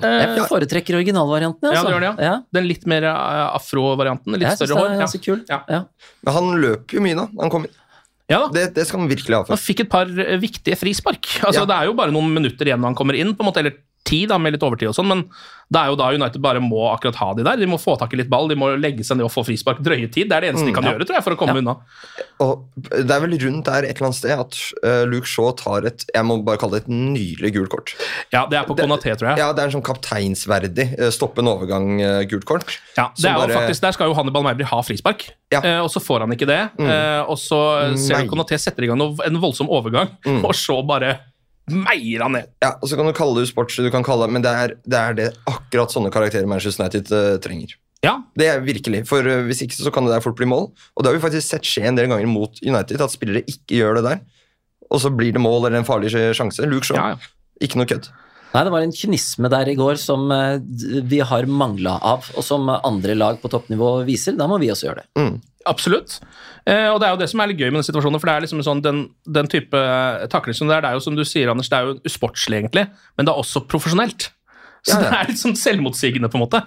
Jeg 0.01 0.45
foretrekker 0.49 0.95
originalvarianten. 0.97 1.61
Ja, 1.69 1.69
Altså. 1.79 1.85
det 1.87 1.93
gjør 1.93 2.05
det, 2.17 2.23
ja. 2.25 2.35
Den 2.53 2.67
litt 2.67 2.85
mer 2.89 3.03
eh, 3.03 3.55
afro-varianten. 3.57 4.33
Litt 4.33 4.41
Jeg 4.41 4.57
synes 4.57 4.69
større 4.69 4.79
hår. 4.79 4.87
det 4.87 4.93
er 4.93 4.99
Ja. 4.99 5.05
ganske 5.05 5.21
kul. 5.25 5.43
Ja. 5.49 5.83
Men 6.23 6.33
han 6.33 6.61
løper 6.61 6.97
jo 6.97 7.01
mye 7.01 7.15
da, 7.15 7.27
han 7.41 7.49
kom 7.53 7.65
inn. 7.65 7.75
Ja 8.29 8.39
da. 8.43 8.47
Det, 8.51 8.73
det 8.75 8.85
skal 8.87 8.99
han 8.99 9.07
virkelig 9.09 9.35
ha 9.37 9.43
for. 9.45 9.53
Han 9.55 9.57
fikk 9.63 9.79
et 9.85 9.89
par 9.89 10.05
eh, 10.05 10.37
viktige 10.37 10.75
frispark. 10.77 11.23
Altså, 11.45 11.61
Ja. 11.61 11.65
Det 11.65 11.75
er 11.77 11.85
jo 11.85 11.93
bare 11.93 12.11
noen 12.11 12.33
minutter 12.33 12.65
igjen 12.67 12.79
når 12.81 12.91
han 12.93 12.95
kommer 12.95 13.15
inn, 13.15 13.33
på 13.35 13.41
en 13.45 13.49
måte, 13.51 13.57
eller 13.63 13.73
tid 14.07 14.31
da, 14.31 14.37
med 14.41 14.55
litt 14.55 14.63
overtid 14.63 14.89
og 14.89 14.95
sånn, 14.97 15.09
men 15.11 15.25
det 15.67 15.79
er 15.81 15.89
jo 15.91 15.97
da 15.99 16.05
United 16.15 16.39
bare 16.39 16.61
må 16.63 16.85
akkurat 16.93 17.17
ha 17.19 17.25
de 17.35 17.43
der. 17.43 17.57
De 17.59 17.67
må 17.67 17.75
få 17.75 17.97
tak 17.99 18.13
i 18.15 18.19
litt 18.21 18.29
ball, 18.31 18.47
de 18.47 18.55
må 18.55 18.69
legge 18.79 19.03
seg 19.03 19.17
ned 19.19 19.25
og 19.27 19.33
få 19.33 19.43
frispark 19.43 19.81
drøye 19.83 20.07
tid. 20.07 20.29
Det 20.31 20.37
er 20.37 20.45
det 20.45 20.51
eneste 20.53 20.63
Mm, 20.63 20.69
de 20.71 20.75
kan 20.77 20.85
ja. 20.87 20.93
gjøre, 20.95 21.07
tror 21.09 21.17
jeg, 21.17 21.25
for 21.25 21.35
å 21.35 21.39
komme 21.41 21.57
unna. 21.59 21.73
Og 22.39 22.63
det 22.87 23.11
er 23.11 23.19
vel 23.25 23.35
rundt 23.41 23.65
der 23.67 23.83
et 23.83 23.97
eller 23.99 24.07
annet 24.07 24.19
sted 24.21 24.39
at 24.39 24.55
eh, 24.87 25.03
Luke 25.11 25.27
Shaw 25.27 25.51
tar 25.59 25.83
et 25.91 26.05
jeg 26.15 26.23
må 26.29 26.37
bare 26.47 26.57
kalle 26.61 26.79
det 26.79 26.85
et 26.87 26.93
nydelig 26.93 27.51
gult 27.57 27.69
kort. 27.75 27.93
Ja, 28.31 28.45
det 28.47 28.61
er 28.61 28.63
på 28.69 28.77
Konaté, 28.79 29.11
tror 29.19 29.33
jeg. 29.33 29.41
Ja, 29.43 29.51
Det 29.51 29.65
er 29.65 29.67
en 29.73 29.75
sånn 29.75 29.85
kapteinsverdig 29.91 30.87
eh, 30.99 31.11
stoppe 31.11 31.43
en 31.43 31.51
overgang-gult 31.51 32.45
kort. 32.47 32.77
Ja, 32.97 33.09
det 33.17 33.25
er 33.27 33.33
jo 33.35 33.43
bare- 33.45 33.59
faktisk, 33.59 33.81
Der 33.81 33.91
skal 33.91 34.07
jo 34.07 34.13
Hannibal 34.15 34.43
Meibri 34.47 34.63
ha 34.71 34.81
frispark, 34.81 35.27
eh, 35.51 35.79
og 35.83 35.89
så 35.91 35.99
får 35.99 36.21
han 36.23 36.31
ikke 36.31 36.47
det. 36.47 36.61
Mm. 36.79 36.87
Eh, 36.89 37.21
og 37.27 37.35
så 37.37 37.97
ser 37.99 38.23
Konaté 38.31 38.57
setter 38.59 38.83
i 38.83 38.87
gang 38.87 38.97
noe, 38.97 39.15
en 39.25 39.35
voldsom 39.43 39.67
overgang, 39.69 40.15
Mm. 40.25 40.43
og 40.47 40.53
så 40.55 40.79
bare 40.87 41.19
meier 41.71 42.23
han 42.23 42.35
ned. 42.37 42.51
Ja, 42.63 42.75
og 42.81 42.89
så 42.89 42.99
kan 42.99 43.07
du 43.07 43.15
kalle 43.15 43.39
det 43.39 43.49
usportslig, 43.49 43.87
du 43.87 43.93
kan 43.93 44.05
kalle 44.05 44.27
det, 44.27 44.35
men 44.37 44.45
det 44.45 44.53
er, 44.53 44.75
det 44.87 45.01
er 45.01 45.17
det 45.17 45.27
akkurat 45.49 45.93
sånne 45.93 46.11
karakterer 46.13 46.47
Manchester 46.49 46.85
United 46.85 47.11
uh, 47.11 47.35
trenger. 47.43 47.75
Ja. 48.05 48.13
Det 48.37 48.47
er 48.47 48.61
virkelig, 48.61 49.01
for 49.09 49.25
eh, 49.25 49.41
Hvis 49.47 49.63
ikke 49.65 49.73
så 49.73 49.91
kan 49.91 50.05
det 50.05 50.13
der 50.13 50.21
fort 50.21 50.37
bli 50.37 50.45
mål. 50.45 50.67
Og 50.95 51.03
det 51.03 51.09
har 51.09 51.15
vi 51.15 51.23
faktisk 51.23 51.47
sett 51.49 51.65
skje 51.65 51.87
en 51.89 51.97
del 51.97 52.11
ganger 52.11 52.29
mot 52.29 52.59
United, 52.61 53.01
at 53.01 53.13
spillere 53.13 53.41
ikke 53.49 53.79
gjør 53.79 53.97
det 53.97 54.03
der. 54.05 54.21
Og 54.93 55.01
så 55.01 55.09
blir 55.09 55.33
det 55.33 55.41
mål 55.41 55.65
eller 55.65 55.81
en 55.81 55.87
farlig 55.87 56.13
sjanse. 56.13 56.67
Luke 56.69 56.87
Shaw, 56.87 57.17
ikke 57.59 57.81
noe 57.81 57.89
kødd. 57.89 58.11
Nei, 58.53 58.63
det 58.63 58.71
var 58.73 58.85
en 58.85 58.95
kynisme 58.95 59.49
der 59.51 59.69
i 59.69 59.75
går 59.77 59.99
som 60.01 60.31
eh, 60.31 60.57
vi 61.11 61.19
har 61.25 61.49
mangla 61.51 61.97
av, 61.99 62.29
og 62.37 62.45
som 62.45 62.69
andre 62.77 63.17
lag 63.17 63.41
på 63.41 63.51
toppnivå 63.51 63.91
viser. 64.07 64.37
Da 64.39 64.47
må 64.49 64.59
vi 64.61 64.71
også 64.73 64.87
gjøre 64.87 65.03
det. 65.03 65.27
Absolutt. 65.67 66.19
Eh, 66.63 66.87
og 66.91 67.01
det 67.01 67.09
er 67.09 67.13
jo 67.13 67.19
det 67.21 67.29
som 67.31 67.43
er 67.43 67.51
litt 67.51 67.59
gøy 67.59 67.69
med 67.69 67.81
den 67.81 67.87
situasjonen, 67.89 68.21
for 68.21 68.29
det 68.29 68.37
er 68.37 68.45
liksom 68.45 68.63
sånn, 68.65 68.81
den, 68.85 69.03
den 69.27 69.51
type 69.51 69.83
takling 70.31 70.55
som 70.57 70.71
det 70.71 70.77
er, 70.77 70.85
det 70.85 70.93
er 70.93 70.99
jo 70.99 71.03
som 71.03 71.17
du 71.17 71.25
sier, 71.27 71.51
Anders, 71.51 71.69
det 71.71 71.79
er 71.79 71.89
jo 71.89 71.99
usportslig 72.07 72.61
egentlig, 72.61 72.87
men 73.17 73.27
det 73.27 73.33
er 73.33 73.43
også 73.43 73.65
profesjonelt. 73.69 74.29
Så 74.87 74.95
Ja, 74.95 75.01
ja. 75.03 75.09
det 75.11 75.19
er 75.19 75.31
litt 75.33 75.43
sånn 75.43 75.57
selvmotsigende, 75.59 76.31
på 76.31 76.39
en 76.39 76.45
måte. 76.45 76.63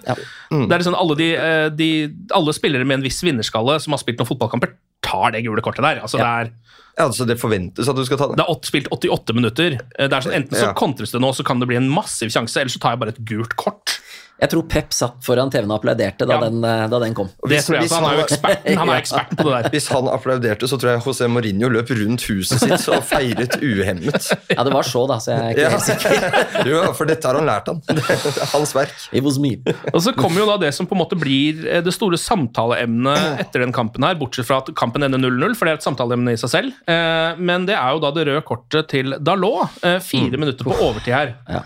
Mm. 0.53 0.67
Det 0.67 0.75
er 0.75 0.83
liksom 0.83 0.97
alle, 0.99 1.17
de, 1.17 1.29
eh, 1.37 1.67
de, 1.73 1.89
alle 2.37 2.55
spillere 2.57 2.85
med 2.85 2.99
en 2.99 3.05
viss 3.07 3.21
vinnerskalle 3.25 3.79
som 3.81 3.97
har 3.97 4.03
spilt 4.03 4.21
noen 4.21 4.29
fotballkamper, 4.29 4.75
tar 5.01 5.33
det 5.33 5.41
gule 5.47 5.63
kortet 5.65 5.85
der. 5.85 6.03
Altså, 6.05 6.21
det 6.21 6.29
er 6.29 6.51
Ja, 6.51 6.60
altså 7.09 7.25
Det 7.27 7.39
forventes 7.39 7.89
at 7.89 7.95
du 7.95 8.03
skal 8.05 8.17
ta 8.17 8.27
det. 8.31 8.37
det 8.37 8.45
er 8.47 8.59
spilt 8.69 8.87
88 8.91 9.33
minutter. 9.37 9.77
Eh, 9.97 10.07
Det 10.07 10.13
er 10.13 10.21
sånn, 10.21 10.35
enten 10.37 10.55
så 10.57 10.67
Ja. 10.69 10.73
kontres 10.73 11.11
det 11.11 11.21
nå, 11.21 11.31
så 11.33 11.43
kan 11.45 11.59
det 11.59 11.67
bli 11.67 11.77
en 11.77 11.89
massiv 11.89 12.29
sjanse, 12.31 12.57
eller 12.61 12.69
så 12.69 12.79
tar 12.79 12.91
jeg 12.95 12.99
bare 12.99 13.09
et 13.15 13.25
gult 13.25 13.55
kort. 13.55 13.99
Jeg 14.41 14.49
tror 14.49 14.63
Pep 14.67 14.93
satt 14.97 15.19
foran 15.21 15.51
TV-en 15.53 15.69
og 15.71 15.79
applauderte 15.79 16.25
da, 16.25 16.33
Ja. 16.33 16.39
den, 16.49 16.63
eh, 16.65 16.87
da 16.89 16.99
den 16.99 17.13
kom. 17.13 17.27
Det 17.27 17.49
hvis- 17.51 17.65
tror 17.67 17.77
jeg, 17.79 17.89
han 17.91 18.03
er 18.09 18.15
jo 18.17 18.23
eksperten, 18.25 18.77
han 18.77 18.89
er 18.89 18.97
eksperten 19.01 19.37
på 19.37 19.43
det 19.43 19.63
der. 19.63 19.69
Hvis 19.69 19.87
han 19.93 20.07
applauderte, 20.09 20.67
så 20.67 20.79
tror 20.81 20.89
jeg 20.95 21.01
José 21.05 21.27
Mourinho 21.29 21.69
løp 21.69 21.89
rundt 21.93 22.25
huset 22.27 22.59
sitt 22.59 22.87
og 22.89 23.03
feiret 23.05 23.53
uhemmet. 23.61 24.31
Ja, 24.49 24.63
det 24.63 24.73
var 24.73 24.81
så, 24.83 25.07
da, 25.07 25.19
så 25.21 25.31
jeg 25.31 25.39
er 25.39 25.49
ikke 25.53 25.61
Ja. 25.61 25.69
helt 25.69 25.85
sikker. 25.85 26.65
Jo, 26.71 26.93
for 26.93 27.05
dette 27.05 27.23
har 27.27 27.35
han 27.37 27.45
lært 27.45 27.67
han. 27.67 27.81
Hans 28.55 28.73
verk. 28.73 28.91
It 29.13 29.23
was 29.23 29.37
me. 29.37 29.57
Og 29.93 30.01
så 30.01 30.13
kommer 30.15 30.37
jo 30.41 30.45
da 30.47 30.57
det 30.57 30.73
som 30.73 30.87
på 30.87 30.93
en 30.97 31.01
måte 31.05 31.19
blir 31.19 31.65
eh, 31.67 31.81
det 31.81 31.93
store 31.93 32.17
samtaleemnet 32.17 33.39
etter 33.45 33.59
den 33.65 33.71
kampen 33.73 34.03
her, 34.03 34.15
bortsett 34.15 34.45
fra 34.49 34.57
at 34.63 34.73
kampen 34.75 35.03
ender 35.03 35.19
0-0, 35.21 35.55
for 35.55 35.65
det 35.65 35.75
er 35.75 35.79
et 35.81 35.85
samtaleemne 35.85 36.33
i 36.33 36.39
seg 36.41 36.49
selv. 36.49 36.73
Eh, 36.87 37.35
Men 37.37 37.65
det 37.65 37.75
er 37.77 37.93
jo 37.93 37.99
da 37.99 38.11
det 38.11 38.25
røde 38.27 38.43
kortet 38.43 38.87
til 38.89 39.13
Dalot. 39.21 39.69
Fire 39.81 39.99
Fire 40.01 40.37
minutter 40.37 40.63
på 40.65 40.73
overtid 40.81 41.13
her. 41.13 41.35
Ja. 41.49 41.61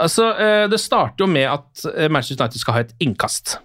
Altså, 0.00 0.30
eh, 0.38 0.64
Det 0.68 0.80
starter 0.80 1.24
jo 1.24 1.30
med 1.30 1.46
at 1.46 1.84
eh, 1.94 2.08
Manchester 2.10 2.42
United 2.42 2.60
skal 2.60 2.74
ha 2.74 2.80
et 2.80 2.94
innkast. 3.04 3.58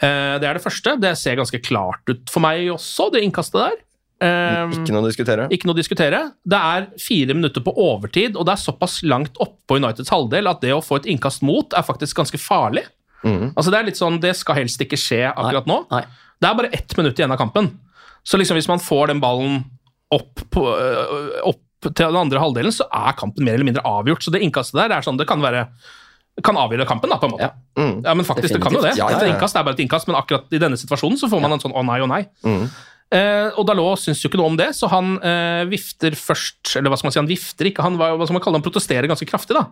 Eh, 0.00 0.38
Det 0.38 0.46
er 0.46 0.54
det 0.54 0.62
første. 0.62 1.00
Det 1.00 1.16
ser 1.18 1.36
ganske 1.36 1.62
klart 1.64 2.02
ut 2.08 2.30
for 2.30 2.40
meg 2.44 2.68
også, 2.70 3.10
det 3.12 3.24
innkastet 3.26 3.58
der. 3.62 3.76
Ikke 4.72 4.94
noe 4.94 5.02
å 5.04 5.10
diskutere. 5.10 5.46
ikke 5.52 5.66
noe 5.68 5.74
å 5.74 5.76
diskutere. 5.76 6.20
Det 6.48 6.56
er 6.56 6.86
fire 6.98 7.34
minutter 7.36 7.60
på 7.60 7.74
overtid, 7.76 8.36
og 8.36 8.46
det 8.46 8.54
er 8.54 8.62
såpass 8.62 9.02
langt 9.04 9.36
opp 9.44 9.58
på 9.68 9.76
Uniteds 9.76 10.08
halvdel 10.08 10.48
at 10.48 10.62
det 10.62 10.72
å 10.72 10.80
få 10.80 10.96
et 11.02 11.08
innkast 11.12 11.42
mot 11.44 11.74
er 11.76 11.84
faktisk 11.84 12.16
ganske 12.16 12.38
farlig. 12.40 12.86
Mm. 13.24 13.52
Altså 13.56 13.70
Det 13.70 13.78
er 13.78 13.84
litt 13.90 13.98
sånn, 14.00 14.20
det 14.20 14.32
skal 14.38 14.54
helst 14.62 14.80
ikke 14.80 14.96
skje 14.96 15.26
akkurat 15.34 15.66
nå. 15.68 15.82
Nei. 15.90 16.04
Det 16.40 16.48
er 16.48 16.54
bare 16.54 16.72
ett 16.72 16.96
minutt 16.96 17.18
igjen 17.18 17.32
av 17.32 17.36
kampen. 17.40 17.68
Så 18.24 18.38
liksom 18.40 18.56
hvis 18.56 18.68
man 18.68 18.80
får 18.80 19.08
den 19.08 19.20
ballen 19.20 19.64
opp, 20.10 20.40
på, 20.50 20.64
opp 21.44 21.60
til 21.92 22.10
den 22.10 22.18
andre 22.20 22.42
halvdelen, 22.42 22.74
så 22.74 22.88
er 22.88 23.16
kampen 23.18 23.46
mer 23.46 23.58
eller 23.58 23.68
mindre 23.68 23.84
avgjort. 23.86 24.24
Så 24.24 24.32
det 24.34 24.42
innkastet 24.44 24.78
der 24.80 24.96
er 24.96 25.06
sånn, 25.06 25.18
det 25.20 25.28
kan 25.28 25.44
være 25.44 25.68
kan 26.44 26.58
avgjøre 26.60 26.84
kampen, 26.84 27.08
da, 27.08 27.16
på 27.16 27.30
en 27.30 27.32
måte. 27.32 27.46
Ja. 27.48 27.80
Mm. 27.80 27.94
Ja, 28.04 28.12
men 28.12 28.26
faktisk, 28.28 28.52
det 28.52 28.60
kan 28.60 28.74
jo 28.74 28.82
det. 28.82 28.90
Definitivt. 28.92 29.00
Ja, 29.00 29.08
ja, 29.14 29.22
Et 29.24 29.32
innkast 29.32 29.56
er 29.56 29.64
bare 29.64 29.76
et 29.78 29.80
innkast, 29.86 30.08
men 30.10 30.18
akkurat 30.18 30.52
i 30.52 30.60
denne 30.60 30.76
situasjonen 30.76 31.16
så 31.20 31.30
får 31.32 31.40
man 31.40 31.56
en 31.56 31.62
sånn 31.62 31.72
å 31.72 31.84
nei, 31.86 31.96
å 32.04 32.08
nei. 32.10 32.26
Mm. 32.44 32.66
Eh, 33.16 33.48
og 33.54 33.64
Dalot 33.68 34.02
syns 34.02 34.20
jo 34.20 34.28
ikke 34.28 34.40
noe 34.40 34.50
om 34.50 34.58
det, 34.58 34.68
så 34.76 34.90
han 34.90 35.14
eh, 35.22 35.62
vifter 35.70 36.16
først 36.18 36.72
Eller 36.74 36.90
hva 36.90 36.96
skal 36.98 37.06
man 37.06 37.14
si, 37.14 37.20
han 37.20 37.28
vifter 37.30 37.68
ikke, 37.70 37.84
han 37.86 37.94
hva 38.00 38.08
hva 38.18 38.26
skal 38.26 38.34
man 38.34 38.42
kalle 38.42 38.58
det, 38.58 38.64
han 38.64 38.66
protesterer 38.66 39.10
ganske 39.10 39.28
kraftig. 39.30 39.54
da. 39.56 39.68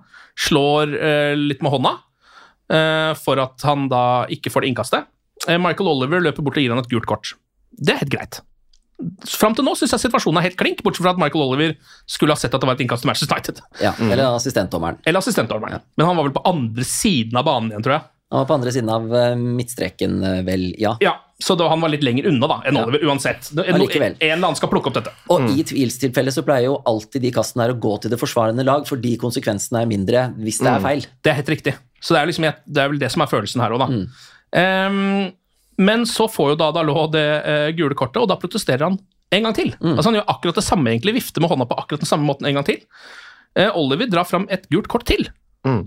Slår 0.47 0.95
eh, 0.95 1.35
litt 1.37 1.65
med 1.65 1.75
hånda 1.75 1.97
eh, 2.71 3.11
for 3.19 3.43
at 3.43 3.67
han 3.67 3.89
da 3.93 4.05
ikke 4.33 4.55
får 4.55 4.65
det 4.65 4.73
innkastet. 4.73 5.11
Eh, 5.49 5.59
Michael 5.61 5.91
Oliver 5.91 6.23
løper 6.23 6.47
bort 6.47 6.61
og 6.61 6.65
gir 6.65 6.73
han 6.73 6.81
et 6.81 6.91
gult 6.93 7.11
kort. 7.11 7.35
Det 7.75 7.97
er 7.97 8.05
helt 8.05 8.15
greit. 8.15 8.41
Fram 9.27 9.55
til 9.59 9.67
nå 9.67 9.73
syns 9.77 9.91
jeg 9.97 10.05
situasjonen 10.07 10.39
er 10.41 10.47
helt 10.49 10.57
klink, 10.61 10.83
bortsett 10.87 11.03
fra 11.05 11.13
at 11.17 11.19
Michael 11.21 11.43
Oliver 11.49 11.75
skulle 12.07 12.33
ha 12.37 12.39
sett 12.39 12.55
at 12.55 12.63
det 12.63 12.69
var 12.69 12.77
et 12.79 12.83
innkast 12.85 13.03
til 13.03 13.11
Manchester 13.11 13.35
United. 13.35 13.61
Ja, 13.83 13.91
Eller 14.07 14.29
assistentdommeren. 14.37 15.01
Eller 15.05 15.19
assistentdommeren. 15.25 15.83
Men 15.99 16.07
han 16.07 16.17
var 16.17 16.29
vel 16.29 16.35
på 16.37 16.43
andre 16.49 16.87
siden 16.87 17.37
av 17.41 17.45
banen 17.49 17.73
igjen, 17.73 17.83
tror 17.85 17.97
jeg. 17.99 18.07
Han 18.35 18.41
var 18.43 18.47
på 18.49 18.55
andre 18.57 18.73
siden 18.75 18.89
av 18.91 19.11
eh, 19.15 19.35
midtstreken, 19.37 20.15
eh, 20.25 20.41
vel, 20.47 20.65
ja. 20.81 20.95
Ja, 21.05 21.13
Så 21.43 21.57
da, 21.59 21.67
han 21.69 21.83
var 21.83 21.91
litt 21.93 22.03
lenger 22.07 22.27
unna 22.31 22.49
da, 22.51 22.57
enn 22.67 22.79
Ja. 22.79 22.85
Oliver, 22.87 23.05
uansett. 23.11 23.51
En, 23.53 23.61
en 23.65 23.75
Allikevel. 23.81 24.17
eller 24.21 24.39
annen 24.39 24.57
skal 24.59 24.71
plukke 24.73 24.91
opp 24.91 24.97
dette. 25.01 25.13
Og 25.35 25.45
i 25.51 25.63
tvilstilfelle 25.67 26.33
så 26.35 26.43
pleier 26.47 26.71
jo 26.71 26.79
alltid 26.89 27.23
de 27.27 27.33
kastene 27.35 27.67
her 27.67 27.75
å 27.75 27.79
gå 27.83 27.97
til 28.03 28.15
det 28.15 28.19
forsvarende 28.23 28.65
lag, 28.67 28.87
fordi 28.89 29.17
konsekvensene 29.21 29.83
er 29.83 29.91
mindre 29.91 30.29
hvis 30.39 30.63
det 30.63 30.71
er 30.71 30.83
feil. 30.87 31.07
Det 31.23 31.35
er 31.35 31.39
helt 31.43 31.53
riktig. 31.53 31.75
Så 32.01 32.15
det 32.15 32.23
er, 32.23 32.31
liksom, 32.31 32.47
det 32.67 32.83
er 32.83 32.91
vel 32.95 33.03
det 33.03 33.11
som 33.13 33.23
er 33.27 33.31
følelsen 33.31 33.63
her 33.67 33.75
òg, 33.75 33.83
da. 33.85 33.91
Mm. 33.91 34.07
Ehm, 34.63 35.33
men 35.79 36.05
så 36.07 36.29
får 36.31 36.53
jo 36.53 36.61
da 36.61 36.71
Dalot 36.75 37.13
det 37.15 37.27
eh, 37.43 37.69
gule 37.77 37.97
kortet, 37.99 38.23
og 38.23 38.29
da 38.31 38.37
protesterer 38.41 38.87
han 38.87 38.99
en 39.35 39.49
gang 39.49 39.57
til. 39.57 39.73
Mm. 39.81 39.97
Altså 39.97 40.11
Han 40.11 40.19
gjør 40.21 40.31
akkurat 40.35 40.61
det 40.61 40.67
samme, 40.67 40.91
egentlig, 40.93 41.17
vifter 41.19 41.43
med 41.43 41.51
hånda 41.51 41.67
på 41.71 41.79
akkurat 41.81 42.05
den 42.05 42.11
samme 42.11 42.29
måten 42.29 42.47
en 42.47 42.59
gang 42.61 42.67
til. 42.69 42.83
Eh, 43.59 43.71
Oliver 43.75 44.11
drar 44.11 44.29
fram 44.29 44.47
et 44.51 44.69
gult 44.71 44.89
kort 44.89 45.07
til, 45.11 45.29
Mm. 45.65 45.87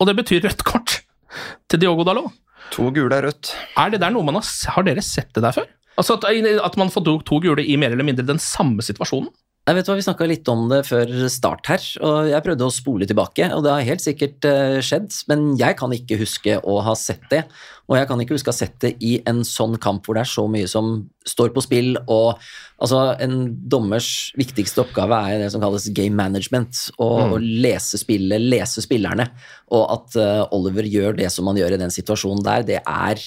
og 0.00 0.06
det 0.06 0.16
betyr 0.18 0.42
rødt 0.44 0.64
kort 0.68 0.98
til 1.68 1.80
Diogo 1.80 2.04
Dalot. 2.04 2.32
To 2.74 2.90
gule 2.92 3.14
er 3.16 3.24
rødt. 3.24 3.54
Er 3.80 3.90
det 3.90 4.00
der 4.02 4.10
noe 4.12 4.24
man 4.26 4.36
har, 4.36 4.44
har 4.74 4.84
dere 4.84 5.02
sett 5.04 5.32
det 5.32 5.42
der 5.44 5.54
før? 5.56 5.66
Altså 5.96 6.16
at, 6.18 6.26
at 6.26 6.76
man 6.76 6.90
får 6.90 7.06
to, 7.24 7.38
gule 7.40 7.64
i 7.64 7.76
mer 7.76 7.94
eller 7.94 8.04
mindre 8.04 8.26
den 8.26 8.40
samme 8.42 8.82
situasjonen. 8.82 9.30
Jeg 9.64 9.78
vet 9.78 9.88
hva, 9.88 9.94
Vi 9.96 10.04
snakka 10.04 10.26
litt 10.28 10.48
om 10.52 10.66
det 10.68 10.82
før 10.84 11.08
start 11.32 11.70
her, 11.70 11.84
og 12.04 12.28
jeg 12.28 12.44
prøvde 12.44 12.66
å 12.66 12.72
spole 12.74 13.06
tilbake. 13.08 13.46
og 13.54 13.62
Det 13.64 13.72
har 13.72 13.86
helt 13.88 14.04
sikkert 14.04 14.44
uh, 14.44 14.80
skjedd, 14.84 15.08
men 15.30 15.54
jeg 15.56 15.78
kan 15.78 15.94
ikke 15.96 16.18
huske 16.20 16.58
å 16.60 16.82
ha 16.84 16.92
sett 16.98 17.24
det. 17.32 17.46
Og 17.84 17.98
jeg 17.98 18.08
kan 18.08 18.20
ikke 18.22 18.36
huske 18.36 18.48
å 18.48 18.54
ha 18.54 18.56
sett 18.56 18.76
det 18.80 18.94
i 19.04 19.18
en 19.28 19.42
sånn 19.44 19.76
kamp 19.82 20.06
hvor 20.06 20.16
det 20.16 20.24
er 20.24 20.30
så 20.30 20.46
mye 20.48 20.68
som 20.70 20.94
står 21.28 21.52
på 21.52 21.64
spill. 21.64 21.90
og 22.08 22.40
altså, 22.80 23.02
En 23.20 23.52
dommers 23.70 24.08
viktigste 24.40 24.84
oppgave 24.84 25.18
er 25.28 25.44
det 25.44 25.50
som 25.52 25.62
kalles 25.62 25.90
game 25.96 26.16
management. 26.16 26.86
Å 26.96 27.08
mm. 27.20 27.34
Å 27.36 27.40
lese 27.42 28.00
spillet, 28.00 28.40
lese 28.40 28.84
spillerne. 28.84 29.28
Og 29.76 29.84
at 29.98 30.16
uh, 30.16 30.54
Oliver 30.56 30.88
gjør 30.88 31.18
det 31.20 31.28
som 31.34 31.50
han 31.50 31.60
gjør 31.60 31.76
i 31.76 31.82
den 31.84 31.92
situasjonen 31.92 32.44
der, 32.46 32.64
det 32.68 32.80
er 32.80 33.20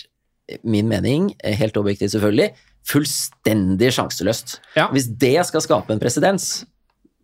min 0.64 0.88
mening, 0.88 1.32
helt 1.44 1.78
objektivt 1.78 2.14
selvfølgelig, 2.14 2.54
fullstendig 2.88 3.92
sjanseløst. 3.94 4.58
Ja. 4.78 4.88
Hvis 4.96 5.10
det 5.20 5.36
skal 5.50 5.64
skape 5.66 5.94
en 5.94 6.02
presedens, 6.02 6.62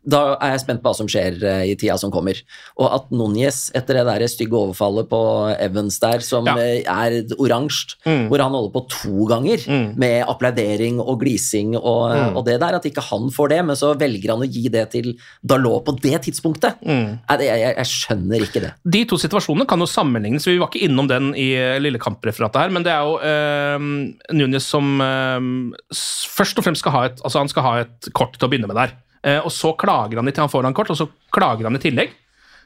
da 0.03 0.21
er 0.35 0.53
jeg 0.53 0.63
spent 0.65 0.81
på 0.83 0.91
hva 0.91 0.97
som 0.97 1.09
skjer 1.09 1.37
eh, 1.47 1.63
i 1.71 1.75
tida 1.79 1.95
som 1.99 2.11
kommer. 2.13 2.39
Og 2.79 2.87
at 2.91 3.11
Núñez, 3.15 3.69
etter 3.77 3.99
det 3.99 4.05
der 4.09 4.25
stygge 4.31 4.57
overfallet 4.59 5.07
på 5.11 5.21
Evans 5.55 5.99
der, 6.03 6.23
som 6.25 6.47
ja. 6.49 6.55
Eh, 6.59 6.83
er 6.83 7.35
oransje, 7.39 7.97
mm. 8.03 8.27
hvor 8.31 8.43
han 8.43 8.55
holder 8.55 8.73
på 8.73 8.83
to 8.91 9.27
ganger 9.29 9.63
mm. 9.63 9.85
med 9.99 10.17
applaudering 10.27 10.99
og 11.01 11.21
glising 11.23 11.77
og, 11.77 12.01
mm. 12.11 12.35
og, 12.35 12.43
det 12.47 12.59
der, 12.61 12.79
at 12.79 12.87
ikke 12.89 13.05
han 13.07 13.29
får 13.33 13.53
det, 13.53 13.61
men 13.69 13.79
så 13.79 13.93
velger 13.99 14.33
han 14.35 14.43
å 14.43 14.49
gi 14.49 14.65
det 14.73 14.85
til 14.93 15.13
Dalot 15.41 15.85
på 15.87 15.95
det 16.03 16.19
tidspunktet. 16.27 16.83
Mm. 16.83 17.19
Jeg, 17.29 17.47
jeg, 17.47 17.63
jeg, 17.79 17.91
skjønner 17.93 18.47
ikke 18.47 18.63
det. 18.65 18.73
De 18.95 19.03
to 19.09 19.19
situasjonene 19.21 19.67
kan 19.69 19.81
jo 19.81 19.89
sammenlignes, 19.89 20.47
vi 20.49 20.59
var 20.61 20.71
ikke 20.71 20.83
innom 20.87 21.09
den 21.11 21.31
i 21.39 21.53
eh, 21.59 21.79
lille 21.83 22.01
kampreferatet 22.01 22.65
her, 22.65 22.75
men 22.75 22.85
det 22.85 22.91
er 22.93 23.07
jo 23.07 23.15
øh, 23.23 23.87
Núñez 24.35 24.67
som 24.67 24.99
øh, 25.03 25.47
først 25.93 26.59
og 26.59 26.67
fremst 26.67 26.83
skal 26.83 26.97
ha 26.97 27.07
et, 27.07 27.23
altså 27.23 27.39
han 27.39 27.51
skal 27.51 27.67
ha 27.67 27.73
et 27.85 28.11
kort 28.15 28.35
til 28.35 28.47
å 28.47 28.51
begynne 28.51 28.69
med 28.69 28.79
der. 28.79 28.95
Eh, 29.23 29.39
og 29.39 29.53
så 29.55 29.71
klager 29.79 30.19
han 30.19 30.27
i 30.27 30.35
til 30.35 30.45
han 30.45 30.51
får 30.51 30.67
han 30.67 30.75
kort, 30.75 30.91
og 30.93 30.99
så 30.99 31.07
klager 31.33 31.69
han 31.69 31.79
i 31.79 31.81
tillegg. 31.81 32.11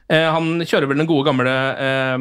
Eh, 0.08 0.24
han 0.32 0.62
kjører 0.64 0.88
vel 0.88 1.02
den 1.02 1.08
gode 1.08 1.26
gamle 1.28 1.54
eh, 1.84 2.14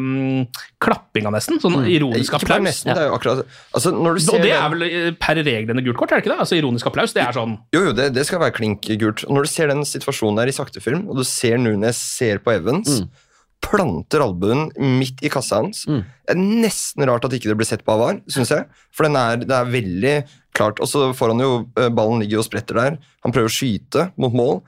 klappinga, 0.84 1.32
nesten. 1.34 1.62
Sånn 1.64 1.80
mm. 1.80 1.86
ironisk 1.96 2.36
applaus. 2.38 2.64
Nesten, 2.66 2.92
det 2.94 3.06
er 3.06 3.10
jo 3.10 3.16
akkurat, 3.16 3.60
altså 3.80 3.94
og 3.96 4.42
det 4.44 4.52
er 4.54 4.74
vel 4.74 5.14
per 5.22 5.40
reglene 5.40 5.86
gult 5.86 6.02
kort, 6.02 6.12
er 6.12 6.20
det 6.20 6.28
ikke 6.28 6.36
det? 6.36 6.42
Altså 6.46 6.60
Ironisk 6.60 6.90
applaus, 6.92 7.16
det 7.16 7.24
er 7.24 7.38
sånn 7.38 7.56
Jo, 7.76 7.86
jo, 7.90 7.94
det, 7.96 8.12
det 8.18 8.28
skal 8.28 8.44
være 8.44 8.58
klink 8.60 8.90
gult. 9.00 9.24
Når 9.32 9.48
du 9.48 9.54
ser 9.54 9.72
den 9.72 9.88
situasjonen 9.88 10.42
der 10.42 10.52
i 10.52 10.58
saktefilm, 10.58 11.08
og 11.08 11.22
du 11.22 11.26
ser 11.28 11.58
Nunes 11.62 12.02
ser 12.18 12.44
på 12.44 12.54
Evans 12.58 13.02
mm 13.02 13.24
planter 13.64 14.24
albuen 14.24 14.68
midt 14.78 15.22
i 15.26 15.32
kassa 15.32 15.62
hans. 15.62 15.84
Mm. 15.89 16.01
Det 16.03 16.34
er 16.34 16.41
nesten 16.66 17.05
rart 17.10 17.26
at 17.28 17.36
ikke 17.36 17.51
det 17.51 17.58
blir 17.60 17.70
sett 17.70 17.84
på 17.86 17.95
av 17.95 18.03
VAR, 18.03 18.20
syns 18.32 18.53
jeg. 18.53 18.68
For 18.95 19.08
er, 19.10 19.41
det 19.43 19.55
er 19.55 19.72
veldig 19.74 20.16
klart. 20.58 20.82
Og 20.84 20.89
så 20.89 21.08
får 21.18 21.34
han 21.34 21.43
jo 21.43 21.51
eh, 21.80 21.89
Ballen 21.93 22.24
ligger 22.24 22.41
og 22.41 22.47
spretter 22.47 22.80
der. 22.80 22.99
Han 23.26 23.36
prøver 23.36 23.51
å 23.51 23.58
skyte 23.58 24.10
mot 24.22 24.36
mål. 24.36 24.62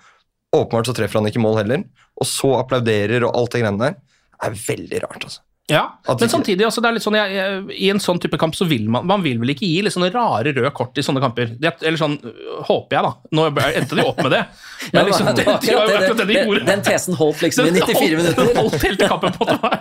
Åpenbart 0.56 0.90
så 0.90 0.96
treffer 0.98 1.22
han 1.22 1.30
ikke 1.30 1.44
mål 1.44 1.62
heller. 1.62 1.86
Og 2.20 2.28
så 2.28 2.56
applauderer 2.60 3.28
og 3.28 3.36
alt 3.38 3.56
det 3.56 3.64
greiene 3.64 3.86
der. 3.86 4.00
Det 4.40 4.50
er 4.50 4.60
veldig 4.66 5.06
rart, 5.06 5.30
altså. 5.30 5.46
Ja, 5.70 5.84
men 6.08 6.32
samtidig, 6.32 6.66
altså, 6.66 6.82
det 6.82 6.90
er 6.90 6.96
litt 6.98 7.06
sånn, 7.06 7.18
jeg, 7.20 7.36
jeg, 7.38 7.62
i 7.78 7.90
en 7.94 8.02
sånn 8.02 8.20
type 8.22 8.40
kamp 8.42 8.58
så 8.58 8.66
vil 8.70 8.88
man 8.92 9.06
man 9.10 9.24
vil 9.26 9.40
vel 9.42 9.54
ikke 9.54 9.68
gi 9.68 9.84
litt 9.86 9.94
sånne 9.96 10.10
rare 10.14 10.54
røde 10.56 10.72
kort 10.76 10.98
i 10.98 11.06
sånne 11.06 11.22
kamper. 11.24 11.54
Det, 11.62 11.76
eller 11.86 12.00
sånn, 12.02 12.18
håper 12.68 12.98
jeg, 12.98 13.06
da. 13.06 13.14
Nå 13.38 13.48
endte 13.70 14.00
de 14.00 14.06
opp 14.06 14.22
med 14.24 14.34
det. 14.36 14.44
Men, 14.96 15.10
liksom, 15.10 15.30
det, 15.38 15.46
det, 15.46 15.78
det, 16.10 16.14
det, 16.24 16.28
de 16.30 16.60
Den 16.68 16.86
tesen 16.86 17.18
holdt 17.20 17.44
liksom 17.46 17.70
i 17.70 17.76
94 17.80 18.22
minutter. 18.22 18.52
Den 18.52 18.62
holdt 18.64 18.88
helt 18.88 19.06
i 19.06 19.10
kampen 19.14 19.36
på 19.38 19.50
det. 19.50 19.74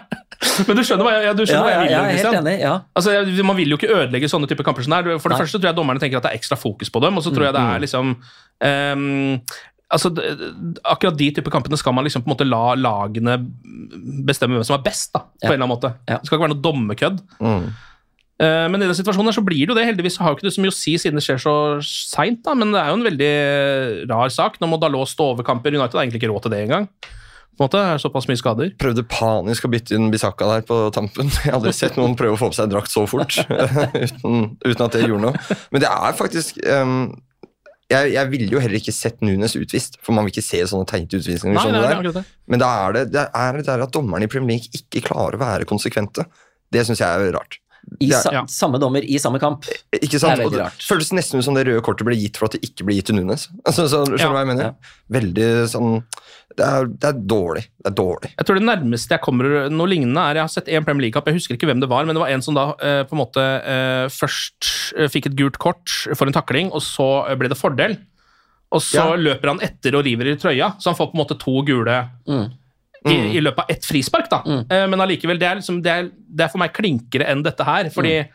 Men 0.68 0.78
du 0.78 0.84
skjønner 0.86 1.06
hva 1.06 1.14
jeg, 1.16 1.34
du 1.34 1.42
skjønner 1.42 1.58
ja, 1.58 1.62
hva 1.64 1.72
jeg 1.72 1.80
vil? 1.80 1.92
Ja, 1.92 2.02
jeg 2.02 2.18
er 2.18 2.20
helt 2.22 2.38
enig, 2.40 2.56
ja. 2.62 2.74
Altså, 2.98 3.14
man 3.48 3.58
vil 3.58 3.72
jo 3.74 3.78
ikke 3.80 3.90
ødelegge 3.90 4.30
sånne 4.30 4.50
type 4.50 4.66
kamper 4.66 4.86
som 4.86 4.94
det 4.94 5.16
For 5.18 5.32
det 5.32 5.38
Nei. 5.38 5.40
første 5.42 5.58
tror 5.58 5.70
jeg 5.72 5.78
dommerne 5.78 6.02
tenker 6.02 6.20
at 6.20 6.28
det 6.28 6.34
er 6.34 6.38
ekstra 6.38 6.58
fokus 6.60 6.92
på 6.94 7.02
dem, 7.02 7.18
og 7.18 7.26
så 7.26 7.32
tror 7.34 7.48
jeg 7.48 7.56
det 7.56 7.64
er 7.64 7.82
liksom 7.82 8.12
um, 8.14 9.34
altså, 9.94 10.12
Akkurat 10.84 11.18
de 11.18 11.30
type 11.36 11.52
kampene 11.52 11.78
skal 11.80 11.94
man 11.96 12.06
liksom 12.06 12.24
på 12.24 12.30
en 12.30 12.36
måte 12.36 12.48
la 12.48 12.62
lagene 12.78 13.38
bestemme 14.28 14.58
hvem 14.58 14.66
som 14.66 14.78
er 14.78 14.86
best. 14.86 15.12
da, 15.14 15.24
på 15.26 15.46
ja. 15.46 15.50
en 15.50 15.54
eller 15.54 15.66
annen 15.66 15.76
måte. 15.76 15.92
Ja. 16.08 16.18
Det 16.18 16.28
skal 16.28 16.38
ikke 16.38 16.46
være 16.46 16.56
noe 16.56 16.64
dommekødd. 16.64 17.22
Mm. 17.40 17.68
Uh, 18.38 18.66
men 18.70 18.78
i 18.78 18.86
den 18.86 18.94
situasjonen 18.94 19.32
her 19.32 19.34
så 19.34 19.42
blir 19.42 19.64
det 19.64 19.72
jo 19.72 19.78
det. 19.78 19.86
Heldigvis 19.88 20.20
har 20.22 20.30
jo 20.30 20.38
ikke 20.38 20.46
det 20.46 20.54
så 20.54 20.62
mye 20.62 20.74
å 20.74 20.78
si 20.78 20.94
siden 21.00 21.18
det 21.18 21.26
skjer 21.26 21.40
så 21.42 21.54
seint, 21.82 22.46
men 22.54 22.74
det 22.74 22.82
er 22.82 22.92
jo 22.92 22.98
en 23.00 23.06
veldig 23.08 23.32
rar 24.12 24.34
sak. 24.34 24.60
Nå 24.62 24.70
må 24.70 24.78
Dalot 24.80 25.10
stå 25.10 25.32
over 25.34 25.46
kamper. 25.46 25.74
United 25.74 25.98
har 25.98 26.04
egentlig 26.04 26.22
ikke 26.22 26.30
råd 26.34 26.46
til 26.46 26.54
det 26.54 26.66
engang. 26.68 26.86
På 27.58 27.64
en 27.64 27.72
måte, 27.72 27.80
er 27.82 27.98
såpass 27.98 28.28
mye 28.30 28.38
skader. 28.38 28.68
Prøvde 28.78 29.02
panisk 29.10 29.66
å 29.66 29.70
bytte 29.72 29.96
inn 29.96 30.12
Bisakka 30.12 30.46
der 30.46 30.66
på 30.66 30.76
tampen. 30.94 31.26
Jeg 31.42 31.50
har 31.50 31.58
aldri 31.58 31.72
sett 31.74 31.98
noen 31.98 32.14
prøve 32.18 32.36
å 32.36 32.38
få 32.38 32.52
på 32.52 32.58
seg 32.60 32.70
drakt 32.70 32.94
så 32.94 33.02
fort 33.10 33.34
uten, 34.04 34.52
uten, 34.62 34.84
at 34.84 34.94
det 34.94 35.02
gjorde 35.02 35.24
noe. 35.24 35.56
Men 35.74 35.82
det 35.82 35.90
er 35.90 36.14
faktisk 36.14 36.60
um, 36.62 37.08
jeg, 37.88 38.10
jeg 38.12 38.28
ville 38.32 38.52
jo 38.52 38.60
heller 38.60 38.80
ikke 38.80 38.92
sett 38.92 39.22
Nunes 39.24 39.54
utvist, 39.56 39.96
for 40.04 40.16
man 40.16 40.26
vil 40.26 40.34
ikke 40.34 40.44
se 40.44 40.60
sånne 40.68 40.88
teite 40.88 41.20
utvisninger. 41.20 41.56
Nei, 41.56 41.70
nei, 41.72 41.94
nei, 42.02 42.12
det. 42.18 42.24
Men 42.50 42.60
da 42.60 42.68
er 42.82 42.98
det, 42.98 43.04
det 43.14 43.24
er 43.26 43.60
det 43.62 43.78
at 43.86 43.94
dommerne 43.94 44.28
i 44.28 44.32
Premier 44.32 44.58
League 44.58 44.76
ikke 44.76 45.06
klarer 45.08 45.38
å 45.38 45.40
være 45.40 45.68
konsekvente. 45.68 46.26
Det 46.68 46.84
syns 46.84 47.00
jeg 47.00 47.08
er 47.08 47.32
rart. 47.32 47.56
I 48.04 48.10
sa 48.12 48.32
ja. 48.34 48.44
Samme 48.50 48.80
dommer 48.82 49.04
i 49.04 49.18
samme 49.22 49.40
kamp. 49.42 49.66
Ikke 49.96 50.20
sant? 50.20 50.34
Det 50.34 50.38
er 50.38 50.44
veldig 50.44 50.62
rart. 50.62 50.80
Det 50.80 50.88
føles 50.88 51.12
nesten 51.16 51.40
ut 51.40 51.46
som 51.46 51.56
det 51.56 51.66
røde 51.68 51.84
kortet 51.84 52.08
ble 52.08 52.16
gitt 52.18 52.40
for 52.40 52.48
at 52.48 52.56
det 52.56 52.62
ikke 52.68 52.88
ble 52.88 52.98
gitt 52.98 53.10
til 53.10 53.18
Nunes. 53.18 53.48
Altså, 53.64 53.88
så, 53.90 54.04
skjønner 54.04 54.18
du 54.18 54.24
ja. 54.24 54.32
hva 54.34 54.44
jeg 54.44 54.50
mener? 54.52 54.70
Ja. 54.70 54.96
Veldig 55.18 55.48
sånn 55.72 55.96
det 56.58 56.66
er, 56.66 56.88
det 56.90 57.08
er, 57.10 57.18
dårlig. 57.30 57.62
Det 57.78 57.90
er 57.90 57.96
dårlig. 57.98 58.30
Jeg 58.34 58.48
tror 58.48 58.58
det 58.58 58.66
nærmeste 58.66 59.14
jeg 59.14 59.22
kommer 59.22 59.68
noe 59.70 59.90
lignende, 59.90 60.24
er 60.24 60.40
Jeg 60.40 60.46
har 60.48 60.52
sett 60.52 60.70
en 60.72 60.86
Premier 60.86 61.06
League-kamp, 61.06 61.28
jeg 61.30 61.38
husker 61.38 61.58
ikke 61.58 61.68
hvem 61.70 61.82
det 61.82 61.90
var, 61.90 62.06
men 62.08 62.16
det 62.16 62.22
var 62.22 62.32
en 62.34 62.44
som 62.44 62.56
da 62.56 62.70
eh, 62.82 63.02
på 63.06 63.14
en 63.14 63.22
måte 63.22 63.44
eh, 63.44 64.06
først 64.10 64.70
eh, 64.96 65.10
fikk 65.12 65.30
et 65.30 65.36
gult 65.38 65.60
kort 65.62 65.92
for 66.08 66.26
en 66.26 66.34
takling, 66.34 66.72
og 66.74 66.82
så 66.84 67.08
ble 67.38 67.52
det 67.52 67.60
fordel. 67.60 67.98
Og 68.74 68.82
så 68.84 69.04
ja. 69.12 69.20
løper 69.28 69.54
han 69.54 69.62
etter 69.64 69.96
og 69.96 70.04
river 70.08 70.32
i 70.32 70.38
trøya, 70.40 70.74
så 70.80 70.90
han 70.90 70.98
får 70.98 71.12
på 71.12 71.16
en 71.16 71.22
måte 71.22 71.38
to 71.40 71.54
gule 71.68 72.00
mm. 72.28 72.48
I, 73.06 73.14
mm. 73.14 73.30
i, 73.30 73.40
løpet 73.44 73.64
av 73.64 73.76
ett 73.76 73.86
frispark. 73.86 74.28
da. 74.32 74.42
Mm. 74.46 74.64
Eh, 74.64 74.84
men 74.90 75.04
allikevel, 75.04 75.40
det 75.40 75.54
liksom, 75.60 75.80
det, 75.84 75.96
det 76.26 76.46
er, 76.46 76.52
for 76.52 76.62
meg 76.62 76.74
klinkere 76.76 77.28
enn 77.30 77.44
dette 77.46 77.66
her. 77.66 77.92
fordi 77.94 78.18
mm. 78.24 78.34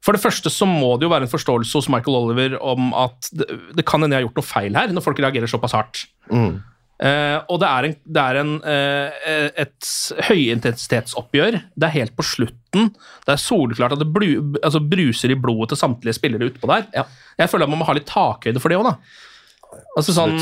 For 0.00 0.16
det 0.16 0.22
første 0.22 0.48
så 0.48 0.64
må 0.64 0.94
det 0.96 1.04
jo 1.04 1.12
være 1.12 1.26
en 1.26 1.30
forståelse 1.30 1.76
hos 1.76 1.90
Michael 1.92 2.16
Oliver 2.16 2.54
om 2.64 2.94
at 2.96 3.26
det, 3.36 3.50
det 3.76 3.84
kan 3.84 4.00
hende 4.00 4.16
jeg 4.16 4.22
har 4.22 4.30
gjort 4.30 4.38
noe 4.40 4.48
feil 4.48 4.78
her, 4.78 4.92
når 4.96 5.04
folk 5.04 5.20
reagerer 5.20 5.50
såpass 5.50 5.76
hardt. 5.76 6.06
Mm. 6.32 6.54
Uh, 7.00 7.38
og 7.48 7.60
det 7.62 7.68
er, 7.68 7.86
en, 7.86 7.94
det 8.16 8.22
er 8.22 8.38
en, 8.40 8.54
uh, 8.60 9.44
et 9.60 9.90
høyintensitetsoppgjør. 10.28 11.58
Det 11.72 11.86
er 11.86 11.94
helt 11.98 12.16
på 12.16 12.24
slutten. 12.28 12.90
Det 13.24 13.34
er 13.34 13.40
soleklart 13.40 13.96
at 13.96 14.02
det 14.02 14.08
blu, 14.12 14.56
altså 14.60 14.82
bruser 14.84 15.32
i 15.32 15.38
blodet 15.40 15.74
til 15.74 15.80
samtlige 15.80 16.16
spillere 16.16 16.48
utpå 16.48 16.68
der. 16.68 16.88
Ja. 16.96 17.06
Jeg 17.40 17.52
føler 17.52 17.68
at 17.68 17.72
man 17.72 17.80
må 17.80 17.88
ha 17.88 17.96
litt 17.96 18.08
takhøyde 18.08 18.60
for 18.60 18.72
det 18.72 18.80
òg, 18.80 18.88
da. 18.88 18.96
Altså 19.96 20.16
sånn 20.16 20.36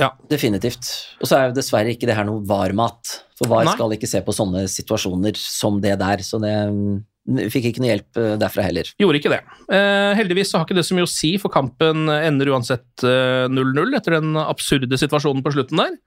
ja. 0.00 0.10
Definitivt. 0.30 0.88
Og 1.20 1.28
så 1.28 1.36
er 1.36 1.48
jo 1.48 1.56
dessverre 1.58 1.92
ikke 1.92 2.08
det 2.08 2.16
her 2.16 2.26
noe 2.28 2.42
VAR-mat. 2.48 3.16
For 3.38 3.50
VAR 3.50 3.66
Nei. 3.68 3.74
skal 3.76 3.96
ikke 3.96 4.08
se 4.10 4.22
på 4.24 4.34
sånne 4.34 4.64
situasjoner 4.70 5.36
som 5.38 5.80
det 5.84 5.94
der. 6.00 6.22
Så 6.24 6.40
det 6.42 6.52
mm, 6.72 7.48
fikk 7.52 7.68
ikke 7.70 7.84
noe 7.84 7.92
hjelp 7.92 8.20
eh, 8.22 8.34
derfra 8.40 8.64
heller. 8.66 8.88
Gjorde 9.02 9.20
ikke 9.20 9.34
det. 9.34 9.42
Eh, 9.68 10.12
heldigvis 10.18 10.52
så 10.52 10.60
har 10.60 10.68
ikke 10.68 10.78
det 10.80 10.86
så 10.88 10.96
mye 10.96 11.08
å 11.08 11.12
si, 11.12 11.34
for 11.42 11.52
kampen 11.52 12.08
ender 12.08 12.52
uansett 12.54 13.04
0-0 13.04 13.82
eh, 13.82 13.98
etter 13.98 14.16
den 14.16 14.38
absurde 14.40 15.00
situasjonen 15.00 15.44
på 15.44 15.52
slutten 15.56 15.84
der. 15.84 15.98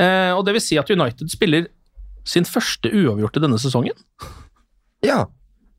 Eh, 0.00 0.32
og 0.34 0.44
det 0.46 0.56
vil 0.56 0.64
si 0.64 0.78
at 0.80 0.90
United 0.90 1.30
spiller 1.32 1.70
sin 2.28 2.46
første 2.48 2.90
uavgjorte 2.92 3.42
denne 3.42 3.58
sesongen. 3.60 3.96
Ja. 5.06 5.24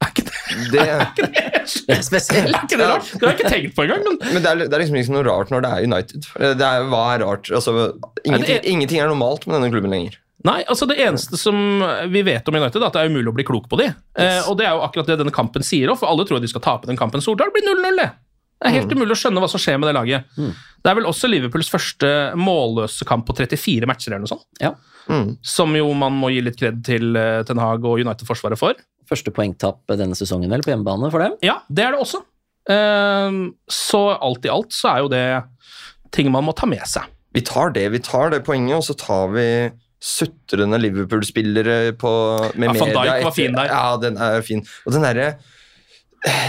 Er 0.02 0.14
ikke 0.14 0.31
det, 0.74 0.82
er 0.84 1.04
ikke 1.10 1.28
det 1.32 2.00
spesielt? 2.06 2.50
Er 2.52 2.66
ikke 2.66 2.80
det 2.80 2.90
rart? 2.90 3.12
Det 3.12 3.22
har 3.22 3.34
jeg 3.34 3.40
ikke 3.40 3.54
tenkt 3.54 3.78
på 3.78 3.86
engang. 3.86 4.04
Men, 4.08 4.18
men 4.24 4.40
det, 4.40 4.50
er, 4.50 4.64
det, 4.64 4.72
er, 4.72 4.84
liksom 4.84 5.00
ikke 5.02 5.16
noe 5.16 5.28
rart 5.28 5.54
når 5.54 5.66
det 5.66 5.72
er 5.72 5.88
United. 5.92 6.28
Det 6.62 6.68
er, 6.68 6.90
hva 6.92 7.04
er 7.14 7.24
rart? 7.26 7.52
Altså, 7.54 7.76
ingenting, 8.24 8.58
er, 8.58 8.68
ingenting, 8.74 9.04
er 9.04 9.12
normalt 9.12 9.48
med 9.48 9.58
denne 9.58 9.72
klubben 9.74 9.94
lenger. 9.94 10.18
Nei, 10.48 10.64
altså 10.66 10.88
Det 10.90 10.98
eneste 10.98 11.38
som 11.38 11.84
vi 12.10 12.24
vet 12.26 12.48
om 12.50 12.58
United, 12.58 12.82
er 12.82 12.88
at 12.88 12.98
det 12.98 13.04
er 13.04 13.14
umulig 13.14 13.30
å 13.30 13.38
bli 13.38 13.46
klok 13.46 13.70
på 13.70 13.78
de. 13.82 13.92
Eh, 13.92 14.26
yes. 14.26 14.42
Eh, 14.42 14.50
og 14.50 14.58
det 14.58 14.68
er 14.68 14.76
jo 14.76 14.84
akkurat 14.88 15.12
det 15.12 15.20
denne 15.22 15.36
kampen 15.36 15.66
sier 15.66 15.92
òg, 15.94 16.00
for 16.02 16.10
alle 16.10 16.26
tror 16.26 16.42
at 16.42 16.46
de 16.46 16.52
skal 16.52 16.66
tape 16.66 16.90
den 16.90 17.00
kampen. 17.00 17.24
Soldahl 17.24 17.54
blir 17.54 17.66
0-0, 17.68 18.02
det. 18.02 18.10
Det 18.62 18.70
er 18.70 18.76
helt 18.78 18.92
mm. 18.92 19.00
umulig 19.00 19.16
å 19.16 19.18
skjønne 19.18 19.42
hva 19.42 19.50
som 19.50 19.62
skjer 19.62 19.80
med 19.82 19.90
det 19.90 19.96
laget. 19.98 20.34
Mm. 20.38 20.52
Det 20.54 20.92
er 20.92 20.98
vel 20.98 21.08
også 21.10 21.30
Liverpools 21.30 21.70
første 21.74 22.10
målløse 22.38 23.06
kamp 23.10 23.26
på 23.26 23.34
34 23.38 23.90
matcher, 23.90 24.14
eller 24.14 24.26
noe 24.26 24.34
sånt. 24.34 24.46
Ja. 24.62 24.76
Mm. 25.10 25.32
Som 25.46 25.74
jo 25.78 25.88
man 25.98 26.14
må 26.18 26.30
gi 26.34 26.44
litt 26.46 26.60
kred 26.60 26.84
til 26.86 27.18
uh, 27.18 27.42
Ten 27.48 27.62
Hag 27.62 27.86
og 27.90 28.02
United-forsvaret 28.04 28.62
for. 28.62 28.78
Første 29.12 29.34
poengtapp 29.36 29.96
denne 30.00 30.16
sesongen 30.18 30.52
vel 30.54 30.64
på 30.64 30.72
hjemmebane 30.74 31.12
for 31.12 31.24
dem? 31.24 31.38
Ja, 31.46 31.60
det 31.68 31.88
er 31.88 31.96
det 31.96 32.04
også. 32.04 32.24
Uh, 32.70 33.52
så 33.72 34.04
alt 34.16 34.46
i 34.48 34.52
alt 34.54 34.76
så 34.76 34.94
er 34.94 35.04
jo 35.04 35.12
det 35.12 35.26
ting 36.16 36.30
man 36.32 36.46
må 36.48 36.56
ta 36.56 36.70
med 36.70 36.84
seg. 36.88 37.08
Vi 37.36 37.44
tar 37.48 37.72
det, 37.76 37.86
vi 37.94 38.02
tar 38.04 38.34
det 38.34 38.42
poenget, 38.48 38.76
og 38.76 38.84
så 38.84 38.96
tar 39.00 39.32
vi 39.36 39.48
sutrende 40.02 40.80
Liverpool-spillere 40.82 41.78
med 41.94 42.02
ja, 42.02 42.52
media. 42.58 42.80
Van 42.82 42.94
Dijk 42.96 43.26
var 43.28 43.36
fin 43.36 43.56
der. 43.56 43.70
Ja, 43.70 43.84
den 44.02 44.18
er 44.20 44.42
fin. 44.46 44.64
Og 44.88 44.96
den 44.96 45.06
derre 45.06 45.34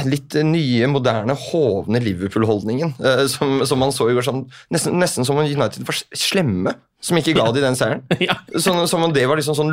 litt 0.04 0.34
nye, 0.44 0.88
moderne, 0.92 1.34
hovne 1.48 2.00
Liverpool-holdningen 2.02 2.94
uh, 3.00 3.24
som, 3.30 3.62
som, 3.68 3.80
man 3.80 3.94
så 3.94 4.10
i 4.10 4.16
går. 4.16 4.26
Sånn, 4.26 4.44
nesten, 4.72 4.98
nesten, 5.00 5.28
som 5.28 5.38
om 5.40 5.46
United 5.48 5.86
var 5.88 5.96
slemme 5.96 6.76
som 7.02 7.18
ikke 7.18 7.34
ga 7.34 7.48
de 7.54 7.62
den 7.64 7.78
seieren. 7.78 8.02
ja. 8.28 8.36
sånn, 8.54 8.84
som 8.90 9.04
om 9.06 9.14
det 9.14 9.24
var 9.28 9.40
liksom 9.40 9.56
sånn 9.58 9.72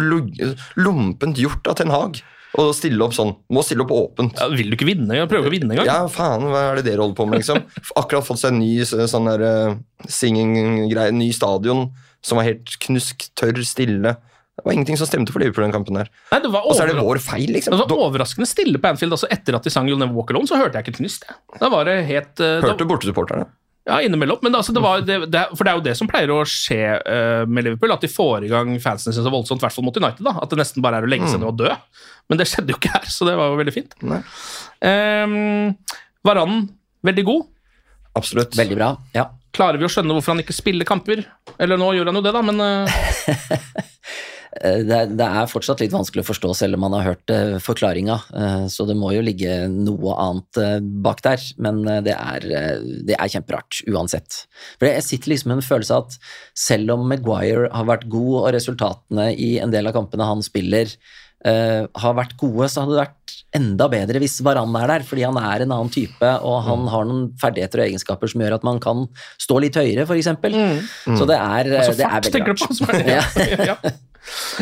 lumpent 0.80 1.40
gjort 1.42 1.68
av 1.70 1.78
Ten 1.80 1.94
Hag. 1.94 2.22
Og 2.58 2.72
stille 2.74 3.04
opp 3.06 3.14
sånn. 3.14 3.36
Må 3.54 3.62
stille 3.66 3.84
opp 3.86 3.92
åpent. 3.94 4.40
Ja, 4.40 4.48
vil 4.50 4.72
du 4.72 4.78
ikke 4.78 4.88
vinne? 4.90 5.20
Prøver 5.30 5.46
ikke 5.46 5.52
å 5.52 5.54
vinne 5.54 5.76
engang? 5.76 5.90
Ja, 5.90 6.00
faen, 6.10 6.48
hva 6.50 6.64
er 6.72 6.80
det 6.80 6.88
dere 6.88 7.04
holder 7.04 7.18
på 7.20 7.28
med, 7.30 7.44
liksom? 7.44 7.62
Akkurat 8.00 8.26
fått 8.26 8.42
seg 8.42 8.56
en 8.56 8.64
ny 8.64 8.72
sånn 8.88 9.30
der 9.30 9.44
uh, 9.46 9.76
singing-greie, 10.10 11.14
ny 11.14 11.30
stadion, 11.36 11.92
som 12.26 12.42
var 12.42 12.50
helt 12.50 12.74
knusktørr, 12.82 13.62
stille. 13.68 14.16
Det 14.60 14.66
var 14.66 14.76
ingenting 14.76 14.98
som 15.00 15.08
stemte 15.08 15.32
for 15.32 15.40
Liverpool 15.40 15.64
den 15.64 15.76
kampen 15.76 15.96
der. 15.96 16.10
Nei, 16.34 16.42
det 16.44 16.50
var 16.52 16.66
Og 16.68 16.76
så 16.76 16.84
er 16.84 16.92
det 16.92 17.00
vår 17.00 17.22
feil, 17.24 17.54
liksom. 17.56 17.78
Det 17.80 17.86
var 17.88 18.10
overraskende 18.10 18.50
stille 18.50 18.82
på 18.82 18.90
Anfield. 18.92 19.16
Altså 19.16 19.30
etter 19.32 19.56
at 19.56 19.64
de 19.64 19.72
sang 19.72 19.88
You'll 19.88 20.02
Never 20.02 20.18
Walk 20.18 20.34
Alone, 20.34 20.50
så 20.50 20.60
hørte 20.60 20.76
jeg 20.76 20.88
ikke 20.88 20.98
et 20.98 21.00
knyst. 21.06 21.30
Da 21.62 21.70
var 21.72 21.88
det 21.88 21.96
helt 22.10 22.44
eh, 22.44 22.58
da, 22.60 22.74
Hørte 22.74 22.88
bortesupporterne. 22.90 23.46
Ja, 23.88 24.02
innimellom. 24.06 24.42
Men 24.46 24.58
altså, 24.60 24.74
det 24.76 24.82
var, 24.84 25.02
det, 25.06 25.18
det, 25.32 25.46
for 25.56 25.66
det 25.66 25.72
er 25.72 25.80
jo 25.80 25.86
det 25.86 25.96
som 25.98 26.10
pleier 26.10 26.32
å 26.34 26.42
skje 26.48 26.82
uh, 27.00 27.46
med 27.50 27.66
Liverpool, 27.66 27.94
at 27.96 28.04
de 28.04 28.12
får 28.12 28.46
i 28.46 28.52
gang 28.52 28.74
fansene 28.84 29.16
sin 29.16 29.26
så 29.26 29.34
voldsomt, 29.34 29.62
i 29.62 29.66
hvert 29.66 29.78
fall 29.78 29.88
mot 29.88 29.98
United. 29.98 30.22
da, 30.26 30.36
At 30.44 30.52
det 30.52 30.60
nesten 30.62 30.86
bare 30.86 31.00
er 31.00 31.08
å 31.08 31.10
legge 31.10 31.30
seg 31.32 31.42
ned 31.42 31.50
og 31.50 31.62
dø. 31.62 31.72
Men 32.30 32.42
det 32.42 32.50
skjedde 32.52 32.76
jo 32.76 32.78
ikke 32.78 32.94
her, 32.94 33.08
så 33.10 33.26
det 33.26 33.38
var 33.40 33.50
jo 33.50 33.58
veldig 33.62 33.74
fint. 33.74 33.96
Um, 34.04 35.74
Varan, 36.28 36.62
veldig 37.08 37.26
god. 37.32 37.48
Absolutt. 38.20 38.58
Veldig 38.60 38.78
bra. 38.78 38.94
Ja. 39.16 39.30
Klarer 39.56 39.82
vi 39.82 39.88
å 39.88 39.90
skjønne 39.90 40.14
hvorfor 40.14 40.36
han 40.36 40.44
ikke 40.44 40.54
spiller 40.54 40.86
kamper? 40.86 41.24
Eller 41.58 41.80
nå 41.80 41.90
gjør 41.96 42.12
han 42.12 42.20
jo 42.20 42.26
det, 42.26 42.36
da, 42.36 42.44
men 42.46 42.62
Eh, 42.62 42.86
Det, 44.50 44.96
er- 44.96 45.12
det 45.14 45.26
er 45.28 45.46
fortsatt 45.52 45.80
litt 45.84 45.94
vanskelig 45.94 46.24
å 46.24 46.28
forstå, 46.32 46.56
selv 46.58 46.74
om 46.80 46.82
man 46.88 46.96
har 46.98 47.04
hørt 47.12 47.30
uh, 47.34 47.60
forklaringa. 47.62 48.16
eh, 48.34 48.64
så 48.74 48.88
det 48.90 48.96
må 48.98 49.12
jo 49.14 49.22
ligge 49.22 49.68
noe 49.70 50.16
annet 50.18 50.58
eh, 50.58 50.80
bak 51.06 51.22
der. 51.22 51.44
Men 51.62 51.84
eh, 51.88 52.02
det, 52.08 52.16
er, 52.18 52.48
eh, 52.50 52.82
det 53.06 53.16
er 53.20 53.30
kjemperart, 53.36 53.84
uansett. 53.94 54.44
For 54.82 54.90
jeg 54.90 55.06
sitter 55.06 55.36
liksom 55.36 55.54
med 55.54 55.62
en 55.62 55.68
følelse 55.70 55.94
av 56.00 56.08
at 56.10 56.18
selv 56.58 56.96
om 56.98 57.06
Maguire 57.12 57.70
har 57.76 57.86
vært 57.92 58.08
god, 58.10 58.36
og 58.42 58.54
resultatene 58.58 59.30
i 59.38 59.58
en 59.62 59.70
del 59.74 59.88
av 59.92 59.98
kampene 60.00 60.26
han 60.34 60.42
spiller, 60.46 60.96
Uh, 61.40 61.86
har 61.96 62.18
vært 62.18 62.34
gode, 62.36 62.66
så 62.68 62.82
hadde 62.84 62.98
det 62.98 63.00
vært 63.00 63.34
enda 63.56 63.86
bedre 63.88 64.20
hvis 64.20 64.34
Varan 64.44 64.74
er 64.76 64.90
der, 64.92 65.06
fordi 65.08 65.24
han 65.24 65.38
er 65.40 65.64
en 65.64 65.72
annen 65.72 65.88
type, 65.96 66.32
og 66.44 66.58
han 66.66 66.84
har 66.92 67.08
noen 67.08 67.30
ferdigheter 67.40 67.80
og 67.80 67.86
egenskaper 67.86 68.28
som 68.34 68.44
gjør 68.44 68.58
at 68.58 68.66
man 68.68 68.82
kan 68.84 69.06
stå 69.40 69.62
litt 69.64 69.80
høyere, 69.80 70.04
f.eks. 70.04 70.28
Så 71.16 71.30
det 71.30 71.38
er, 71.40 71.72
altså, 71.80 71.96
det 71.96 72.10
er 72.10 72.28
veldig 72.28 72.44
rart. 72.52 72.60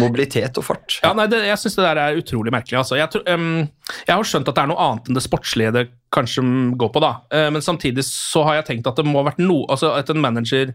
Mobilitet 0.01 0.57
og 0.59 0.65
fart. 0.67 0.99
Ja, 1.03 1.13
nei, 1.17 1.27
det, 1.31 1.41
jeg 1.47 1.59
syns 1.61 1.77
det 1.77 1.85
der 1.85 2.01
er 2.01 2.19
utrolig 2.19 2.53
merkelig. 2.53 2.79
Altså. 2.81 2.97
Jeg, 2.99 3.23
em, 3.29 3.65
jeg 4.07 4.13
har 4.13 4.27
skjønt 4.27 4.49
at 4.51 4.57
det 4.57 4.63
er 4.63 4.71
noe 4.71 4.83
annet 4.83 5.09
enn 5.09 5.17
det 5.17 5.25
sportslige 5.25 5.73
det 5.75 5.85
kanskje 6.13 6.43
går 6.79 6.91
på, 6.93 7.03
da. 7.03 7.13
Uh, 7.33 7.47
men 7.55 7.65
samtidig 7.65 8.05
så 8.07 8.45
har 8.47 8.59
jeg 8.59 8.69
tenkt 8.71 8.89
at 8.89 8.99
det 8.99 9.07
må 9.07 9.19
ha 9.21 9.27
vært 9.27 9.41
noe 9.43 9.65
Altså 9.73 9.91
at 9.97 10.11
en 10.13 10.21
manager 10.23 10.71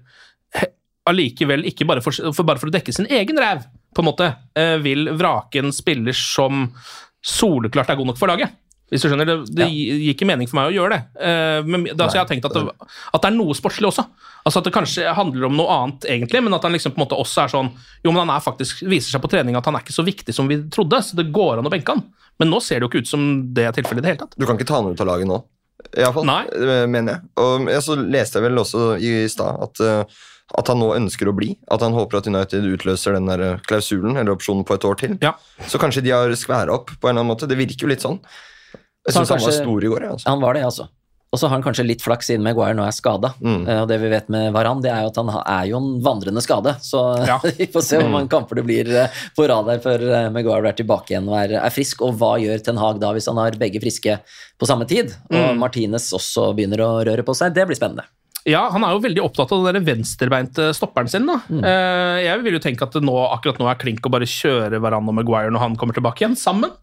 allikevel, 1.09 1.65
ikke 1.67 1.87
bare 1.89 2.03
for, 2.05 2.15
for, 2.15 2.47
bare 2.47 2.63
for 2.63 2.71
å 2.71 2.75
dekke 2.75 2.95
sin 2.95 3.09
egen 3.11 3.41
ræv, 3.41 3.65
på 3.95 4.03
en 4.03 4.09
måte, 4.11 4.29
uh, 4.59 4.77
vil 4.85 5.11
vrake 5.19 5.63
en 5.63 5.75
spiller 5.75 6.17
som 6.17 6.69
soleklart 7.23 7.93
er 7.93 7.99
god 7.99 8.13
nok 8.13 8.21
for 8.21 8.31
laget. 8.31 8.55
Hvis 8.93 9.05
du 9.05 9.09
skjønner, 9.09 9.29
Det, 9.29 9.37
det 9.57 9.69
gir 9.73 10.11
ikke 10.13 10.29
mening 10.29 10.51
for 10.51 10.61
meg 10.61 10.71
å 10.71 10.75
gjøre 10.75 10.99
det. 10.99 11.03
Uh, 11.17 11.61
men 11.65 11.87
da, 11.97 12.11
jeg 12.13 12.21
har 12.21 12.29
tenkt 12.29 12.45
at 12.49 12.57
det, 12.59 12.65
at 12.77 13.23
det 13.23 13.31
er 13.31 13.37
noe 13.39 13.57
sportslig 13.57 13.89
også. 13.89 14.05
Altså 14.43 14.61
At 14.61 14.67
det 14.69 14.75
kanskje 14.75 15.15
handler 15.17 15.49
om 15.49 15.57
noe 15.57 15.77
annet, 15.79 16.09
egentlig, 16.13 16.43
men 16.45 16.57
at 16.57 16.67
han 16.67 16.75
liksom 16.77 16.93
på 16.93 17.01
en 17.01 17.07
måte 17.07 17.19
også 17.19 17.45
er 17.45 17.53
sånn 17.55 17.71
Jo, 18.03 18.11
men 18.11 18.25
han 18.25 18.35
er 18.35 18.45
faktisk, 18.45 18.83
viser 18.85 19.15
seg 19.15 19.23
på 19.25 19.31
trening 19.33 19.57
at 19.57 19.69
han 19.69 19.79
er 19.79 19.85
ikke 19.85 19.97
så 19.97 20.05
viktig 20.05 20.35
som 20.37 20.51
vi 20.51 20.61
trodde, 20.73 21.01
så 21.07 21.17
det 21.17 21.31
går 21.33 21.63
an 21.63 21.71
å 21.71 21.73
benke 21.73 21.95
han. 21.95 22.05
Men 22.43 22.53
nå 22.53 22.61
ser 22.65 22.81
det 22.81 22.87
jo 22.87 22.91
ikke 22.93 23.05
ut 23.07 23.13
som 23.13 23.25
det 23.55 23.69
er 23.69 23.77
tilfellet 23.77 24.03
i 24.03 24.05
det 24.05 24.13
hele 24.13 24.23
tatt. 24.25 24.37
Du 24.37 24.45
kan 24.49 24.59
ikke 24.59 24.69
ta 24.69 24.81
han 24.81 24.93
ut 24.93 25.01
av 25.05 25.09
laget 25.09 25.31
nå. 25.31 25.41
Iallfall, 25.99 26.29
Nei. 26.29 26.43
mener 26.91 27.17
jeg. 27.17 27.33
Og 27.43 27.73
så 27.85 27.97
leste 27.99 28.39
jeg 28.39 28.47
vel 28.47 28.61
også 28.63 28.85
i 29.03 29.15
stad 29.31 29.65
at, 29.67 29.83
uh, 29.83 30.23
at 30.59 30.71
han 30.71 30.81
nå 30.81 30.93
ønsker 30.97 31.31
å 31.31 31.35
bli. 31.37 31.53
At 31.73 31.85
han 31.85 31.97
håper 31.97 32.21
at 32.21 32.29
United 32.31 32.67
utløser 32.69 33.17
den 33.17 33.29
der 33.31 33.45
eh, 33.47 33.61
klausulen 33.69 34.19
eller 34.21 34.35
opsjonen 34.35 34.67
på 34.69 34.77
et 34.77 34.87
år 34.89 34.99
til. 35.01 35.15
Ja. 35.25 35.35
Så 35.69 35.81
kanskje 35.81 36.05
de 36.05 36.13
har 36.15 36.33
skværa 36.37 36.75
opp 36.77 36.93
på 36.93 37.09
en 37.09 37.15
eller 37.15 37.23
annen 37.23 37.33
måte. 37.33 37.49
Det 37.49 37.59
virker 37.59 37.87
jo 37.87 37.93
litt 37.93 38.05
sånn. 38.05 38.21
Jeg 39.07 39.15
syns 39.17 39.31
han 39.33 39.39
han 39.41 39.47
var 39.49 39.57
stor 39.61 39.85
i 39.85 39.89
går. 39.93 40.03
jeg, 40.07 40.11
Altså. 40.17 40.29
Han 40.31 40.43
var 40.45 40.55
det, 40.55 40.65
altså. 40.67 40.89
Og 41.33 41.41
så 41.41 41.49
har 41.49 41.55
han 41.57 41.63
kanskje 41.65 41.87
litt 41.89 42.03
flaks 42.05 42.27
siden 42.29 42.43
Maguire 42.45 42.75
nå 42.77 42.85
er 42.85 42.93
skada. 42.93 43.31
Mm. 43.41 43.63
Og 43.65 43.87
det 43.89 43.97
vi 44.03 44.11
vet 44.13 44.27
med 44.29 44.51
Varan, 44.53 44.83
det 44.85 44.91
er 44.93 45.07
jo 45.07 45.09
at 45.15 45.17
han 45.17 45.31
er 45.41 45.69
jo 45.71 45.79
en 45.79 45.87
vandrende 46.05 46.43
skade. 46.45 46.75
Så 46.85 47.01
Ja. 47.31 47.39
vi 47.41 47.71
får 47.73 47.85
se 47.87 48.01
hvor 48.03 48.11
mange 48.13 48.29
kamper 48.29 48.61
det 48.61 48.65
blir 48.69 48.91
eh, 48.93 49.23
på 49.33 49.47
rad 49.49 49.71
her 49.73 49.81
før 49.81 50.05
eh, 50.11 50.27
Maguire 50.35 50.69
er 50.69 50.77
tilbake 50.77 51.15
igjen 51.15 51.31
og 51.33 51.39
er, 51.41 51.55
er 51.57 51.73
frisk. 51.73 52.03
Og 52.05 52.19
hva 52.21 52.35
gjør 52.43 52.61
Ten 52.67 52.77
Hag 52.77 53.01
da 53.01 53.15
hvis 53.17 53.31
han 53.33 53.41
har 53.41 53.57
begge 53.57 53.81
friske 53.81 54.19
på 54.61 54.69
samme 54.69 54.85
tid? 54.91 55.15
Og 55.33 55.57
Martinez 55.57 56.11
også 56.13 56.51
begynner 56.59 56.85
å 56.85 56.91
røre 57.09 57.25
på 57.25 57.33
seg. 57.39 57.57
Det 57.57 57.65
blir 57.71 57.81
spennende. 57.81 58.05
Ja, 58.45 58.67
han 58.75 58.85
er 58.85 58.93
jo 58.93 59.01
veldig 59.01 59.25
opptatt 59.25 59.55
av 59.57 59.71
den 59.73 59.87
venstrebeinte 59.89 60.69
stopperen 60.77 61.09
sin. 61.09 61.25
da. 61.31 61.39
Mm. 61.49 61.63
jeg 62.27 62.45
vil 62.45 62.59
jo 62.59 62.61
tenke 62.61 62.85
at 62.85 63.01
nå, 63.01 63.15
akkurat 63.39 63.57
nå 63.63 63.69
er 63.71 63.79
klink 63.81 64.05
å 64.05 64.13
bare 64.13 64.27
kjøre 64.29 64.83
Varan 64.83 65.09
og 65.09 65.17
Maguire 65.17 65.49
når 65.55 65.63
han 65.65 65.77
kommer 65.81 65.97
tilbake 65.97 66.27
igjen, 66.27 66.35
sammen. 66.37 66.75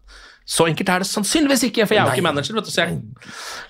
Så 0.46 0.66
enkelt 0.66 0.88
er 0.90 1.02
det 1.04 1.06
sannsynligvis 1.06 1.62
ikke, 1.68 1.86
for 1.86 1.94
jeg 1.94 2.02
er 2.02 2.08
jo 2.10 2.18
ikke 2.18 2.26
manager, 2.26 2.56
vet 2.56 2.66
du, 2.66 2.70
så 2.74 2.82
jeg 2.82 2.96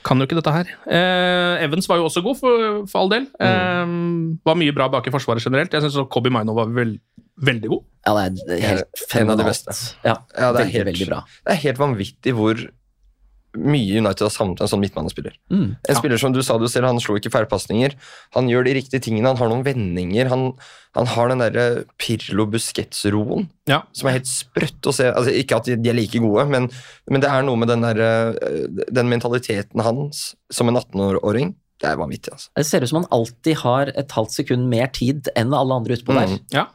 kan 0.07 0.19
jo 0.19 0.25
ikke 0.25 0.39
dette 0.39 0.53
her. 0.55 0.71
Eh, 0.89 1.65
Evans 1.67 1.89
var 1.91 2.01
jo 2.01 2.07
også 2.09 2.23
god, 2.25 2.39
for, 2.41 2.87
for 2.89 3.03
all 3.03 3.11
del. 3.13 3.27
Eh, 3.41 3.95
var 4.49 4.57
mye 4.57 4.73
bra 4.77 4.89
bak 4.89 5.07
i 5.07 5.13
forsvaret 5.13 5.45
generelt. 5.45 5.73
Jeg 5.77 5.85
syns 5.85 5.99
Kobi 6.09 6.33
Maino 6.33 6.55
var 6.57 6.71
vel, 6.73 6.97
veldig 7.45 7.69
god. 7.73 7.83
Ja, 8.07 8.15
det 8.33 8.57
er 8.57 8.65
helt 8.65 8.81
En 8.81 9.31
av 9.31 9.37
de 9.37 9.45
fenomenalt. 9.45 9.47
beste. 9.51 9.77
Ja, 10.07 10.17
Ja, 10.39 10.53
det 10.57 10.61
er 10.63 10.71
veldig, 10.73 10.85
veldig 10.93 11.09
bra. 11.13 11.21
Det 11.45 11.53
er 11.57 11.63
helt 11.67 11.83
vanvittig 11.83 12.35
hvor 12.39 12.63
mye 13.59 13.99
United 13.99 14.23
har 14.27 14.31
savnet 14.31 14.61
en 14.63 14.69
sånn 14.71 14.81
midtbanespiller. 14.83 15.35
Mm. 15.51 15.77
En 15.89 15.97
spiller 15.99 16.21
som 16.23 16.33
du 16.33 16.39
sa 16.47 16.57
du 16.59 16.69
selv, 16.71 16.87
han 16.87 17.01
slo 17.03 17.17
ikke 17.19 17.33
feilpasninger. 17.35 17.97
Han 18.37 18.49
gjør 18.51 18.65
de 18.69 18.75
riktige 18.79 19.03
tingene, 19.03 19.27
han 19.33 19.41
har 19.41 19.51
noen 19.51 19.65
vendinger. 19.67 20.29
Han, 20.31 20.45
han 20.95 21.07
har 21.15 21.33
den 21.33 21.43
derre 21.43 21.65
Pirlo 21.99 22.47
Busquets-roen 22.47 23.49
Ja. 23.71 23.83
som 23.93 24.09
er 24.09 24.19
helt 24.21 24.31
sprøtt 24.31 24.87
å 24.87 24.95
se. 24.95 25.09
Altså, 25.11 25.35
ikke 25.35 25.57
at 25.59 25.71
de 25.83 25.91
er 25.91 25.99
like 25.99 26.19
gode, 26.23 26.47
men, 26.51 26.71
men 27.11 27.21
det 27.25 27.31
er 27.31 27.43
noe 27.47 27.59
med 27.59 27.69
den, 27.73 27.83
derre, 27.83 28.11
eh, 28.39 28.85
den 28.91 29.11
mentaliteten 29.11 29.83
hans 29.83 30.35
som 30.53 30.69
en 30.71 30.79
18-åring. 30.79 31.55
Det 31.81 31.89
er 31.89 31.97
vanvittig, 31.97 32.35
altså. 32.37 32.51
Det 32.55 32.67
ser 32.69 32.85
ut 32.85 32.91
som 32.93 32.99
han 33.03 33.11
alltid 33.17 33.57
har 33.63 33.91
et 33.97 34.11
halvt 34.13 34.35
sekund 34.37 34.69
mer 34.69 34.91
tid 34.93 35.31
enn 35.35 35.55
alle 35.57 35.79
andre 35.81 35.97
utpå 35.97 36.13
der. 36.13 36.29
Mm. 36.37 36.41
Ja. 36.53 36.67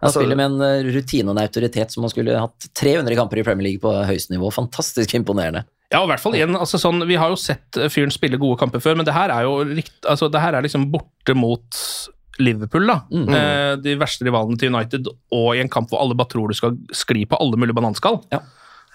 Han 0.00 0.08
Altså- 0.10 0.20
spiller 0.20 0.36
med 0.36 0.50
en 0.50 0.60
eh, 0.60 0.92
rutine 0.92 1.30
og 1.30 1.36
en 1.38 1.42
autoritet 1.46 1.90
som 1.92 2.02
han 2.04 2.10
skulle 2.12 2.34
hatt 2.38 2.66
300 2.76 3.14
kamper 3.16 3.38
i 3.40 3.42
Premier 3.46 3.64
League 3.70 3.80
på 3.80 3.92
høyest 4.04 4.28
nivå. 4.32 4.50
Fantastisk 4.52 5.14
imponerende. 5.16 5.64
Ja, 5.92 6.00
i 6.02 6.08
hvert 6.10 6.20
fall 6.20 6.34
igjen, 6.34 6.56
altså 6.58 6.80
sånn, 6.82 7.04
Vi 7.06 7.14
har 7.14 7.28
jo 7.30 7.36
sett 7.38 7.76
eh, 7.78 7.88
fyren 7.92 8.10
spille 8.10 8.38
gode 8.42 8.58
kamper 8.58 8.80
før, 8.82 8.96
men 8.98 9.06
det 9.06 9.14
her 9.14 9.30
er 9.30 9.42
jo 9.46 9.60
rikt, 9.64 10.00
altså 10.08 10.28
det 10.32 10.40
her 10.42 10.54
er 10.58 10.62
liksom 10.66 10.88
borte 10.90 11.34
mot 11.38 11.78
Liverpool. 12.38 12.86
da. 12.90 13.00
Mm. 13.12 13.28
Eh, 13.32 13.76
de 13.84 13.94
verste 13.96 14.26
rivalene 14.26 14.58
til 14.60 14.74
United, 14.74 15.06
og 15.32 15.54
i 15.56 15.60
en 15.62 15.70
kamp 15.72 15.88
hvor 15.90 16.02
alle 16.02 16.14
bare 16.18 16.28
tror 16.28 16.48
du 16.52 16.54
skal 16.58 16.74
skli 16.92 17.24
på 17.30 17.38
alle 17.40 17.56
mulige 17.56 17.76
bananskall. 17.78 18.18
Ja. 18.32 18.40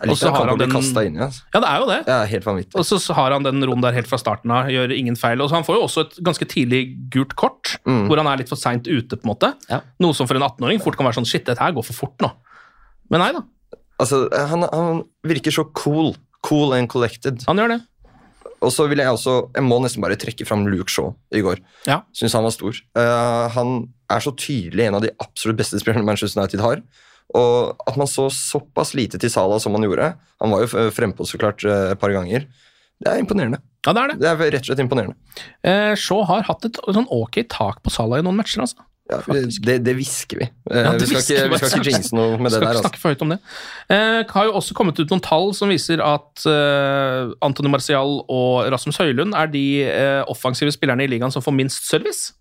Og 0.02 0.18
så 0.18 0.32
har 0.34 0.48
han 0.50 0.58
den- 0.58 0.70
inn. 0.72 1.18
Altså. 1.22 1.44
Ja, 1.54 1.60
det 1.62 1.70
er 1.70 1.80
jo 1.80 1.86
det. 1.88 2.08
Er 2.10 2.26
helt 2.26 2.44
vanvittig. 2.46 2.76
Og 2.76 2.84
så 2.86 3.14
har 3.14 3.32
han 3.32 3.44
den 3.44 3.62
roen 3.64 3.82
der 3.82 3.92
helt 3.94 4.08
fra 4.10 4.18
starten 4.18 4.50
av, 4.50 4.66
gjør 4.66 4.92
ingen 4.98 5.16
feil. 5.16 5.40
Og 5.42 5.50
så 5.50 5.54
Han 5.56 5.64
får 5.64 5.76
jo 5.78 5.84
også 5.86 6.02
et 6.08 6.24
ganske 6.24 6.46
tidlig 6.50 7.10
gult 7.12 7.36
kort, 7.36 7.78
Mm. 7.86 8.08
hvor 8.08 8.18
han 8.18 8.26
er 8.28 8.38
litt 8.38 8.50
for 8.50 8.56
seint 8.58 8.88
ute. 8.88 9.16
på 9.16 9.24
en 9.26 9.36
måte. 9.36 9.54
Ja. 9.70 9.82
Noe 10.00 10.14
som 10.14 10.26
for 10.28 10.34
en 10.36 10.42
18-åring 10.42 10.82
fort 10.82 10.98
kan 10.98 11.06
være 11.06 11.22
sånn 11.22 11.28
Shit, 11.28 11.46
dette 11.46 11.60
her 11.60 11.72
går 11.72 11.86
for 11.86 11.94
fort 11.94 12.18
nå. 12.20 12.32
Men 13.12 13.20
nei 13.22 13.32
da, 13.32 13.42
Altså, 14.00 14.28
han, 14.34 14.64
han 14.74 15.04
virker 15.24 15.52
så 15.54 15.72
cool. 15.76 16.16
Cool 16.46 16.74
and 16.78 16.90
collected. 16.90 17.44
han 17.48 17.62
gjør 17.62 17.76
det. 17.76 17.82
Og 18.62 18.70
så 18.74 18.86
vil 18.90 19.02
jeg 19.02 19.10
også 19.10 19.36
Jeg 19.56 19.66
må 19.66 19.80
nesten 19.82 20.04
bare 20.04 20.18
trekke 20.22 20.46
fram 20.46 20.68
Luke 20.70 20.92
Shaw 20.94 21.14
i 21.34 21.42
går. 21.42 21.62
Ja. 21.90 22.02
Syns 22.14 22.36
han 22.38 22.46
var 22.46 22.54
stor. 22.54 22.78
Uh, 22.98 23.48
han 23.56 23.78
er 24.12 24.22
så 24.24 24.34
tydelig 24.38 24.86
en 24.88 24.98
av 25.00 25.06
de 25.06 25.14
absolutt 25.24 25.58
beste 25.62 25.80
spillerne 25.82 26.06
Manchester 26.06 26.42
United 26.42 26.62
har. 26.62 26.84
Og 27.38 27.80
at 27.88 27.98
man 27.98 28.10
så 28.12 28.28
såpass 28.34 28.94
lite 28.98 29.18
til 29.22 29.32
Salah 29.32 29.62
som 29.64 29.72
man 29.72 29.86
gjorde 29.86 30.10
Han 30.44 30.52
var 30.52 30.66
jo 30.66 30.90
frempå 30.92 31.24
så 31.24 31.40
klart 31.40 31.64
eh, 31.64 31.94
et 31.94 32.00
par 32.02 32.12
ganger. 32.12 32.44
Det 33.02 33.08
er 33.08 33.22
imponerende. 33.22 33.62
Ja, 33.86 33.94
det 33.96 34.02
er 34.02 34.12
det. 34.12 34.18
Det 34.20 34.30
er 34.30 34.42
rett 34.42 34.66
og 34.66 34.68
slett 34.68 34.82
imponerende. 34.84 35.16
Uh, 35.64 35.94
Shaw 35.96 36.26
har 36.28 36.44
hatt 36.50 36.68
et 36.68 36.78
sånn 36.84 37.08
ok 37.10 37.40
tak 37.50 37.80
på 37.86 37.94
Salah 37.94 38.20
i 38.20 38.26
noen 38.26 38.38
matcher. 38.38 38.66
altså. 38.66 38.84
Ja, 39.12 39.20
det, 39.28 39.78
det 39.84 39.94
hvisker 39.98 40.40
vi. 40.42 40.48
Eh, 40.72 40.82
Ja, 40.86 40.94
det 40.96 41.08
vi, 41.10 41.20
skal 41.20 41.24
ikke, 41.38 41.48
vi. 41.52 41.60
skal 41.60 41.82
ikke 41.82 41.94
jinxe 41.96 42.16
noe 42.16 42.38
med 42.40 42.54
det 42.54 42.62
der. 42.64 42.78
Altså. 42.80 42.92
for 43.02 43.12
høyt 43.12 43.26
om 43.26 43.34
det. 43.34 43.40
Eh, 43.92 44.20
har 44.32 44.48
jo 44.48 44.54
også 44.60 44.78
kommet 44.78 45.00
ut 45.02 45.12
noen 45.12 45.24
tall 45.26 45.52
som 45.58 45.72
viser 45.74 46.04
at 46.06 46.46
eh, 46.48 47.34
Antony 47.44 47.72
Marcial 47.74 48.22
og 48.26 48.70
Rasmus 48.72 49.02
Høylund 49.02 49.36
er 49.38 49.52
de 49.52 49.66
eh, 49.88 50.22
offensive 50.32 50.72
spillerne 50.74 51.04
i 51.06 51.12
ligaen 51.12 51.34
som 51.34 51.44
får 51.44 51.58
minst 51.58 51.90
service. 51.90 52.32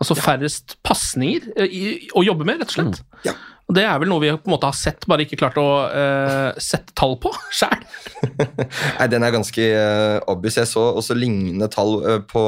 Altså 0.00 0.16
færrest 0.18 0.78
pasninger 0.84 1.52
eh, 1.56 2.08
å 2.16 2.24
jobbe 2.24 2.48
med, 2.48 2.62
rett 2.62 2.72
og 2.72 2.78
slett. 2.80 3.04
Ja. 3.28 3.36
Og 3.66 3.74
Det 3.74 3.82
er 3.82 3.96
vel 3.98 4.10
noe 4.12 4.22
vi 4.22 4.30
på 4.30 4.46
en 4.46 4.54
måte 4.54 4.68
har 4.68 4.76
sett, 4.78 5.06
bare 5.10 5.24
ikke 5.26 5.38
klart 5.40 5.56
å 5.58 5.66
uh, 5.90 6.58
sette 6.62 6.94
tall 6.94 7.16
på 7.18 7.32
sjæl. 7.58 7.82
Nei, 8.38 9.08
Den 9.10 9.26
er 9.26 9.34
ganske 9.34 9.64
uh, 9.74 10.20
obvious. 10.30 10.60
Jeg 10.60 10.70
så 10.70 10.84
også 11.00 11.16
lignende 11.18 11.66
tall 11.72 11.96
uh, 12.04 12.20
på 12.30 12.44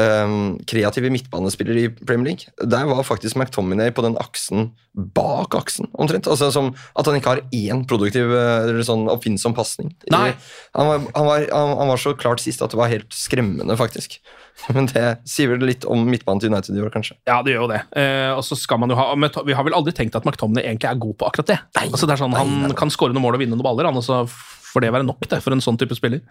um, 0.00 0.56
kreative 0.68 1.10
midtbanespillere 1.12 1.84
i 1.84 1.90
Premier 2.00 2.32
League. 2.32 2.50
Der 2.64 2.88
var 2.88 3.04
faktisk 3.06 3.36
McTominay 3.36 3.92
på 3.94 4.02
den 4.06 4.16
aksen 4.20 4.70
bak 5.14 5.54
aksen, 5.54 5.86
omtrent. 5.94 6.26
Altså 6.26 6.48
som 6.50 6.72
At 6.98 7.06
han 7.06 7.14
ikke 7.20 7.30
har 7.36 7.42
én 7.54 7.84
produktiv 7.86 8.32
eh, 8.34 8.64
eller 8.66 8.82
sånn 8.86 9.04
oppfinnsom 9.12 9.54
pasning. 9.54 9.92
Han, 10.10 10.32
var- 10.74 11.04
han, 11.14 11.28
han, 11.52 11.74
han 11.78 11.92
var 11.92 12.00
så 12.02 12.14
klart 12.18 12.42
sist 12.42 12.62
at 12.64 12.72
det 12.74 12.80
var 12.80 12.90
helt 12.90 13.12
skremmende, 13.14 13.76
faktisk. 13.78 14.18
Men 14.74 14.90
det 14.90 15.04
sier 15.30 15.52
vel 15.52 15.62
litt 15.64 15.86
om 15.88 16.02
midtbanen 16.10 16.42
til 16.42 16.50
United 16.52 16.74
i 16.76 16.82
år, 16.84 16.90
kanskje. 16.92 17.14
Ja, 17.30 17.38
det 17.46 17.54
gjør 17.54 17.68
jo 17.68 17.72
det. 17.76 17.80
Eh, 18.02 18.32
og 18.34 18.42
så 18.44 18.58
skal 18.58 18.80
man 18.82 18.90
jo 18.92 18.98
ha 18.98 19.06
Vi 19.46 19.54
har 19.56 19.64
vel 19.68 19.76
aldri 19.78 19.94
tenkt 19.96 20.18
at 20.18 20.26
McTominay 20.26 20.66
egentlig 20.66 20.90
er 20.90 20.98
god 21.00 21.16
på 21.22 21.28
akkurat 21.30 21.52
det. 21.54 21.60
altså 21.86 22.08
det 22.10 22.16
er 22.16 22.24
sånn, 22.24 22.34
Han 22.36 22.74
kan 22.76 22.90
skåre 22.92 23.14
noen 23.14 23.24
mål 23.28 23.38
og 23.38 23.44
vinne 23.44 23.54
noen 23.56 23.64
baller, 23.70 23.88
han, 23.88 23.96
og 23.96 24.04
så 24.04 24.24
får 24.70 24.86
det 24.86 24.92
være 24.94 25.06
nok 25.08 25.28
det 25.30 25.40
for 25.44 25.56
en 25.56 25.62
sånn 25.64 25.78
type 25.80 25.96
spiller. 25.98 26.22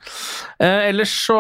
Eh, 0.59 0.89
ellers 0.89 1.13
så 1.27 1.37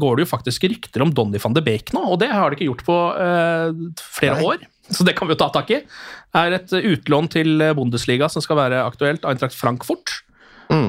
går 0.00 0.18
det 0.18 0.26
jo 0.26 0.32
faktisk 0.32 0.66
rykter 0.70 1.04
om 1.04 1.12
Donny 1.14 1.40
van 1.42 1.56
de 1.56 1.64
Beek 1.64 1.94
nå, 1.96 2.04
og 2.14 2.20
det 2.22 2.32
har 2.32 2.50
det 2.50 2.58
ikke 2.58 2.70
gjort 2.72 2.84
på 2.88 2.98
eh, 3.22 3.78
flere 4.18 4.40
Nei. 4.40 4.50
år. 4.50 4.68
Så 4.92 5.06
det 5.06 5.14
kan 5.16 5.28
vi 5.28 5.36
jo 5.36 5.40
ta 5.40 5.48
tak 5.54 5.70
i. 5.72 5.78
er 6.36 6.56
et 6.56 6.72
utlån 6.74 7.30
til 7.32 7.62
Bundesliga 7.78 8.28
som 8.32 8.42
skal 8.44 8.58
være 8.58 8.82
aktuelt. 8.84 9.24
Eintracht 9.28 9.56
Frankfurt 9.56 10.18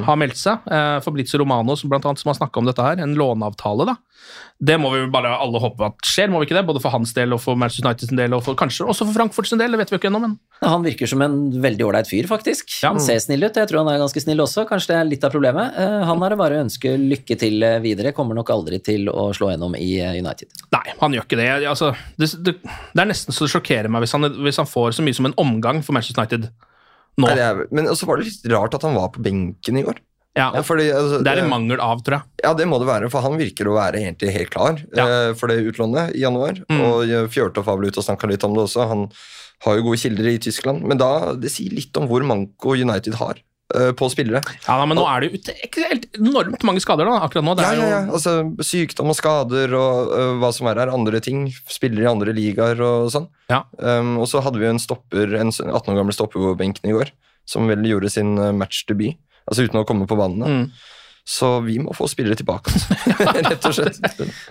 har 0.07 0.19
meldt 0.19 0.39
seg. 0.39 0.63
Eh, 0.71 0.97
Fabrizio 1.05 1.39
Romano 1.41 1.75
som, 1.79 1.91
blant 1.91 2.05
annet, 2.09 2.21
som 2.23 2.31
har 2.31 2.39
snakka 2.39 2.61
om 2.61 2.69
dette 2.69 2.85
her. 2.85 3.01
En 3.03 3.15
låneavtale. 3.19 3.85
da. 3.89 3.97
Det 4.63 4.77
må 4.79 4.91
vi 4.93 5.01
bare 5.11 5.33
alle 5.35 5.59
håpe 5.59 5.89
at 5.89 6.07
skjer, 6.07 6.29
må 6.31 6.39
vi 6.39 6.47
ikke 6.47 6.55
det? 6.55 6.65
Både 6.67 6.79
for 6.79 6.93
hans 6.93 7.11
del 7.15 7.33
og 7.35 7.41
for 7.43 7.57
Manchester 7.59 7.87
United 7.89 8.11
sin 8.11 8.19
del, 8.19 8.35
og 8.37 8.43
for, 8.45 8.55
kanskje 8.55 8.85
også 8.87 9.07
for 9.09 9.17
Frankfurt 9.17 9.49
sin 9.49 9.59
del. 9.59 9.73
Det 9.75 9.81
vet 9.81 9.91
vi 9.91 9.99
ikke 9.99 10.11
ennå, 10.11 10.21
men 10.23 10.37
Han 10.63 10.85
virker 10.85 11.09
som 11.09 11.21
en 11.25 11.35
veldig 11.63 11.83
ålreit 11.83 12.07
fyr, 12.07 12.29
faktisk. 12.29 12.71
Ja. 12.83 12.93
Han 12.93 13.01
ser 13.03 13.19
snill 13.19 13.43
ut. 13.43 13.57
Jeg 13.59 13.67
tror 13.67 13.83
han 13.83 13.91
er 13.93 13.99
ganske 14.03 14.23
snill 14.23 14.39
også. 14.45 14.63
Kanskje 14.69 14.93
det 14.93 14.99
er 14.99 15.09
litt 15.09 15.27
av 15.27 15.33
problemet. 15.35 15.75
Eh, 15.75 15.99
Han 16.07 16.23
det 16.23 16.39
bare 16.39 16.59
å 16.61 16.63
ønske 16.63 16.95
lykke 16.97 17.37
til 17.39 17.63
eh, 17.67 17.79
videre. 17.83 18.13
Kommer 18.15 18.37
nok 18.39 18.53
aldri 18.53 18.79
til 18.83 19.09
å 19.11 19.31
slå 19.35 19.51
gjennom 19.51 19.75
i 19.75 19.97
United. 19.99 20.47
Nei, 20.71 20.85
han 21.01 21.17
gjør 21.17 21.27
ikke 21.27 21.41
det. 21.41 21.49
Altså, 21.67 21.91
det, 22.15 22.31
det, 22.45 22.55
det 22.63 23.03
er 23.03 23.09
nesten 23.09 23.35
så 23.35 23.43
det 23.43 23.51
sjokkerer 23.57 23.91
meg 23.91 24.05
hvis 24.05 24.15
han, 24.15 24.29
hvis 24.45 24.61
han 24.61 24.69
får 24.69 24.95
så 24.95 25.03
mye 25.05 25.17
som 25.17 25.27
en 25.27 25.35
omgang 25.41 25.83
for 25.83 25.95
Manchester 25.97 26.23
United 26.23 26.47
nå. 27.19 27.27
Nei, 27.27 27.37
er, 27.39 27.63
men 27.71 27.89
så 27.95 28.07
var 28.09 28.17
det 28.19 28.29
litt 28.31 28.47
rart 28.53 28.73
at 28.77 28.85
han 28.87 28.95
var 28.97 29.11
på 29.13 29.21
benken 29.23 29.77
i 29.77 29.85
går. 29.85 29.99
Ja, 30.33 30.47
Ja, 30.55 30.63
fordi, 30.65 30.87
altså, 30.89 31.19
det 31.21 31.29
er 31.29 31.43
en 31.43 31.49
mangel 31.51 31.77
av, 31.83 31.99
tror 32.01 32.15
jeg. 32.17 32.25
Ja, 32.41 32.55
det 32.57 32.65
må 32.65 32.79
det 32.81 32.87
være, 32.89 33.09
for 33.13 33.21
han 33.21 33.35
virker 33.37 33.67
å 33.69 33.75
være 33.77 33.99
egentlig 34.01 34.31
helt 34.33 34.49
klar 34.49 34.79
Ja. 34.97 35.05
eh, 35.05 35.33
for 35.37 35.47
det 35.51 35.59
utlånet 35.61 36.15
i 36.17 36.23
januar. 36.23 36.57
Mm. 36.71 36.79
Og 36.81 37.03
eh, 37.05 37.27
Fjørtoft 37.29 37.67
var 37.69 37.77
vel 37.77 37.91
ute 37.93 38.01
og 38.01 38.07
snakka 38.07 38.29
litt 38.31 38.43
om 38.47 38.55
det 38.57 38.63
også. 38.65 38.87
Han 38.89 39.03
har 39.67 39.77
jo 39.77 39.83
gode 39.85 40.01
kilder 40.01 40.25
i 40.31 40.39
Tyskland. 40.41 40.81
Men 40.89 40.97
da, 40.97 41.35
det 41.37 41.51
sier 41.53 41.69
litt 41.77 41.93
om 42.01 42.09
hvor 42.09 42.25
manko 42.25 42.73
United 42.73 43.13
har 43.21 43.37
eh, 43.37 43.43
på 43.97 44.09
spillere. 44.11 44.41
Ja, 44.67 44.77
da, 44.79 44.85
Men 44.89 44.99
nå 44.99 45.05
er 45.09 45.23
det 45.23 45.29
jo 45.29 45.39
ikke 45.67 45.87
helt 45.89 46.07
enormt 46.19 46.65
mange 46.67 46.83
skader 46.83 47.09
da, 47.09 47.17
akkurat 47.25 47.47
nå. 47.47 47.55
Ja, 47.63 47.71
ja, 47.77 47.89
ja. 47.89 48.01
Altså, 48.13 48.35
sykdom 48.63 49.13
og 49.13 49.17
skader 49.17 49.73
og 49.77 50.13
uh, 50.13 50.33
hva 50.41 50.53
som 50.55 50.69
er 50.71 50.81
her. 50.83 50.93
Andre 50.93 51.21
ting. 51.23 51.47
Spillere 51.71 52.05
i 52.05 52.11
andre 52.11 52.35
ligaer 52.35 52.79
og 52.85 53.11
sånn. 53.13 53.27
Ja. 53.51 53.63
Um, 53.77 54.15
og 54.23 54.29
så 54.31 54.43
hadde 54.45 54.61
vi 54.61 54.67
jo 54.67 54.73
en 54.75 54.81
stopper, 54.81 55.37
en 55.39 55.53
18 55.53 55.93
år 55.93 55.99
gammel 55.99 56.15
stopper 56.15 56.43
på 56.51 56.55
benken 56.59 56.89
i 56.89 56.95
går, 56.95 57.13
som 57.49 57.69
vel 57.69 57.85
gjorde 57.87 58.11
sin 58.13 58.35
øh, 58.37 58.53
matchdebut. 58.55 59.19
Altså 59.49 59.65
uten 59.65 59.81
å 59.81 59.87
komme 59.87 60.07
på 60.07 60.17
banen. 60.19 60.39
da. 60.39 60.51
Mm. 60.51 60.92
Så 61.23 61.47
vi 61.63 61.77
må 61.79 61.93
få 61.95 62.03
spillere 62.11 62.35
tilbake, 62.35 62.67
altså. 62.67 62.95
rett 63.47 63.67
og 63.69 63.75
slett. 63.77 63.99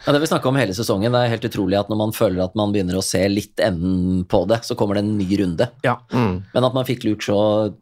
Ja, 0.06 0.12
det 0.14 0.22
vi 0.22 0.28
snakka 0.30 0.48
om 0.48 0.56
hele 0.56 0.72
sesongen, 0.72 1.12
det 1.12 1.20
er 1.20 1.32
helt 1.34 1.44
utrolig 1.44 1.76
at 1.76 1.90
når 1.92 1.98
man 2.00 2.14
føler 2.16 2.40
at 2.46 2.54
man 2.56 2.72
begynner 2.72 2.96
å 2.96 3.02
se 3.04 3.20
litt 3.28 3.60
enden 3.60 4.22
på 4.24 4.40
det, 4.48 4.62
så 4.64 4.76
kommer 4.78 4.96
det 4.96 5.02
en 5.04 5.12
ny 5.18 5.28
runde. 5.42 5.68
ja. 5.84 5.98
Mm. 6.12 6.38
Men 6.54 6.66
at 6.66 6.76
man 6.76 6.88
fikk 6.88 7.04
lurt 7.04 7.26
så 7.26 7.36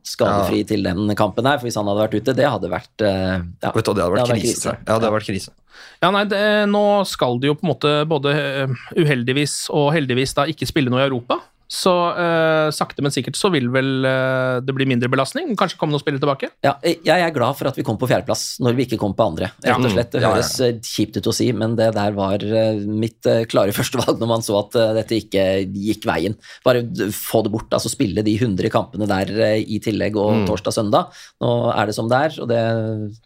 skadefri 0.06 0.64
til 0.66 0.82
den 0.86 1.14
kampen 1.18 1.46
her, 1.46 1.60
for 1.60 1.68
hvis 1.68 1.78
han 1.78 1.86
hadde 1.86 2.02
vært 2.02 2.18
ute, 2.18 2.34
det 2.34 2.50
hadde 2.50 2.72
vært 2.72 3.06
eh, 3.06 3.38
ja, 3.62 3.70
Vet 3.76 3.86
du, 3.86 3.92
det 3.94 4.02
hadde 4.02 4.10
vært 4.10 4.18
det 4.18 4.26
hadde 4.26 4.40
krise, 4.42 4.60
tror. 4.64 4.80
Ja, 4.80 4.82
det 4.88 4.96
hadde 4.96 5.14
vært 5.14 5.30
krise. 5.30 5.54
ja, 6.02 6.10
nei, 6.16 6.24
det, 6.34 6.42
Nå 6.74 6.84
skal 7.08 7.38
de 7.40 7.52
jo 7.52 7.56
på 7.60 7.66
en 7.66 7.70
måte 7.70 7.94
både 8.10 8.34
eh, 8.34 8.76
uheldigvis 8.98 9.56
og 9.70 9.92
heldigvis 9.94 10.34
da 10.38 10.50
ikke 10.50 10.68
spille 10.68 10.90
noe 10.90 11.04
i 11.04 11.06
Europa. 11.06 11.38
Så 11.70 11.90
uh, 12.16 12.66
sakte, 12.74 13.02
men 13.04 13.12
sikkert 13.14 13.36
så 13.38 13.46
vil 13.54 13.68
vel 13.70 14.02
uh, 14.02 14.58
det 14.64 14.74
bli 14.74 14.88
mindre 14.90 15.06
belastning. 15.12 15.52
Kanskje 15.58 15.78
komme 15.78 15.94
noen 15.94 16.02
spillere 16.02 16.18
tilbake. 16.24 16.48
Ja, 16.66 16.72
jeg 16.82 17.06
er 17.22 17.30
glad 17.34 17.54
for 17.60 17.70
at 17.70 17.78
vi 17.78 17.84
kom 17.86 17.98
på 18.00 18.08
fjerdeplass 18.10 18.56
når 18.64 18.74
vi 18.74 18.86
ikke 18.88 18.98
kom 18.98 19.14
på 19.14 19.28
andre. 19.30 19.52
Rett 19.62 19.78
og 19.86 19.94
slett, 19.94 20.10
Det 20.10 20.18
Ja, 20.20 20.26
ja. 20.26 20.32
høres 20.34 20.50
eh, 20.66 20.80
kjipt 20.82 21.20
ut 21.20 21.28
å 21.30 21.34
si, 21.36 21.46
men 21.54 21.76
det 21.78 21.92
der 21.94 22.16
var 22.16 22.42
eh, 22.42 22.80
mitt 22.90 23.26
eh, 23.30 23.44
klare 23.50 23.70
førstevalg 23.78 24.18
når 24.18 24.30
man 24.32 24.42
så 24.42 24.58
at 24.64 24.74
eh, 24.80 24.90
dette 24.98 25.18
ikke 25.22 25.44
gikk 25.70 26.08
veien. 26.10 26.34
Bare 26.66 26.82
få 27.14 27.44
det 27.46 27.52
bort, 27.54 27.70
altså 27.78 27.92
spille 27.92 28.24
de 28.26 28.34
100 28.34 28.66
kampene 28.74 29.06
der 29.10 29.30
eh, 29.38 29.60
i 29.62 29.78
tillegg 29.84 30.18
og 30.18 30.42
torsdag-søndag. 30.50 31.14
Nå 31.44 31.52
er 31.70 31.86
det 31.86 31.94
som 31.96 32.10
det 32.10 32.18
er, 32.26 32.36
og 32.42 32.50
det, 32.50 32.60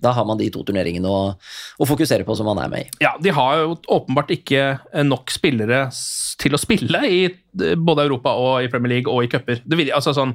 da 0.05 0.13
har 0.19 0.29
man 0.29 0.39
de 0.41 0.51
to 0.53 0.63
turneringene 0.69 1.09
å, 1.09 1.23
å 1.81 1.89
fokusere 1.89 2.29
på 2.29 2.37
som 2.37 2.49
man 2.53 2.61
er 2.67 2.69
med 2.77 2.85
i. 2.85 2.93
Ja, 3.09 3.15
De 3.25 3.33
har 3.35 3.63
jo 3.65 3.79
åpenbart 3.97 4.37
ikke 4.37 4.67
eh, 4.77 5.07
nok 5.09 5.33
spillere 5.33 5.87
til 6.45 6.55
å 6.57 6.61
spille 6.61 7.01
i 7.09 7.19
eh, 7.31 7.75
både 7.79 8.05
Europa 8.05 8.34
og 8.37 8.65
i 8.65 8.71
Premier 8.73 8.97
League 8.99 9.11
og 9.13 9.25
i 9.25 9.31
cuper. 9.33 9.63
Altså 9.95 10.15
sånn, 10.17 10.35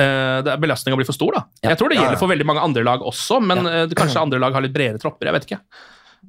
uh, 0.00 0.04
er 0.44 0.60
Belastninga 0.62 0.98
blir 1.00 1.08
for 1.08 1.16
stor, 1.16 1.36
da. 1.38 1.44
Ja. 1.62 1.72
Jeg 1.72 1.80
tror 1.80 1.92
det 1.92 1.98
gjelder 2.00 2.20
for 2.20 2.32
veldig 2.32 2.46
mange 2.48 2.64
andre 2.64 2.84
lag 2.86 3.04
også, 3.06 3.40
men 3.42 3.64
eh, 3.66 3.84
det- 3.86 3.96
kanskje 3.98 4.22
andre 4.22 4.40
lag 4.42 4.52
har 4.56 4.64
litt 4.64 4.74
bredere 4.76 5.00
tropper. 5.02 5.30
Jeg 5.30 5.38
vet 5.38 5.46
ikke. 5.50 5.60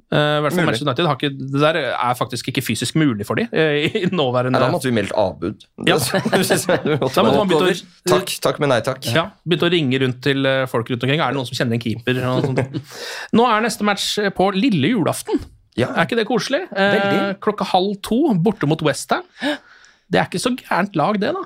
Uh, 0.07 0.39
hvert 0.39 0.53
fall 0.53 0.63
Manchester 0.67 0.87
United 0.87 1.07
ikke, 1.09 1.29
Det 1.51 1.59
der 1.59 1.77
er 1.89 2.13
faktisk 2.15 2.47
ikke 2.47 2.61
fysisk 2.63 2.95
mulig 2.95 3.25
for 3.27 3.35
dem 3.35 3.49
Uh, 3.51 3.87
i 3.97 4.05
nåværende 4.13 4.59
da 4.61 4.69
måtte 4.71 4.87
vi 4.87 4.93
meldt 4.95 5.11
avbud. 5.11 5.65
Ja. 5.87 5.97
Å, 5.97 7.09
Takk, 8.07 8.31
takk, 8.43 8.59
men 8.63 8.71
nei 8.71 8.79
takk. 8.85 9.03
ja, 9.11 9.25
begynte 9.43 9.67
å 9.67 9.73
ringe 9.73 9.99
rundt 9.99 10.21
til 10.23 10.45
eh, 10.47 10.63
folk 10.69 10.87
rundt 10.93 11.03
omkring. 11.03 11.19
Er 11.19 11.33
det 11.33 11.39
noen 11.39 11.49
som 11.49 11.57
kjenner 11.59 11.75
en 11.75 11.83
keeper? 11.83 12.21
Nå 13.35 13.47
er 13.49 13.65
neste 13.65 13.87
match 13.87 14.13
eh, 14.21 14.29
på 14.31 14.47
lille 14.55 14.93
julaften. 14.93 15.41
Ja. 15.77 15.91
Er 15.93 16.07
ikke 16.07 16.17
det 16.21 16.27
koselig? 16.29 16.63
Uh, 16.71 17.33
klokka 17.43 17.67
halv 17.73 17.97
to, 18.05 18.21
borte 18.43 18.69
mot 18.69 18.81
Westham. 18.87 19.27
Det 20.09 20.19
er 20.21 20.27
ikke 20.29 20.39
så 20.43 20.53
gærent 20.55 20.95
lag, 20.95 21.19
det, 21.19 21.33
da. 21.35 21.45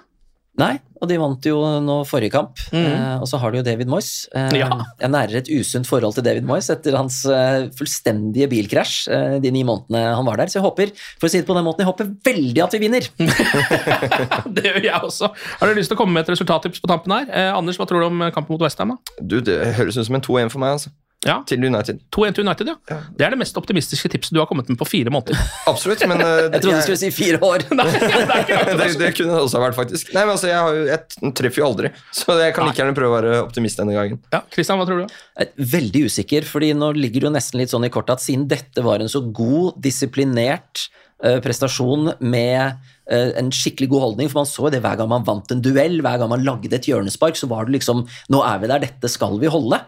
Nei, 0.60 0.74
og 1.00 1.08
de 1.08 1.16
vant 1.18 1.46
jo 1.48 1.56
nå 1.82 1.94
forrige 2.06 2.34
kamp, 2.34 2.60
eh, 2.76 3.14
og 3.24 3.24
så 3.26 3.38
har 3.40 3.54
de 3.54 3.62
jo 3.62 3.64
David 3.66 3.88
Moyes. 3.90 4.28
Eh, 4.36 4.50
Mm. 4.52 4.58
Ja. 4.60 4.68
Jeg 5.00 5.10
nærer 5.14 5.36
et 5.40 5.48
usunt 5.50 5.88
forhold 5.88 6.14
til 6.14 6.26
David 6.28 6.44
Moyes 6.46 6.68
etter 6.70 6.98
hans 7.00 7.22
eh, 7.26 7.70
fullstendige 7.74 8.50
bilkrasj 8.52 9.08
eh, 9.10 9.38
de 9.42 9.50
ni 9.56 9.64
månedene 9.64 10.14
han 10.14 10.28
var 10.28 10.38
der, 10.44 10.52
så 10.52 10.60
jeg 10.60 10.66
håper 10.68 10.92
for 11.18 11.30
å 11.30 11.32
si 11.32 11.40
det 11.40 11.48
på 11.48 11.56
den 11.56 11.64
måten, 11.66 11.86
jeg 11.86 11.90
håper 11.90 12.12
veldig 12.28 12.64
at 12.68 12.76
vi 12.76 12.82
vinner. 12.84 13.08
det 14.60 14.66
gjør 14.68 14.84
jeg 14.90 15.00
også. 15.08 15.32
Har 15.62 15.72
du 15.72 15.80
lyst 15.80 15.90
til 15.94 15.98
å 15.98 16.02
komme 16.04 16.20
med 16.20 16.28
et 16.28 16.34
resultattips 16.36 16.84
på 16.84 16.92
tampen 16.92 17.16
her? 17.16 17.32
Eh, 17.32 17.52
Anders, 17.56 17.80
hva 17.80 17.88
tror 17.90 18.04
du 18.04 18.10
om 18.12 18.28
kampen 18.36 18.54
mot 18.58 18.62
Westham? 18.68 18.98
Du, 19.24 19.40
det 19.42 19.58
høres 19.80 19.98
ut 19.98 20.06
som 20.06 20.20
en 20.20 20.26
2-1 20.28 20.52
for 20.54 20.62
meg, 20.62 20.76
altså. 20.78 20.92
Ja, 21.22 21.36
Til 21.46 21.62
United. 21.62 22.00
2-1 22.10 22.34
til 22.34 22.48
United, 22.48 22.70
ja. 22.72 22.98
Det 23.14 23.26
er 23.28 23.34
det 23.36 23.38
mest 23.38 23.58
optimistiske 23.60 24.10
tipset 24.10 24.34
du 24.34 24.40
har 24.42 24.48
kommet 24.50 24.70
med 24.72 24.80
på 24.80 24.88
fire 24.90 25.12
måneder. 25.14 25.38
Absolutt, 25.70 26.02
men 26.10 26.18
uh, 26.18 26.48
Jeg 26.48 26.64
trodde 26.64 26.80
du 26.80 26.86
skulle 26.88 26.98
si 26.98 27.12
fire 27.14 27.38
år. 27.46 27.66
Nei, 27.78 27.86
det 27.94 28.08
er 28.10 28.42
ikke 28.42 28.62
det, 28.80 28.88
det 28.98 29.12
kunne 29.20 29.36
det 29.36 29.44
også 29.44 29.62
vært, 29.62 29.78
faktisk. 29.78 30.10
Nei, 30.16 30.24
men 30.26 30.34
altså, 30.34 30.50
Jeg, 30.50 30.58
har 30.58 30.80
jo, 30.80 30.88
jeg 30.90 31.34
treffer 31.38 31.62
jo 31.62 31.68
aldri, 31.68 31.92
så 32.18 32.40
jeg 32.40 32.56
kan 32.58 32.66
like 32.66 32.82
gjerne 32.82 32.96
prøve 32.98 33.14
å 33.14 33.18
være 33.20 33.36
optimist 33.44 33.84
denne 33.84 33.94
gangen. 33.98 34.18
Ja, 34.34 34.42
Christian, 34.56 34.82
hva 34.82 34.88
tror 34.90 35.04
du? 35.04 35.62
Veldig 35.76 36.08
usikker, 36.10 36.48
fordi 36.50 36.72
nå 36.78 36.90
ligger 36.98 37.28
det 37.28 37.30
jo 37.30 37.36
nesten 37.38 37.62
litt 37.62 37.76
sånn 37.76 37.86
i 37.86 37.92
kortet 37.94 38.18
at 38.18 38.26
siden 38.26 38.48
dette 38.50 38.82
var 38.86 39.06
en 39.06 39.12
så 39.12 39.22
god, 39.22 39.78
disiplinert 39.86 40.88
eh, 41.22 41.38
prestasjon 41.46 42.16
med 42.18 42.82
eh, 43.14 43.30
en 43.38 43.54
skikkelig 43.54 43.92
god 43.94 44.06
holdning, 44.08 44.34
for 44.34 44.42
man 44.42 44.50
så 44.50 44.74
det 44.74 44.82
hver 44.82 44.98
gang 44.98 45.14
man 45.14 45.30
vant 45.30 45.54
en 45.54 45.62
duell, 45.62 46.02
hver 46.02 46.18
gang 46.24 46.34
man 46.34 46.50
lagde 46.50 46.74
et 46.82 46.90
hjørnespark, 46.90 47.38
så 47.38 47.50
var 47.52 47.70
det 47.70 47.78
liksom 47.78 48.08
Nå 48.34 48.42
er 48.48 48.66
vi 48.66 48.74
der, 48.74 48.90
dette 48.90 49.14
skal 49.14 49.38
vi 49.42 49.54
holde. 49.54 49.84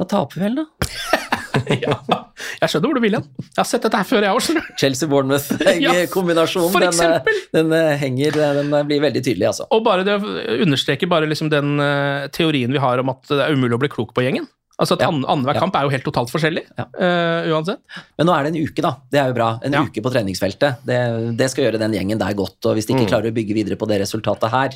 Da 0.00 0.04
taper 0.10 0.34
vi 0.40 0.44
vel, 0.48 0.56
da. 0.58 0.64
ja, 1.84 1.94
jeg 2.58 2.66
skjønner 2.70 2.88
hvor 2.90 2.96
du 2.98 3.02
vil 3.04 3.14
hen. 3.14 3.26
Jeg 3.38 3.60
har 3.60 3.66
sett 3.68 3.84
dette 3.86 3.98
her 4.00 4.08
før, 4.08 4.22
jeg 4.26 4.34
òg. 4.34 4.42
Chelsea-Bournemouth-kombinasjonen, 4.80 6.82
ja, 6.82 6.90
den, 6.90 6.98
eh, 7.06 7.22
den 7.54 7.68
eh, 7.78 7.92
henger 8.00 8.30
Den 8.34 8.74
eh, 8.74 8.82
blir 8.88 8.98
veldig 9.04 9.22
tydelig, 9.22 9.46
altså. 9.52 9.64
Og 9.70 9.84
bare 9.86 10.02
det 10.06 10.16
understreker 10.64 11.06
bare 11.10 11.26
liksom 11.30 11.48
den 11.52 11.68
uh, 11.78 12.26
teorien 12.34 12.72
vi 12.74 12.82
har 12.82 12.98
om 13.04 13.08
at 13.14 13.22
det 13.30 13.38
er 13.46 13.54
umulig 13.54 13.76
å 13.78 13.82
bli 13.84 13.92
klok 13.92 14.10
på 14.16 14.22
gjengen. 14.26 14.46
Altså 14.74 14.92
at 14.96 15.02
Ja. 15.04 15.08
an, 15.12 15.22
Annenhver 15.30 15.54
Ja. 15.54 15.60
kamp 15.62 15.74
er 15.78 15.84
jo 15.86 15.92
helt 15.94 16.06
totalt 16.08 16.30
forskjellig, 16.34 16.64
Ja. 16.74 16.84
uh, 16.90 17.46
uansett. 17.54 17.78
Men 18.18 18.26
nå 18.26 18.32
er 18.34 18.40
det 18.42 18.50
en 18.56 18.62
uke, 18.66 18.80
da. 18.82 18.92
Det 19.14 19.18
er 19.22 19.26
jo 19.30 19.36
bra. 19.38 19.50
En 19.62 19.72
Ja. 19.78 19.84
uke 19.86 20.02
på 20.02 20.10
treningsfeltet. 20.10 20.82
Det, 20.84 20.98
det 21.38 21.46
skal 21.54 21.64
gjøre 21.68 21.78
den 21.78 21.94
gjengen 21.94 22.18
der 22.18 22.34
godt. 22.34 22.58
Og 22.66 22.74
hvis 22.74 22.86
de 22.90 22.94
ikke 22.98 23.12
klarer 23.14 23.30
å 23.30 23.36
bygge 23.36 23.54
videre 23.54 23.76
på 23.78 23.86
det 23.86 24.00
resultatet 24.02 24.50
her, 24.50 24.70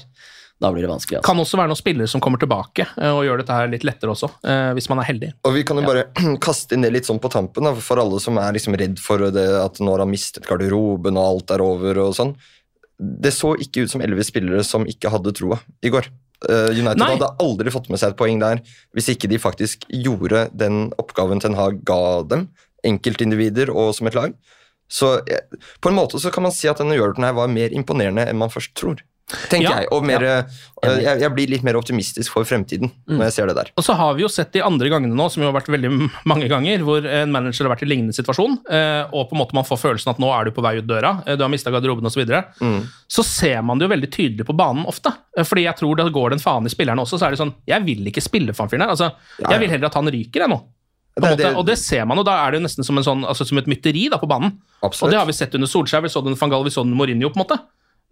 da 0.58 0.72
blir 0.72 0.82
det 0.82 0.90
vanskelig. 0.90 1.20
Altså. 1.20 1.26
Kan 1.30 1.40
også 1.40 1.58
være 1.60 1.70
noen 1.70 1.78
spillere 1.78 2.10
som 2.10 2.22
kommer 2.22 2.40
tilbake 2.42 2.86
eh, 2.98 3.12
og 3.14 3.22
gjør 3.26 3.42
dette 3.42 3.54
her 3.54 3.70
litt 3.70 3.84
lettere 3.86 4.10
også, 4.10 4.30
eh, 4.42 4.70
hvis 4.74 4.88
man 4.90 5.02
er 5.02 5.08
heldig. 5.12 5.30
Og 5.46 5.54
vi 5.54 5.64
kan 5.66 5.78
jo 5.78 5.86
bare 5.86 6.06
kaste 6.46 6.74
inn 6.74 6.86
det 6.86 6.90
litt 6.94 7.08
sånn 7.08 7.20
på 7.22 7.30
tampen, 7.30 7.68
da, 7.68 7.74
for 7.78 8.02
alle 8.02 8.18
som 8.22 8.40
er 8.42 8.56
liksom 8.56 8.74
redd 8.78 8.98
for 9.02 9.28
det 9.34 9.46
at 9.60 9.78
nå 9.78 9.94
har 9.94 10.02
han 10.02 10.10
mistet 10.10 10.48
garderoben 10.48 11.18
og 11.20 11.28
alt 11.28 11.54
er 11.54 11.62
over 11.62 12.00
og 12.02 12.16
sånn. 12.18 12.34
Det 12.98 13.30
så 13.34 13.52
ikke 13.62 13.86
ut 13.86 13.92
som 13.92 14.02
elleve 14.02 14.26
spillere 14.26 14.64
som 14.66 14.86
ikke 14.90 15.12
hadde 15.14 15.34
troa 15.38 15.60
i 15.86 15.92
går. 15.94 16.10
Eh, 16.50 16.72
United 16.74 17.04
Nei. 17.04 17.12
hadde 17.14 17.30
aldri 17.42 17.74
fått 17.74 17.86
med 17.92 18.02
seg 18.02 18.14
et 18.14 18.18
poeng 18.18 18.42
der 18.42 18.62
hvis 18.94 19.10
ikke 19.14 19.30
de 19.30 19.38
faktisk 19.42 19.86
gjorde 19.90 20.48
den 20.54 20.88
oppgaven 20.98 21.42
Ten 21.42 21.58
Hag 21.58 21.84
ga 21.86 22.24
dem, 22.26 22.48
enkeltindivider 22.86 23.70
og 23.70 23.92
som 23.94 24.10
et 24.10 24.18
lag. 24.18 24.34
Så 24.90 25.20
på 25.84 25.90
en 25.90 25.98
måte 25.98 26.18
så 26.18 26.32
kan 26.34 26.46
man 26.46 26.54
si 26.54 26.66
at 26.70 26.82
denne 26.82 26.96
Euroten 26.98 27.26
her 27.26 27.34
var 27.36 27.50
mer 27.52 27.70
imponerende 27.76 28.26
enn 28.26 28.38
man 28.40 28.50
først 28.50 28.74
tror. 28.78 29.02
Tenker 29.50 29.62
Ja. 29.68 29.76
jeg. 29.80 29.88
Og 29.92 30.04
mer, 30.08 30.22
ja. 30.24 30.42
jeg, 30.82 31.20
jeg 31.20 31.30
blir 31.34 31.48
litt 31.52 31.62
mer 31.66 31.76
optimistisk 31.76 32.32
for 32.32 32.44
fremtiden 32.48 32.90
Mm. 33.08 33.18
når 33.18 33.24
jeg 33.28 33.32
ser 33.32 33.46
det 33.50 33.56
der. 33.56 33.70
Og 33.76 33.84
så 33.84 33.94
har 33.96 34.14
vi 34.14 34.22
jo 34.22 34.28
sett 34.28 34.52
de 34.52 34.62
andre 34.64 34.88
gangene 34.88 35.14
nå, 35.14 35.26
som 35.30 35.42
jo 35.42 35.50
har 35.50 35.56
vært 35.60 35.68
veldig 35.72 35.90
mange 36.24 36.48
ganger, 36.48 36.78
hvor 36.86 37.04
en 37.04 37.30
manager 37.32 37.66
har 37.68 37.74
vært 37.76 37.82
i 37.84 37.90
lignende 37.90 38.14
situasjon, 38.16 38.58
eh, 38.70 39.04
og 39.12 39.28
på 39.30 39.36
en 39.36 39.42
måte 39.42 39.54
man 39.54 39.64
får 39.68 39.80
følelsen 39.82 40.10
at 40.14 40.18
nå 40.22 40.30
er 40.32 40.44
du 40.48 40.50
på 40.56 40.62
vei 40.64 40.78
ut 40.78 40.86
døra, 40.88 41.22
eh, 41.26 41.36
du 41.36 41.42
har 41.44 41.50
mista 41.52 41.70
garderoben 41.70 42.04
osv. 42.06 42.18
Så, 42.18 42.24
videre. 42.24 42.44
Mm. 42.60 42.80
så 43.08 43.22
ser 43.24 43.62
man 43.62 43.78
det 43.78 43.86
jo 43.88 43.94
veldig 43.94 44.10
tydelig 44.10 44.44
på 44.48 44.56
banen 44.56 44.84
ofte. 44.86 45.12
Eh, 45.36 45.44
Fordi 45.44 45.64
jeg 45.68 45.76
tror 45.76 45.96
det 45.96 46.12
går 46.12 46.30
den 46.30 46.38
faen 46.42 46.66
i 46.66 46.72
spillerne 46.72 47.00
også, 47.04 47.18
så 47.20 47.26
er 47.26 47.30
det 47.30 47.38
sånn 47.38 47.54
Jeg 47.66 47.84
vil 47.84 48.04
ikke 48.10 48.22
spille 48.24 48.52
for 48.54 48.64
han 48.64 48.70
fyren 48.70 48.82
her. 48.82 48.90
Altså, 48.96 49.12
Ja, 49.40 49.50
jeg 49.52 49.60
vil 49.60 49.70
heller 49.70 49.86
at 49.86 49.94
han 49.94 50.06
ryker, 50.08 50.40
jeg 50.40 50.48
nå. 50.50 50.62
Det 51.18 51.36
det- 51.38 51.56
og 51.56 51.66
det 51.66 51.76
ser 51.78 52.04
man 52.06 52.16
jo, 52.16 52.22
da 52.22 52.46
er 52.46 52.52
det 52.52 52.60
jo 52.60 52.66
nesten 52.66 52.84
som, 52.84 52.96
en 52.98 53.02
sånn, 53.04 53.24
altså, 53.26 53.44
som 53.46 53.58
et 53.58 53.66
mytteri 53.66 54.08
da, 54.08 54.18
på 54.18 54.28
banen. 54.28 54.52
Absolutt. 54.82 55.02
Og 55.08 55.10
det 55.10 55.18
har 55.18 55.26
vi 55.26 55.32
sett 55.32 55.54
under 55.54 55.66
Solskjær, 55.66 56.02
vi 56.02 56.08
så 56.08 56.22
det 56.22 56.30
under 56.30 56.38
van 56.38 56.50
Gaal, 56.50 56.62
vi 56.64 56.70
så 56.70 56.82
det 56.84 56.86
under 56.92 56.96
Mourinho, 57.06 57.28
på 57.30 57.38
en 57.40 57.44
måte. 57.46 57.58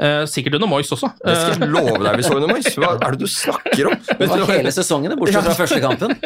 Eh, 0.03 0.27
sikkert 0.29 0.59
under 0.59 0.69
Moyes 0.69 0.93
også. 0.93 1.09
Det 1.25 1.37
skal 1.37 1.55
Eh, 1.55 1.61
jeg 1.63 1.71
love 1.73 1.97
deg 2.05 2.19
vi 2.19 2.25
så 2.27 2.35
under 2.37 2.51
Moyes. 2.51 2.75
Hva 2.81 2.91
er 3.01 3.15
det 3.15 3.21
du 3.23 3.31
snakker 3.33 3.89
om? 3.89 3.97
Det 4.05 4.29
var 4.29 4.51
hele 4.51 4.73
sesongen, 4.75 5.13
det, 5.13 5.17
bortsett 5.21 5.47
fra 5.47 5.57
første 5.57 5.81
kampen. 5.81 6.17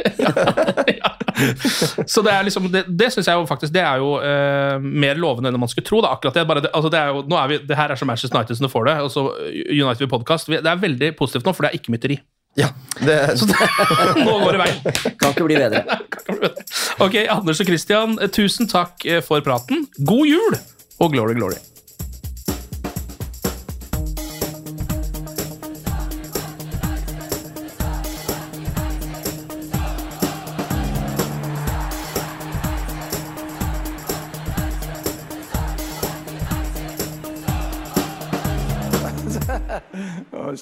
Så 2.11 2.21
det 2.21 2.33
er 2.35 2.43
liksom, 2.45 2.66
det, 2.73 2.83
det 2.89 3.07
synes 3.14 3.29
jeg 3.31 3.39
jo 3.39 3.47
faktisk 3.49 3.73
det 3.73 3.81
er 3.81 4.03
jo 4.03 4.11
uh, 4.21 4.77
mer 4.83 5.16
lovende 5.16 5.49
enn 5.49 5.57
man 5.61 5.71
skulle 5.71 5.87
tro. 5.87 6.03
Da. 6.05 6.11
Akkurat 6.16 6.37
det, 6.37 6.45
bare 6.49 6.64
det, 6.66 6.73
altså 6.77 6.91
det, 6.93 6.99
er 7.01 7.14
jo, 7.14 7.23
nå 7.31 7.39
er 7.41 7.49
vi, 7.49 7.59
det 7.71 7.79
her 7.79 7.95
er 7.95 7.97
så 7.97 8.09
Manchester 8.09 8.37
United 8.37 8.59
som 8.59 8.66
du 8.66 8.73
får 8.73 8.91
det. 8.91 8.97
og 9.07 9.14
så 9.14 9.25
United 9.71 10.11
podcast. 10.11 10.51
Det 10.51 10.61
er 10.61 10.85
veldig 10.85 11.14
positivt 11.16 11.49
nå, 11.49 11.55
for 11.57 11.64
det 11.64 11.73
er 11.73 11.81
ikke 11.81 11.95
mytteri. 11.95 12.18
Ja, 12.59 12.68
det, 12.99 13.16
Nå 14.27 14.37
går 14.43 14.57
det 14.57 14.61
veien. 14.61 15.16
Kan 15.23 15.33
ikke 15.33 15.47
bli 15.47 15.59
bedre. 15.61 15.85
Ok, 16.99 17.23
Anders 17.31 17.62
og 17.62 17.71
Christian, 17.71 18.18
eh, 18.18 18.33
tusen 18.35 18.68
takk 18.71 19.07
eh, 19.07 19.23
for 19.25 19.41
praten. 19.47 19.87
God 20.03 20.27
jul 20.29 20.59
og 21.01 21.14
glory, 21.14 21.39
glory. 21.39 21.61